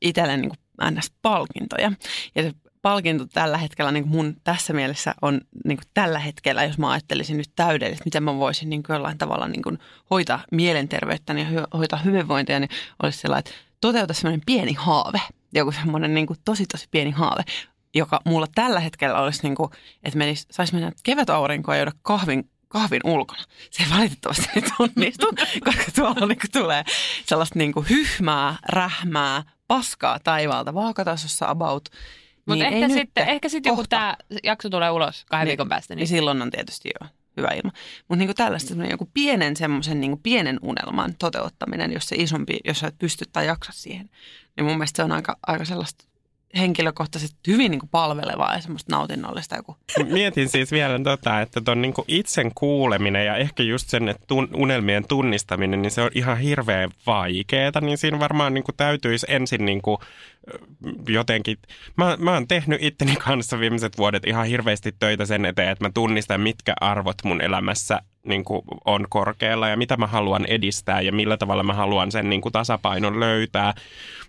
itselle 0.00 0.36
niin 0.36 0.50
kuin 0.50 0.90
NS-palkintoja. 0.90 1.92
Ja 2.34 2.42
se 2.42 2.52
palkinto 2.82 3.26
tällä 3.26 3.58
hetkellä 3.58 3.92
niin 3.92 4.08
mun 4.08 4.36
tässä 4.44 4.72
mielessä 4.72 5.14
on 5.22 5.40
niin 5.64 5.78
tällä 5.94 6.18
hetkellä, 6.18 6.64
jos 6.64 6.78
mä 6.78 6.90
ajattelisin 6.90 7.36
nyt 7.36 7.50
täydellisesti, 7.56 8.04
miten 8.04 8.22
mä 8.22 8.36
voisin 8.36 8.70
niin 8.70 8.82
jollain 8.88 9.18
tavalla 9.18 9.48
niin 9.48 9.62
kuin 9.62 9.78
hoitaa 10.10 10.44
mielenterveyttäni 10.52 11.40
ja 11.40 11.48
hy- 11.48 11.78
hoitaa 11.78 11.98
hyvinvointia, 11.98 12.60
niin 12.60 12.70
olisi 13.02 13.18
sellainen, 13.18 13.38
että 13.38 13.50
toteuta 13.80 14.14
semmoinen 14.14 14.42
pieni 14.46 14.72
haave, 14.72 15.20
joku 15.54 15.72
semmoinen 15.72 16.14
niin 16.14 16.26
tosi 16.44 16.66
tosi 16.66 16.86
pieni 16.90 17.10
haave, 17.10 17.42
joka 17.94 18.20
mulla 18.24 18.46
tällä 18.54 18.80
hetkellä 18.80 19.20
olisi, 19.20 19.42
niin 19.42 19.54
kuin, 19.54 19.70
että 20.02 20.18
saisi 20.50 20.74
mennä 20.74 20.92
kevätaurinkoa 21.02 21.74
ja 21.74 21.80
juoda 21.80 21.92
kahvin 22.02 22.50
kahvin 22.68 23.00
ulkona. 23.04 23.42
Se 23.70 23.82
ei 23.82 23.90
valitettavasti 23.90 24.48
nyt 24.54 24.64
onnistu, 24.78 25.26
koska 25.64 25.84
tuolla 25.94 26.26
niin 26.26 26.38
kuin 26.38 26.52
tulee 26.52 26.84
sellaista 27.26 27.58
niin 27.58 27.72
kuin 27.72 27.88
hyhmää, 27.88 28.56
rähmää, 28.68 29.42
paskaa 29.68 30.18
taivaalta 30.24 30.74
vaakatasossa 30.74 31.48
about. 31.48 31.88
Mutta 32.46 32.64
Niin, 32.64 32.74
ehkä, 32.74 32.86
ei 32.86 32.92
sitten, 33.04 33.28
ehkä 33.28 33.48
sitten 33.48 33.70
joku 33.70 33.84
tämä 33.88 34.16
jakso 34.44 34.70
tulee 34.70 34.90
ulos 34.90 35.24
kahden 35.24 35.44
Niin. 35.44 35.50
viikon 35.50 35.68
päästä. 35.68 35.94
Niin 35.94 35.98
Niin. 36.00 36.08
silloin 36.08 36.42
on 36.42 36.50
tietysti 36.50 36.90
jo 37.00 37.08
hyvä 37.36 37.48
ilma. 37.48 37.70
Mutta 38.08 38.18
niinku 38.18 38.34
tällaista 38.34 38.74
joku 38.90 39.10
pienen 39.14 39.56
semmoisen 39.56 40.00
niinku 40.00 40.20
pienen 40.22 40.58
unelman 40.62 41.14
toteuttaminen, 41.18 41.92
jos 41.92 42.08
se 42.08 42.16
isompi, 42.16 42.56
jos 42.64 42.78
sä 42.78 42.86
et 42.86 42.98
pysty 42.98 43.24
tai 43.32 43.46
jaksa 43.46 43.72
siihen, 43.74 44.10
niin 44.56 44.64
mun 44.64 44.74
mielestä 44.76 44.96
se 44.96 45.02
on 45.04 45.12
aika, 45.12 45.36
aika 45.46 45.64
sellaista 45.64 46.04
henkilökohtaisesti 46.58 47.36
hyvin 47.46 47.70
niinku 47.70 47.88
palvelevaa 47.90 48.54
ja 48.54 48.60
semmoista 48.60 48.96
nautinnollista 48.96 49.56
joku. 49.56 49.76
Mietin 50.04 50.48
siis 50.48 50.72
vielä 50.72 50.98
tota, 50.98 51.40
että 51.40 51.60
ton 51.60 51.82
niinku 51.82 52.04
itsen 52.08 52.50
kuuleminen 52.54 53.26
ja 53.26 53.36
ehkä 53.36 53.62
just 53.62 53.88
sen, 53.88 54.08
että 54.08 54.24
tun, 54.26 54.48
unelmien 54.54 55.08
tunnistaminen, 55.08 55.82
niin 55.82 55.90
se 55.90 56.02
on 56.02 56.10
ihan 56.14 56.38
hirveän 56.38 56.90
vaikeeta, 57.06 57.80
niin 57.80 57.98
siinä 57.98 58.18
varmaan 58.18 58.54
niinku 58.54 58.72
täytyisi 58.72 59.26
ensin 59.28 59.64
niinku 59.64 59.98
ö, 60.54 60.58
jotenkin, 61.08 61.56
mä, 61.96 62.16
mä 62.20 62.32
oon 62.32 62.48
tehnyt 62.48 62.82
itteni 62.82 63.16
kanssa 63.16 63.60
viimeiset 63.60 63.98
vuodet 63.98 64.24
ihan 64.26 64.46
hirveästi 64.46 64.92
töitä 64.98 65.26
sen 65.26 65.44
eteen, 65.44 65.68
että 65.68 65.84
mä 65.84 65.90
tunnistan, 65.94 66.40
mitkä 66.40 66.74
arvot 66.80 67.16
mun 67.24 67.40
elämässä 67.40 68.00
niin 68.26 68.44
kuin 68.44 68.62
on 68.84 69.06
korkealla 69.08 69.68
ja 69.68 69.76
mitä 69.76 69.96
mä 69.96 70.06
haluan 70.06 70.46
edistää 70.46 71.00
ja 71.00 71.12
millä 71.12 71.36
tavalla 71.36 71.62
mä 71.62 71.74
haluan 71.74 72.12
sen 72.12 72.30
niin 72.30 72.40
kuin 72.40 72.52
tasapainon 72.52 73.20
löytää. 73.20 73.74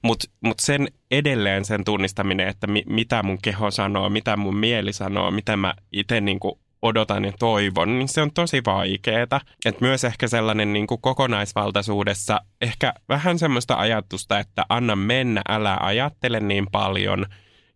Mutta 0.02 0.28
mut 0.42 0.60
sen 0.60 0.88
edelleen 1.12 1.66
sen 1.66 1.84
tunnistaminen, 1.84 2.48
että 2.48 2.68
mi, 2.68 2.84
mitä 2.88 3.24
mun 3.24 3.38
keho 3.42 3.72
sanoo, 3.72 4.10
mitä 4.10 4.38
mun 4.38 4.58
mieli 4.58 4.94
sanoo, 4.94 5.32
mitä 5.32 5.58
mä 5.58 5.74
itse 5.92 6.22
niin 6.22 6.40
odotan 6.82 7.26
ja 7.26 7.32
toivon, 7.40 8.00
niin 8.00 8.08
se 8.08 8.22
on 8.22 8.32
tosi 8.32 8.62
vaikeeta. 8.66 9.42
Et 9.66 9.82
myös 9.82 10.04
ehkä 10.04 10.28
sellainen 10.28 10.74
niin 10.74 10.88
kuin 10.88 11.02
kokonaisvaltaisuudessa 11.02 12.42
ehkä 12.62 12.94
vähän 13.10 13.40
semmoista 13.40 13.76
ajatusta, 13.76 14.40
että 14.40 14.66
anna 14.70 14.96
mennä, 14.96 15.42
älä 15.50 15.78
ajattele 15.82 16.40
niin 16.40 16.68
paljon. 16.72 17.26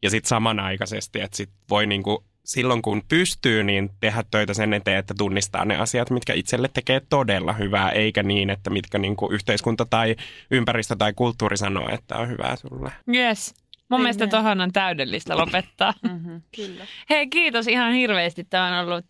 Ja 0.03 0.09
sitten 0.09 0.29
samanaikaisesti, 0.29 1.21
että 1.21 1.37
sit 1.37 1.49
voi 1.69 1.85
niin 1.85 2.03
kuin 2.03 2.17
silloin 2.45 2.81
kun 2.81 3.01
pystyy, 3.09 3.63
niin 3.63 3.89
tehdä 3.99 4.23
töitä 4.31 4.53
sen 4.53 4.73
eteen, 4.73 4.97
että 4.97 5.13
tunnistaa 5.17 5.65
ne 5.65 5.77
asiat, 5.77 6.09
mitkä 6.09 6.33
itselle 6.33 6.69
tekee 6.73 7.01
todella 7.09 7.53
hyvää, 7.53 7.91
eikä 7.91 8.23
niin, 8.23 8.49
että 8.49 8.69
mitkä 8.69 8.97
niin 8.97 9.15
kuin 9.15 9.33
yhteiskunta 9.33 9.85
tai 9.85 10.15
ympäristö 10.51 10.95
tai 10.95 11.13
kulttuuri 11.13 11.57
sanoo, 11.57 11.89
että 11.91 12.17
on 12.17 12.29
hyvää 12.29 12.55
sulle. 12.55 12.91
Yes. 13.15 13.53
Mun 13.89 14.01
mielestä 14.01 14.27
tohon 14.27 14.61
on 14.61 14.71
täydellistä 14.71 15.37
lopettaa. 15.37 15.93
Mm-hmm. 16.11 16.41
Kyllä. 16.55 16.85
Hei, 17.09 17.27
kiitos 17.27 17.67
ihan 17.67 17.93
hirveästi. 17.93 18.43
Tämä 18.43 18.67
on 18.79 18.85
ollut 18.85 19.05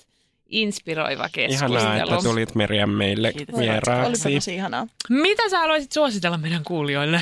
inspiroiva 0.49 1.29
keskustelu. 1.32 1.73
Ihanaa, 1.73 1.97
että 1.97 2.17
tulit 2.23 2.55
Meriam 2.55 2.89
meille 2.89 3.34
Kiitos. 3.34 3.55
Olipa 3.55 3.71
vieraaksi. 3.73 4.34
tosi 4.34 4.55
ihanaa. 4.55 4.88
Mitä 5.09 5.49
sä 5.49 5.59
haluaisit 5.59 5.91
suositella 5.91 6.38
meidän 6.38 6.63
kuulijoille? 6.63 7.21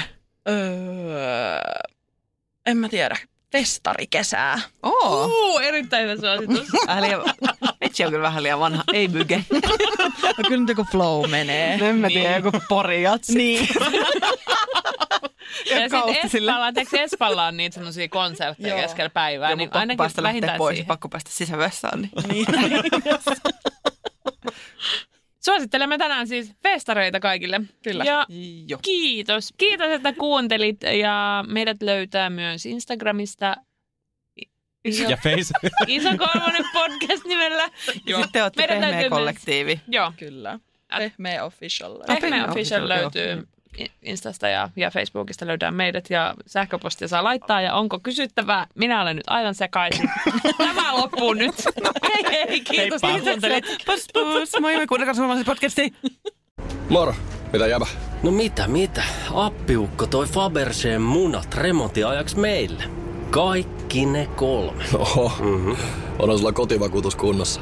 Öö, 0.50 1.60
en 2.66 2.78
mä 2.78 2.90
tiedä. 2.90 3.16
Festarikesää. 3.52 4.60
Oo, 4.84 5.26
Uh, 5.26 5.60
erittäin 5.62 6.04
hyvä 6.10 6.16
suositus. 6.22 6.68
vähän 6.88 7.04
liian, 7.04 7.22
vitsi 7.84 8.06
on 8.06 8.12
kyllä 8.12 8.24
vähän 8.24 8.44
liian 8.44 8.60
vanha, 8.60 8.84
ei 8.94 9.08
myge. 9.08 9.46
No 10.38 10.44
kyllä 10.48 10.60
nyt 10.60 10.70
joku 10.70 10.86
flow 10.92 11.30
menee. 11.30 11.74
En 11.90 11.96
mä 11.96 12.08
tiedä, 12.08 12.36
joku 12.38 12.52
porijatsi. 12.70 13.38
Niin. 13.38 13.68
ja 15.66 15.66
sitten 15.66 15.90
kausti 15.92 16.30
sille. 16.30 16.52
Espalla, 16.52 17.04
Espalla 17.04 17.46
on 17.46 17.58
niitä 17.58 17.74
semmoisia 17.74 18.08
konsertteja 18.10 18.70
Joo. 18.74 18.82
keskellä 18.82 19.10
päivää, 19.10 19.50
Ja 19.50 19.56
niin 19.56 19.70
pakko 19.70 19.80
ainakin 19.80 19.98
päästä 19.98 20.24
lähteä 20.24 20.32
vähintään 20.34 20.58
pois, 20.58 20.76
siihen. 20.76 20.88
pakko 20.88 21.10
päästä 21.10 21.30
sisävessaan. 21.34 22.02
Niin. 22.02 22.12
niin. 22.30 22.46
Suosittelemme 25.46 25.98
tänään 25.98 26.28
siis 26.28 26.54
festareita 26.64 27.20
kaikille. 27.20 27.62
Kyllä. 27.84 28.04
Ja 28.04 28.26
Joo. 28.68 28.80
kiitos. 28.82 29.54
Kiitos, 29.58 29.88
että 29.88 30.14
kuuntelit 30.14 30.84
ja 30.84 31.46
meidät 31.48 31.82
löytää 31.82 32.30
myös 32.30 32.66
Instagramista 32.66 33.56
Iso, 34.86 35.10
Ja 35.10 35.18
face... 35.18 35.54
Iso 35.88 36.10
Kolmonen 36.10 36.66
podcast 36.74 37.26
nimellä. 37.26 37.64
Ja 38.06 38.16
sitten 38.16 38.32
te 38.32 38.44
olette 38.44 38.62
Meidän 38.62 38.90
pehmeä 38.90 39.10
kollektiivi. 39.10 39.80
Joo. 39.88 40.14
Kyllä. 40.18 40.60
Pehmeä 40.98 41.46
official. 41.46 41.98
Pehmeä 42.08 42.46
Official 42.46 42.50
Official, 42.52 42.90
löytyy 42.90 43.48
Instasta 44.02 44.48
ja, 44.48 44.70
ja 44.76 44.92
Facebookista 44.92 45.48
löydään 45.48 45.74
meidät 45.74 46.10
ja 46.10 46.34
sähköpostia 46.46 47.08
saa 47.08 47.24
laittaa. 47.24 47.62
Ja 47.62 47.74
onko 47.74 48.00
kysyttävää? 48.00 48.68
Minä 48.76 49.02
olen 49.02 49.16
nyt 49.16 49.26
aivan 49.28 49.56
sekaisin. 49.56 50.10
Tämä 50.58 50.98
loppuu 50.98 51.34
nyt. 51.34 51.56
Hei 52.10 52.24
hei, 52.32 52.62
kiitos 52.62 53.02
kun 53.02 53.22
kuuntelit. 53.22 53.66
Pus 53.86 54.08
pus, 54.14 54.52
moi 54.62 54.76
moi 54.76 54.88
kuunnelkaa 54.88 55.14
suomalaisen 55.14 55.46
podcastiin. 55.46 55.96
Moro, 56.90 57.16
mitä 57.54 57.68
jäbä? 57.68 57.86
No 58.24 58.32
mitä, 58.32 58.68
mitä? 58.68 59.04
Appiukko 59.34 60.08
toi 60.08 60.26
Faberseen 60.26 61.02
munat 61.02 61.56
remontiajaksi 61.56 62.40
meille. 62.40 62.84
Kaikki 63.30 64.06
ne 64.06 64.28
kolme. 64.36 64.84
Oho, 64.94 65.32
mm-hmm. 65.40 65.76
onhan 66.20 66.38
sulla 66.38 66.52
kotivakuutus 66.52 67.16
kunnossa. 67.16 67.62